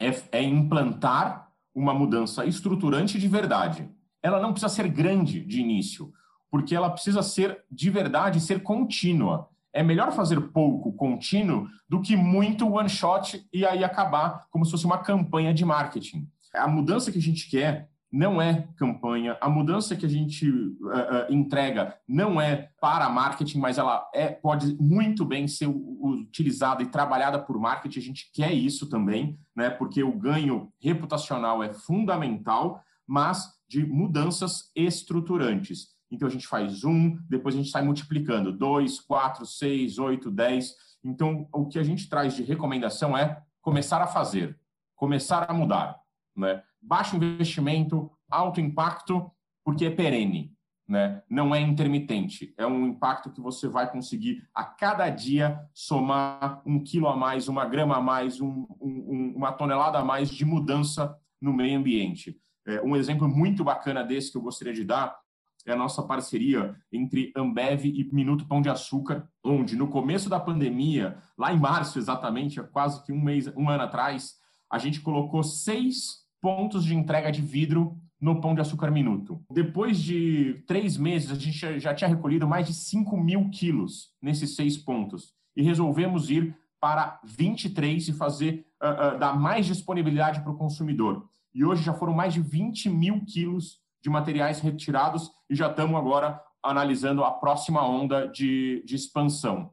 é, 0.00 0.10
é 0.30 0.42
implantar 0.42 1.52
uma 1.74 1.92
mudança 1.92 2.44
estruturante 2.46 3.18
de 3.18 3.28
verdade. 3.28 3.88
Ela 4.22 4.40
não 4.40 4.52
precisa 4.52 4.72
ser 4.72 4.88
grande 4.88 5.44
de 5.44 5.60
início 5.60 6.12
porque 6.52 6.76
ela 6.76 6.90
precisa 6.90 7.22
ser 7.22 7.64
de 7.70 7.88
verdade, 7.88 8.38
ser 8.38 8.62
contínua. 8.62 9.48
É 9.72 9.82
melhor 9.82 10.12
fazer 10.12 10.38
pouco 10.38 10.92
contínuo 10.92 11.66
do 11.88 12.02
que 12.02 12.14
muito 12.14 12.70
one 12.70 12.90
shot 12.90 13.42
e 13.50 13.64
aí 13.64 13.82
acabar 13.82 14.46
como 14.50 14.62
se 14.66 14.70
fosse 14.70 14.84
uma 14.84 14.98
campanha 14.98 15.54
de 15.54 15.64
marketing. 15.64 16.28
A 16.54 16.68
mudança 16.68 17.10
que 17.10 17.16
a 17.16 17.22
gente 17.22 17.48
quer 17.48 17.88
não 18.12 18.42
é 18.42 18.68
campanha, 18.76 19.38
a 19.40 19.48
mudança 19.48 19.96
que 19.96 20.04
a 20.04 20.08
gente 20.08 20.46
uh, 20.46 21.30
uh, 21.30 21.32
entrega 21.32 21.96
não 22.06 22.38
é 22.38 22.68
para 22.78 23.08
marketing, 23.08 23.58
mas 23.58 23.78
ela 23.78 24.06
é, 24.12 24.28
pode 24.28 24.76
muito 24.78 25.24
bem 25.24 25.48
ser 25.48 25.68
utilizada 25.68 26.82
e 26.82 26.90
trabalhada 26.90 27.38
por 27.38 27.58
marketing. 27.58 27.98
A 27.98 28.02
gente 28.02 28.30
quer 28.30 28.52
isso 28.52 28.90
também, 28.90 29.38
né? 29.56 29.70
Porque 29.70 30.02
o 30.02 30.12
ganho 30.12 30.70
reputacional 30.78 31.62
é 31.62 31.72
fundamental, 31.72 32.82
mas 33.06 33.54
de 33.66 33.86
mudanças 33.86 34.70
estruturantes. 34.76 35.92
Então 36.12 36.28
a 36.28 36.30
gente 36.30 36.46
faz 36.46 36.84
um, 36.84 37.16
depois 37.26 37.54
a 37.54 37.58
gente 37.58 37.70
sai 37.70 37.82
multiplicando, 37.82 38.52
dois, 38.52 39.00
quatro, 39.00 39.46
seis, 39.46 39.98
oito, 39.98 40.30
dez. 40.30 40.76
Então 41.02 41.48
o 41.50 41.66
que 41.66 41.78
a 41.78 41.82
gente 41.82 42.06
traz 42.06 42.36
de 42.36 42.42
recomendação 42.42 43.16
é 43.16 43.42
começar 43.62 44.02
a 44.02 44.06
fazer, 44.06 44.58
começar 44.94 45.50
a 45.50 45.54
mudar. 45.54 45.98
Né? 46.36 46.62
Baixo 46.82 47.16
investimento, 47.16 48.10
alto 48.30 48.60
impacto, 48.60 49.30
porque 49.64 49.86
é 49.86 49.90
perene. 49.90 50.52
Né? 50.86 51.22
Não 51.30 51.54
é 51.54 51.60
intermitente. 51.60 52.52
É 52.58 52.66
um 52.66 52.86
impacto 52.88 53.30
que 53.30 53.40
você 53.40 53.66
vai 53.66 53.90
conseguir 53.90 54.46
a 54.54 54.64
cada 54.64 55.08
dia 55.08 55.58
somar 55.72 56.60
um 56.66 56.78
quilo 56.82 57.08
a 57.08 57.16
mais, 57.16 57.48
uma 57.48 57.64
grama 57.64 57.96
a 57.96 58.00
mais, 58.02 58.38
um, 58.38 58.66
um, 58.78 59.32
uma 59.34 59.52
tonelada 59.52 59.98
a 59.98 60.04
mais 60.04 60.28
de 60.28 60.44
mudança 60.44 61.16
no 61.40 61.54
meio 61.54 61.78
ambiente. 61.78 62.38
É, 62.66 62.82
um 62.82 62.94
exemplo 62.94 63.26
muito 63.26 63.64
bacana 63.64 64.04
desse 64.04 64.30
que 64.30 64.36
eu 64.36 64.42
gostaria 64.42 64.74
de 64.74 64.84
dar 64.84 65.21
é 65.64 65.72
a 65.72 65.76
nossa 65.76 66.02
parceria 66.02 66.74
entre 66.92 67.32
Ambev 67.36 67.84
e 67.86 68.08
Minuto 68.12 68.46
Pão 68.46 68.60
de 68.60 68.68
Açúcar, 68.68 69.28
onde 69.44 69.76
no 69.76 69.88
começo 69.88 70.28
da 70.28 70.40
pandemia, 70.40 71.16
lá 71.38 71.52
em 71.52 71.58
março 71.58 71.98
exatamente, 71.98 72.60
há 72.60 72.64
quase 72.64 73.04
que 73.04 73.12
um 73.12 73.20
mês, 73.20 73.46
um 73.56 73.68
ano 73.68 73.84
atrás, 73.84 74.34
a 74.70 74.78
gente 74.78 75.00
colocou 75.00 75.42
seis 75.42 76.22
pontos 76.40 76.84
de 76.84 76.94
entrega 76.94 77.30
de 77.30 77.40
vidro 77.40 77.96
no 78.20 78.40
Pão 78.40 78.54
de 78.54 78.60
Açúcar 78.60 78.90
Minuto. 78.90 79.44
Depois 79.50 79.98
de 79.98 80.62
três 80.66 80.96
meses, 80.96 81.30
a 81.30 81.34
gente 81.34 81.80
já 81.80 81.94
tinha 81.94 82.08
recolhido 82.08 82.46
mais 82.46 82.66
de 82.66 82.74
5 82.74 83.16
mil 83.16 83.50
quilos 83.50 84.10
nesses 84.22 84.54
seis 84.54 84.76
pontos 84.76 85.34
e 85.56 85.62
resolvemos 85.62 86.30
ir 86.30 86.56
para 86.80 87.20
23 87.24 88.08
e 88.08 88.12
fazer 88.12 88.66
uh, 88.82 89.16
uh, 89.16 89.18
dar 89.18 89.38
mais 89.38 89.66
disponibilidade 89.66 90.40
para 90.40 90.52
o 90.52 90.56
consumidor. 90.56 91.28
E 91.54 91.64
hoje 91.64 91.82
já 91.82 91.92
foram 91.92 92.12
mais 92.12 92.32
de 92.32 92.40
20 92.40 92.88
mil 92.90 93.24
quilos 93.24 93.81
de 94.02 94.10
materiais 94.10 94.60
retirados 94.60 95.30
e 95.48 95.54
já 95.54 95.70
estamos 95.70 95.96
agora 95.96 96.40
analisando 96.62 97.24
a 97.24 97.30
próxima 97.30 97.86
onda 97.86 98.26
de, 98.26 98.82
de 98.84 98.94
expansão. 98.94 99.72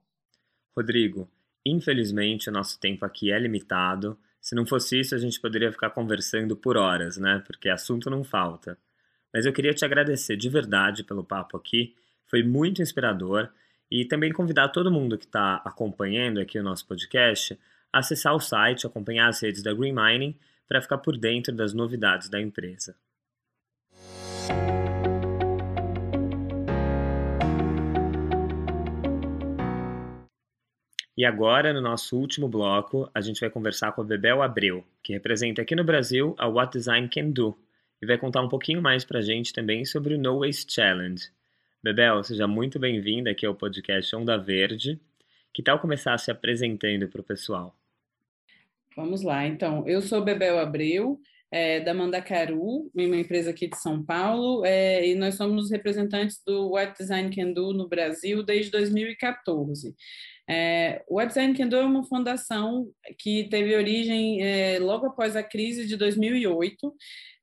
Rodrigo, 0.76 1.30
infelizmente 1.66 2.50
o 2.50 2.52
nosso 2.52 2.80
tempo 2.80 3.06
aqui 3.06 3.32
é 3.32 3.40
limitado. 3.40 4.18
Se 4.40 4.56
não 4.56 4.66
fosse 4.66 5.00
isso, 5.00 5.14
a 5.14 5.18
gente 5.18 5.40
poderia 5.40 5.72
ficar 5.72 5.90
conversando 5.90 6.56
por 6.56 6.78
horas, 6.78 7.18
né? 7.18 7.44
Porque 7.46 7.70
assunto 7.70 8.10
não 8.10 8.24
falta. 8.24 8.78
Mas 9.34 9.46
eu 9.46 9.54
queria 9.54 9.74
te 9.74 9.84
agradecer 9.84 10.38
de 10.38 10.50
verdade 10.50 11.04
pelo 11.04 11.24
papo 11.24 11.58
aqui. 11.58 11.96
Foi 12.26 12.42
muito 12.42 12.82
inspirador. 12.82 13.50
E 13.92 14.06
também 14.06 14.32
convidar 14.32 14.70
todo 14.70 14.92
mundo 14.92 15.18
que 15.18 15.26
está 15.26 15.56
acompanhando 15.66 16.40
aqui 16.40 16.60
o 16.60 16.64
nosso 16.64 16.88
podcast 16.88 17.60
a 17.92 18.00
acessar 18.00 18.36
o 18.36 18.40
site, 18.40 18.86
acompanhar 18.86 19.28
as 19.28 19.42
redes 19.42 19.64
da 19.64 19.74
Green 19.74 19.94
Mining 19.94 20.38
para 20.68 20.82
ficar 20.82 21.00
por 21.00 21.18
dentro 21.18 21.56
das 21.56 21.74
novidades 21.74 22.30
da 22.30 22.40
empresa. 22.40 22.96
E 31.20 31.26
agora, 31.26 31.74
no 31.74 31.82
nosso 31.82 32.18
último 32.18 32.48
bloco, 32.48 33.12
a 33.14 33.20
gente 33.20 33.42
vai 33.42 33.50
conversar 33.50 33.92
com 33.92 34.00
a 34.00 34.06
Bebel 34.06 34.42
Abreu, 34.42 34.86
que 35.04 35.12
representa 35.12 35.62
aqui 35.62 35.76
no 35.76 35.84
Brasil 35.84 36.34
a 36.38 36.48
What 36.48 36.78
Design 36.78 37.10
Can 37.10 37.32
Do, 37.32 37.58
e 38.02 38.06
vai 38.06 38.18
contar 38.18 38.42
um 38.42 38.48
pouquinho 38.48 38.82
mais 38.82 39.04
para 39.04 39.20
a 39.20 39.22
gente 39.22 39.52
também 39.52 39.84
sobre 39.84 40.14
o 40.14 40.18
No 40.18 40.40
Waste 40.40 40.72
Challenge. 40.72 41.30
Bebel, 41.84 42.24
seja 42.24 42.48
muito 42.48 42.80
bem-vinda 42.80 43.32
aqui 43.32 43.46
ao 43.46 43.54
podcast 43.54 44.16
Onda 44.16 44.38
Verde. 44.38 44.98
Que 45.54 45.62
tal 45.62 45.78
começar 45.78 46.18
se 46.18 46.32
apresentando 46.32 47.10
para 47.10 47.20
o 47.20 47.26
pessoal? 47.26 47.76
Vamos 48.96 49.22
lá, 49.22 49.46
então. 49.46 49.86
Eu 49.86 50.02
sou 50.02 50.24
Bebel 50.24 50.58
Abreu, 50.58 51.20
é, 51.52 51.80
da 51.80 51.94
Mandacaru, 51.94 52.90
uma 52.96 53.18
empresa 53.18 53.50
aqui 53.50 53.68
de 53.68 53.78
São 53.78 54.04
Paulo, 54.06 54.64
é, 54.64 55.06
e 55.06 55.16
nós 55.16 55.36
somos 55.36 55.70
representantes 55.72 56.42
do 56.46 56.70
What 56.70 56.98
Design 56.98 57.36
Can 57.36 57.52
Do 57.52 57.74
no 57.74 57.90
Brasil 57.90 58.42
desde 58.42 58.72
2014. 58.72 59.96
É, 60.50 61.04
o 61.08 61.24
Design 61.24 61.56
Can 61.56 61.68
Do 61.68 61.76
é 61.76 61.86
uma 61.86 62.04
fundação 62.04 62.89
que 63.20 63.43
teve 63.50 63.76
origem 63.76 64.41
é, 64.41 64.80
logo 64.80 65.06
após 65.06 65.36
a 65.36 65.43
crise 65.43 65.86
de 65.86 65.95
2008. 65.95 66.91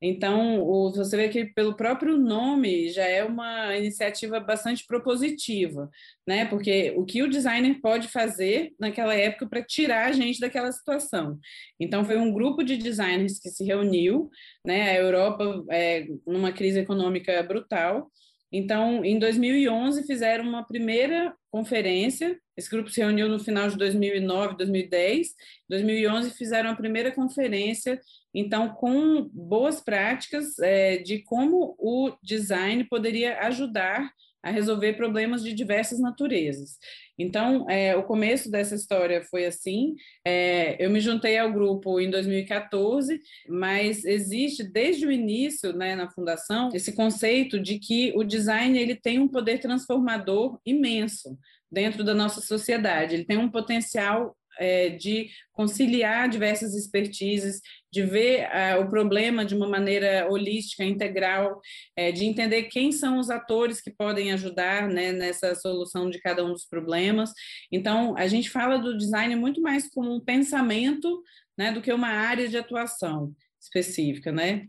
Então, 0.02 0.60
o, 0.60 0.90
você 0.92 1.16
vê 1.16 1.28
que 1.28 1.44
pelo 1.46 1.76
próprio 1.76 2.18
nome 2.18 2.88
já 2.90 3.04
é 3.04 3.22
uma 3.24 3.76
iniciativa 3.76 4.40
bastante 4.40 4.84
propositiva, 4.86 5.88
né? 6.26 6.46
Porque 6.46 6.94
o 6.96 7.04
que 7.04 7.22
o 7.22 7.30
designer 7.30 7.80
pode 7.80 8.08
fazer 8.08 8.74
naquela 8.78 9.14
época 9.14 9.48
para 9.48 9.62
tirar 9.62 10.08
a 10.08 10.12
gente 10.12 10.40
daquela 10.40 10.72
situação. 10.72 11.38
Então, 11.78 12.04
foi 12.04 12.16
um 12.16 12.32
grupo 12.32 12.64
de 12.64 12.76
designers 12.76 13.38
que 13.38 13.50
se 13.50 13.64
reuniu, 13.64 14.28
né? 14.64 14.90
A 14.90 14.94
Europa 14.96 15.64
é, 15.70 16.08
numa 16.26 16.50
crise 16.52 16.80
econômica 16.80 17.40
brutal 17.44 18.10
Então, 18.56 19.04
em 19.04 19.18
2011, 19.18 20.06
fizeram 20.06 20.44
uma 20.48 20.64
primeira 20.64 21.34
conferência. 21.50 22.40
Esse 22.56 22.70
grupo 22.70 22.88
se 22.88 23.02
reuniu 23.02 23.28
no 23.28 23.38
final 23.38 23.68
de 23.68 23.76
2009, 23.76 24.56
2010. 24.56 25.28
Em 25.28 25.32
2011, 25.68 26.30
fizeram 26.30 26.70
a 26.70 26.74
primeira 26.74 27.12
conferência, 27.12 28.00
então, 28.34 28.70
com 28.70 29.28
boas 29.30 29.82
práticas 29.82 30.58
é, 30.58 30.96
de 30.96 31.18
como 31.22 31.76
o 31.78 32.12
design 32.22 32.84
poderia 32.84 33.40
ajudar 33.40 34.10
a 34.46 34.50
resolver 34.50 34.92
problemas 34.92 35.42
de 35.42 35.52
diversas 35.52 35.98
naturezas. 35.98 36.78
Então, 37.18 37.68
é, 37.68 37.96
o 37.96 38.04
começo 38.04 38.48
dessa 38.48 38.76
história 38.76 39.20
foi 39.24 39.44
assim. 39.44 39.96
É, 40.24 40.76
eu 40.78 40.88
me 40.88 41.00
juntei 41.00 41.36
ao 41.36 41.52
grupo 41.52 41.98
em 41.98 42.08
2014, 42.08 43.20
mas 43.48 44.04
existe 44.04 44.62
desde 44.62 45.04
o 45.04 45.10
início, 45.10 45.72
né, 45.72 45.96
na 45.96 46.08
fundação, 46.08 46.70
esse 46.72 46.92
conceito 46.92 47.58
de 47.58 47.80
que 47.80 48.12
o 48.14 48.22
design 48.22 48.78
ele 48.78 48.94
tem 48.94 49.18
um 49.18 49.26
poder 49.26 49.58
transformador 49.58 50.60
imenso 50.64 51.36
dentro 51.68 52.04
da 52.04 52.14
nossa 52.14 52.40
sociedade. 52.40 53.16
Ele 53.16 53.24
tem 53.24 53.38
um 53.38 53.50
potencial 53.50 54.36
é, 54.58 54.90
de 54.90 55.30
conciliar 55.52 56.28
diversas 56.28 56.74
expertises, 56.74 57.60
de 57.92 58.02
ver 58.02 58.46
uh, 58.48 58.82
o 58.82 58.88
problema 58.90 59.44
de 59.44 59.54
uma 59.54 59.68
maneira 59.68 60.28
holística, 60.30 60.84
integral, 60.84 61.60
é, 61.96 62.12
de 62.12 62.24
entender 62.24 62.64
quem 62.64 62.92
são 62.92 63.18
os 63.18 63.30
atores 63.30 63.80
que 63.80 63.90
podem 63.90 64.32
ajudar 64.32 64.88
né, 64.88 65.12
nessa 65.12 65.54
solução 65.54 66.10
de 66.10 66.20
cada 66.20 66.44
um 66.44 66.52
dos 66.52 66.66
problemas. 66.66 67.30
Então, 67.72 68.16
a 68.16 68.26
gente 68.26 68.50
fala 68.50 68.78
do 68.78 68.96
design 68.96 69.34
muito 69.36 69.60
mais 69.60 69.88
como 69.88 70.14
um 70.14 70.20
pensamento 70.20 71.22
né, 71.56 71.72
do 71.72 71.80
que 71.80 71.92
uma 71.92 72.08
área 72.08 72.48
de 72.48 72.56
atuação 72.58 73.34
específica, 73.60 74.30
né? 74.30 74.66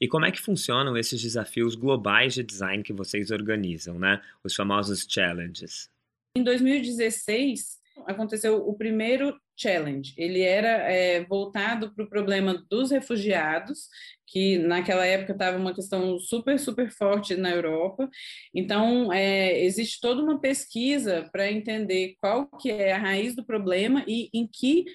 E 0.00 0.08
como 0.08 0.24
é 0.24 0.32
que 0.32 0.40
funcionam 0.40 0.96
esses 0.96 1.22
desafios 1.22 1.76
globais 1.76 2.34
de 2.34 2.42
design 2.42 2.82
que 2.82 2.92
vocês 2.92 3.30
organizam, 3.30 3.98
né? 3.98 4.20
Os 4.42 4.54
famosos 4.54 5.06
challenges. 5.08 5.88
Em 6.36 6.42
2016, 6.42 7.81
aconteceu 8.06 8.56
o 8.66 8.74
primeiro 8.74 9.36
challenge. 9.56 10.14
Ele 10.16 10.40
era 10.40 10.90
é, 10.90 11.24
voltado 11.24 11.94
para 11.94 12.04
o 12.04 12.08
problema 12.08 12.64
dos 12.70 12.90
refugiados, 12.90 13.88
que 14.26 14.58
naquela 14.58 15.04
época 15.06 15.32
estava 15.32 15.58
uma 15.58 15.74
questão 15.74 16.18
super, 16.18 16.58
super 16.58 16.90
forte 16.90 17.36
na 17.36 17.50
Europa. 17.50 18.08
Então, 18.54 19.12
é, 19.12 19.62
existe 19.62 20.00
toda 20.00 20.22
uma 20.22 20.40
pesquisa 20.40 21.28
para 21.30 21.50
entender 21.50 22.16
qual 22.20 22.46
que 22.58 22.70
é 22.70 22.92
a 22.92 22.98
raiz 22.98 23.36
do 23.36 23.44
problema 23.44 24.02
e 24.08 24.30
em 24.32 24.46
que 24.46 24.86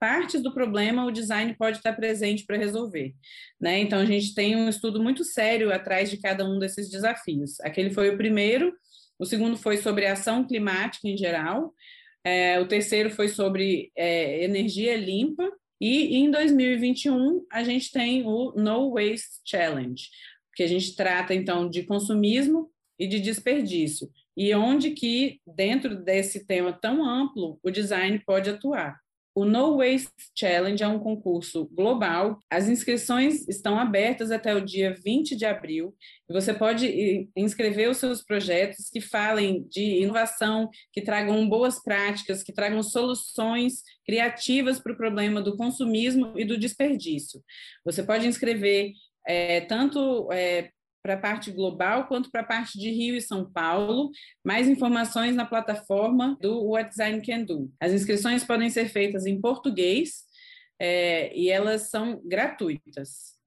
partes 0.00 0.42
do 0.42 0.52
problema 0.52 1.04
o 1.04 1.12
design 1.12 1.54
pode 1.54 1.76
estar 1.76 1.92
presente 1.92 2.44
para 2.46 2.56
resolver. 2.56 3.14
Né? 3.60 3.78
Então, 3.80 4.00
a 4.00 4.04
gente 4.04 4.34
tem 4.34 4.56
um 4.56 4.68
estudo 4.68 5.00
muito 5.00 5.22
sério 5.22 5.72
atrás 5.72 6.10
de 6.10 6.16
cada 6.16 6.44
um 6.44 6.58
desses 6.58 6.90
desafios. 6.90 7.60
Aquele 7.60 7.90
foi 7.90 8.08
o 8.08 8.16
primeiro, 8.16 8.72
o 9.18 9.26
segundo 9.26 9.56
foi 9.56 9.76
sobre 9.76 10.06
ação 10.06 10.46
climática 10.46 11.06
em 11.06 11.16
geral, 11.16 11.74
é, 12.24 12.60
o 12.60 12.68
terceiro 12.68 13.10
foi 13.10 13.28
sobre 13.28 13.90
é, 13.96 14.44
energia 14.44 14.96
limpa. 14.96 15.50
E 15.80 16.16
em 16.16 16.30
2021, 16.30 17.46
a 17.50 17.64
gente 17.64 17.90
tem 17.90 18.26
o 18.26 18.52
No 18.52 18.92
Waste 18.92 19.40
Challenge, 19.44 20.04
que 20.54 20.62
a 20.62 20.66
gente 20.66 20.94
trata, 20.94 21.34
então, 21.34 21.68
de 21.70 21.84
consumismo 21.84 22.70
e 22.98 23.06
de 23.06 23.18
desperdício. 23.18 24.10
E 24.36 24.54
onde 24.54 24.90
que, 24.90 25.40
dentro 25.46 25.96
desse 25.96 26.46
tema 26.46 26.72
tão 26.72 27.02
amplo, 27.04 27.58
o 27.62 27.70
design 27.70 28.18
pode 28.18 28.50
atuar. 28.50 28.99
O 29.34 29.44
No 29.44 29.76
Waste 29.76 30.10
Challenge 30.34 30.82
é 30.82 30.88
um 30.88 30.98
concurso 30.98 31.66
global. 31.72 32.38
As 32.50 32.68
inscrições 32.68 33.46
estão 33.48 33.78
abertas 33.78 34.30
até 34.30 34.54
o 34.54 34.60
dia 34.60 34.94
20 35.04 35.36
de 35.36 35.44
abril. 35.44 35.94
Você 36.28 36.52
pode 36.52 37.28
inscrever 37.36 37.88
os 37.88 37.98
seus 37.98 38.22
projetos 38.22 38.90
que 38.90 39.00
falem 39.00 39.62
de 39.68 40.02
inovação, 40.02 40.68
que 40.92 41.00
tragam 41.00 41.48
boas 41.48 41.80
práticas, 41.82 42.42
que 42.42 42.52
tragam 42.52 42.82
soluções 42.82 43.82
criativas 44.04 44.80
para 44.80 44.92
o 44.92 44.96
problema 44.96 45.40
do 45.40 45.56
consumismo 45.56 46.32
e 46.36 46.44
do 46.44 46.58
desperdício. 46.58 47.40
Você 47.84 48.02
pode 48.02 48.26
inscrever 48.26 48.92
é, 49.26 49.60
tanto 49.60 50.28
é, 50.32 50.70
para 51.02 51.14
a 51.14 51.18
parte 51.18 51.50
global 51.50 52.06
quanto 52.06 52.30
para 52.30 52.42
a 52.42 52.44
parte 52.44 52.78
de 52.78 52.90
Rio 52.90 53.16
e 53.16 53.20
São 53.20 53.50
Paulo. 53.50 54.10
Mais 54.44 54.68
informações 54.68 55.34
na 55.34 55.44
plataforma 55.44 56.36
do 56.40 56.62
What 56.64 56.90
Design 56.90 57.24
Can 57.24 57.44
Do. 57.44 57.72
As 57.80 57.92
inscrições 57.92 58.44
podem 58.44 58.70
ser 58.70 58.88
feitas 58.88 59.26
em 59.26 59.40
português 59.40 60.24
é, 60.78 61.36
e 61.36 61.50
elas 61.50 61.90
são 61.90 62.20
gratuitas. 62.24 63.38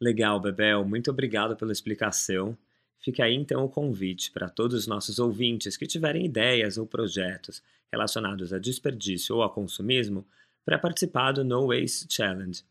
Legal, 0.00 0.38
Bebel. 0.38 0.84
Muito 0.84 1.10
obrigado 1.10 1.56
pela 1.56 1.72
explicação. 1.72 2.56
Fica 3.00 3.24
aí 3.24 3.34
então 3.34 3.64
o 3.64 3.68
convite 3.68 4.30
para 4.30 4.48
todos 4.48 4.76
os 4.76 4.86
nossos 4.86 5.18
ouvintes 5.18 5.76
que 5.76 5.86
tiverem 5.86 6.26
ideias 6.26 6.78
ou 6.78 6.86
projetos 6.86 7.62
relacionados 7.90 8.52
a 8.52 8.58
desperdício 8.58 9.36
ou 9.36 9.42
a 9.42 9.50
consumismo 9.50 10.26
para 10.64 10.78
participar 10.78 11.32
do 11.32 11.44
No 11.44 11.68
Waste 11.68 12.06
Challenge. 12.10 12.62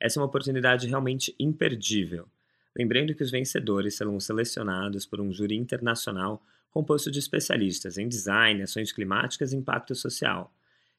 Essa 0.00 0.18
é 0.18 0.20
uma 0.20 0.26
oportunidade 0.26 0.88
realmente 0.88 1.34
imperdível. 1.38 2.28
Lembrando 2.76 3.14
que 3.14 3.22
os 3.22 3.30
vencedores 3.30 3.94
serão 3.94 4.18
selecionados 4.18 5.06
por 5.06 5.20
um 5.20 5.32
júri 5.32 5.56
internacional 5.56 6.42
composto 6.70 7.10
de 7.10 7.20
especialistas 7.20 7.96
em 7.96 8.08
design, 8.08 8.62
ações 8.62 8.90
climáticas 8.90 9.52
e 9.52 9.56
impacto 9.56 9.94
social. 9.94 10.52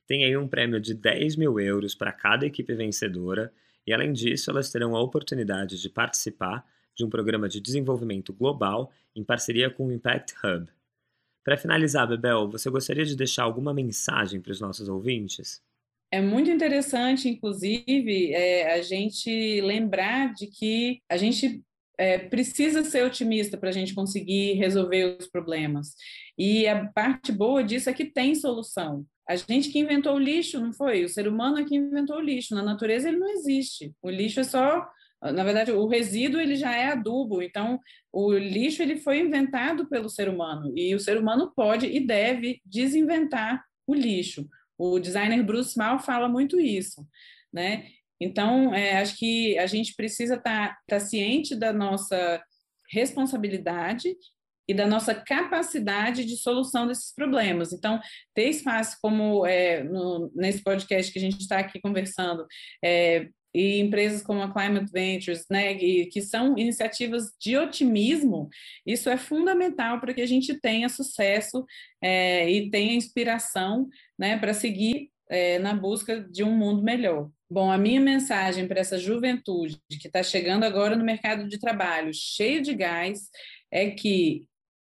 Tem 0.07 0.23
aí 0.23 0.37
um 0.37 0.47
prêmio 0.47 0.79
de 0.79 0.93
10 0.93 1.35
mil 1.35 1.59
euros 1.59 1.93
para 1.93 2.13
cada 2.13 2.45
equipe 2.45 2.73
vencedora, 2.73 3.51
e 3.85 3.93
além 3.93 4.13
disso, 4.13 4.49
elas 4.49 4.71
terão 4.71 4.95
a 4.95 5.01
oportunidade 5.01 5.81
de 5.81 5.89
participar 5.89 6.65
de 6.95 7.03
um 7.03 7.09
programa 7.09 7.49
de 7.49 7.59
desenvolvimento 7.59 8.31
global 8.31 8.91
em 9.13 9.23
parceria 9.23 9.69
com 9.69 9.87
o 9.87 9.91
Impact 9.91 10.33
Hub. 10.43 10.71
Para 11.43 11.57
finalizar, 11.57 12.07
Bebel, 12.07 12.49
você 12.49 12.69
gostaria 12.69 13.05
de 13.05 13.15
deixar 13.15 13.43
alguma 13.43 13.73
mensagem 13.73 14.39
para 14.39 14.51
os 14.51 14.61
nossos 14.61 14.87
ouvintes? 14.87 15.61
É 16.09 16.21
muito 16.21 16.49
interessante, 16.49 17.27
inclusive, 17.27 18.31
é, 18.31 18.73
a 18.73 18.81
gente 18.81 19.59
lembrar 19.59 20.33
de 20.33 20.47
que 20.47 21.01
a 21.09 21.17
gente 21.17 21.64
é, 21.97 22.17
precisa 22.17 22.83
ser 22.83 23.05
otimista 23.05 23.57
para 23.57 23.69
a 23.69 23.71
gente 23.71 23.93
conseguir 23.93 24.53
resolver 24.53 25.17
os 25.19 25.27
problemas. 25.27 25.95
E 26.37 26.67
a 26.67 26.85
parte 26.87 27.31
boa 27.31 27.63
disso 27.63 27.89
é 27.89 27.93
que 27.93 28.05
tem 28.05 28.35
solução. 28.35 29.05
A 29.27 29.35
gente 29.35 29.69
que 29.69 29.79
inventou 29.79 30.15
o 30.15 30.19
lixo, 30.19 30.59
não 30.59 30.71
foi? 30.71 31.03
O 31.03 31.09
ser 31.09 31.27
humano 31.27 31.57
é 31.57 31.65
que 31.65 31.75
inventou 31.75 32.17
o 32.17 32.21
lixo. 32.21 32.53
Na 32.53 32.61
natureza 32.61 33.07
ele 33.07 33.17
não 33.17 33.29
existe. 33.29 33.93
O 34.01 34.09
lixo 34.09 34.39
é 34.39 34.43
só, 34.43 34.87
na 35.21 35.43
verdade, 35.43 35.71
o 35.71 35.87
resíduo 35.87 36.39
ele 36.39 36.55
já 36.55 36.75
é 36.75 36.91
adubo. 36.91 37.41
Então, 37.41 37.79
o 38.13 38.33
lixo 38.33 38.83
ele 38.83 38.97
foi 38.97 39.19
inventado 39.19 39.87
pelo 39.87 40.09
ser 40.09 40.29
humano 40.29 40.71
e 40.77 40.93
o 40.93 40.99
ser 40.99 41.17
humano 41.17 41.51
pode 41.55 41.87
e 41.87 41.99
deve 41.99 42.61
desinventar 42.63 43.63
o 43.87 43.95
lixo. 43.95 44.47
O 44.77 44.99
designer 44.99 45.41
Bruce 45.43 45.77
Mal 45.77 45.99
fala 45.99 46.29
muito 46.29 46.59
isso, 46.59 47.07
né? 47.51 47.87
Então, 48.19 48.73
é, 48.73 48.97
acho 48.97 49.17
que 49.17 49.57
a 49.57 49.67
gente 49.67 49.93
precisa 49.95 50.35
estar 50.35 50.69
tá, 50.69 50.77
tá 50.87 50.99
ciente 50.99 51.55
da 51.55 51.73
nossa 51.73 52.41
responsabilidade 52.91 54.15
e 54.67 54.73
da 54.73 54.87
nossa 54.87 55.13
capacidade 55.13 56.25
de 56.25 56.37
solução 56.37 56.87
desses 56.87 57.13
problemas. 57.13 57.71
Então, 57.71 57.99
ter 58.33 58.49
espaço 58.49 58.97
como 59.01 59.45
é, 59.45 59.83
no, 59.83 60.31
nesse 60.35 60.63
podcast 60.63 61.11
que 61.11 61.19
a 61.19 61.21
gente 61.21 61.39
está 61.39 61.59
aqui 61.59 61.79
conversando, 61.79 62.45
é, 62.83 63.27
e 63.55 63.79
empresas 63.79 64.21
como 64.21 64.41
a 64.41 64.51
Climate 64.51 64.91
Ventures, 64.91 65.45
né, 65.49 65.75
que, 65.75 66.07
que 66.07 66.21
são 66.21 66.57
iniciativas 66.57 67.31
de 67.39 67.55
otimismo, 67.55 68.49
isso 68.85 69.09
é 69.09 69.15
fundamental 69.15 70.01
para 70.01 70.13
que 70.13 70.19
a 70.19 70.25
gente 70.25 70.59
tenha 70.59 70.89
sucesso 70.89 71.65
é, 72.01 72.49
e 72.51 72.69
tenha 72.69 72.93
inspiração 72.93 73.87
né, 74.19 74.37
para 74.37 74.53
seguir 74.53 75.09
é, 75.29 75.59
na 75.59 75.73
busca 75.73 76.21
de 76.21 76.43
um 76.43 76.51
mundo 76.51 76.83
melhor. 76.83 77.29
Bom, 77.49 77.71
a 77.71 77.77
minha 77.77 78.01
mensagem 78.01 78.67
para 78.67 78.79
essa 78.79 78.97
juventude 78.97 79.79
que 79.99 80.07
está 80.07 80.23
chegando 80.23 80.63
agora 80.63 80.95
no 80.95 81.05
mercado 81.05 81.47
de 81.47 81.59
trabalho, 81.59 82.11
cheio 82.13 82.61
de 82.61 82.73
gás, 82.73 83.29
é 83.71 83.91
que 83.91 84.47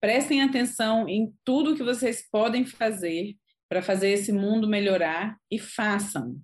prestem 0.00 0.42
atenção 0.42 1.08
em 1.08 1.32
tudo 1.44 1.76
que 1.76 1.82
vocês 1.82 2.26
podem 2.30 2.64
fazer 2.64 3.34
para 3.68 3.82
fazer 3.82 4.10
esse 4.10 4.32
mundo 4.32 4.68
melhorar 4.68 5.36
e 5.50 5.58
façam. 5.58 6.40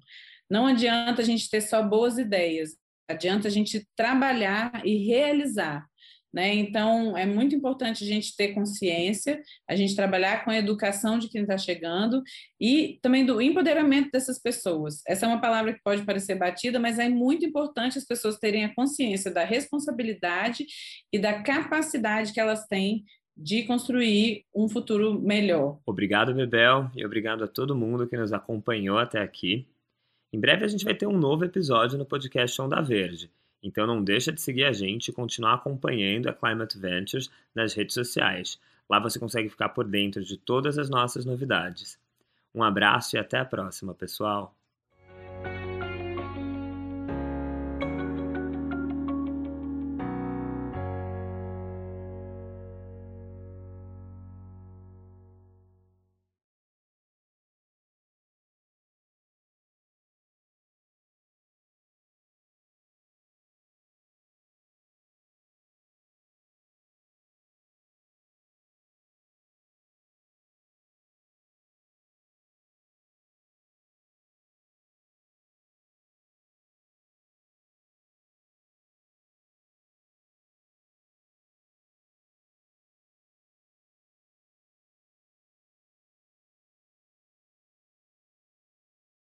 Não 0.51 0.66
adianta 0.66 1.22
a 1.22 1.24
gente 1.24 1.49
ter 1.49 1.62
só 1.62 1.82
boas 1.82 2.18
ideias, 2.18 2.76
adianta 3.09 3.49
a 3.49 3.51
gente 3.51 3.87
trabalhar 3.97 4.82
e 4.85 5.07
realizar. 5.07 5.87
Né? 6.35 6.53
Então, 6.53 7.16
é 7.16 7.24
muito 7.24 7.55
importante 7.55 8.03
a 8.03 8.07
gente 8.07 8.35
ter 8.35 8.49
consciência, 8.55 9.41
a 9.70 9.76
gente 9.76 9.95
trabalhar 9.95 10.45
com 10.45 10.51
a 10.51 10.59
educação 10.59 11.16
de 11.16 11.28
quem 11.28 11.43
está 11.43 11.57
chegando 11.57 12.24
e 12.61 12.99
também 13.01 13.24
do 13.24 13.41
empoderamento 13.41 14.11
dessas 14.11 14.37
pessoas. 14.43 15.01
Essa 15.07 15.26
é 15.26 15.28
uma 15.28 15.41
palavra 15.41 15.72
que 15.72 15.80
pode 15.85 16.05
parecer 16.05 16.35
batida, 16.35 16.80
mas 16.80 16.99
é 16.99 17.09
muito 17.09 17.47
importante 17.47 17.99
as 17.99 18.05
pessoas 18.05 18.37
terem 18.37 18.64
a 18.64 18.74
consciência 18.74 19.30
da 19.30 19.45
responsabilidade 19.45 20.66
e 21.12 21.20
da 21.20 21.41
capacidade 21.41 22.32
que 22.32 22.41
elas 22.41 22.66
têm 22.66 23.05
de 23.37 23.62
construir 23.62 24.45
um 24.53 24.68
futuro 24.68 25.20
melhor. 25.20 25.78
Obrigado, 25.87 26.35
Bebel, 26.35 26.91
e 26.97 27.07
obrigado 27.07 27.45
a 27.45 27.49
todo 27.49 27.76
mundo 27.76 28.09
que 28.09 28.16
nos 28.16 28.32
acompanhou 28.32 28.99
até 28.99 29.22
aqui. 29.22 29.68
Em 30.32 30.41
breve 30.41 30.64
a 30.64 30.68
gente 30.68 30.85
vai 30.85 30.97
ter 30.97 31.07
um 31.07 31.16
novo 31.16 31.45
episódio 31.45 31.97
no 31.97 32.05
podcast 32.05 32.61
Onda 32.61 32.82
Verde. 32.82 33.30
Então 33.64 33.86
não 33.86 34.04
deixa 34.04 34.30
de 34.30 34.42
seguir 34.42 34.64
a 34.64 34.72
gente 34.72 35.08
e 35.08 35.12
continuar 35.12 35.54
acompanhando 35.54 36.28
a 36.28 36.34
Climate 36.34 36.78
Ventures 36.78 37.30
nas 37.54 37.72
redes 37.72 37.94
sociais. 37.94 38.60
Lá 38.88 39.00
você 39.00 39.18
consegue 39.18 39.48
ficar 39.48 39.70
por 39.70 39.88
dentro 39.88 40.22
de 40.22 40.36
todas 40.36 40.78
as 40.78 40.90
nossas 40.90 41.24
novidades. 41.24 41.98
Um 42.54 42.62
abraço 42.62 43.16
e 43.16 43.18
até 43.18 43.38
a 43.38 43.44
próxima, 43.44 43.94
pessoal! 43.94 44.54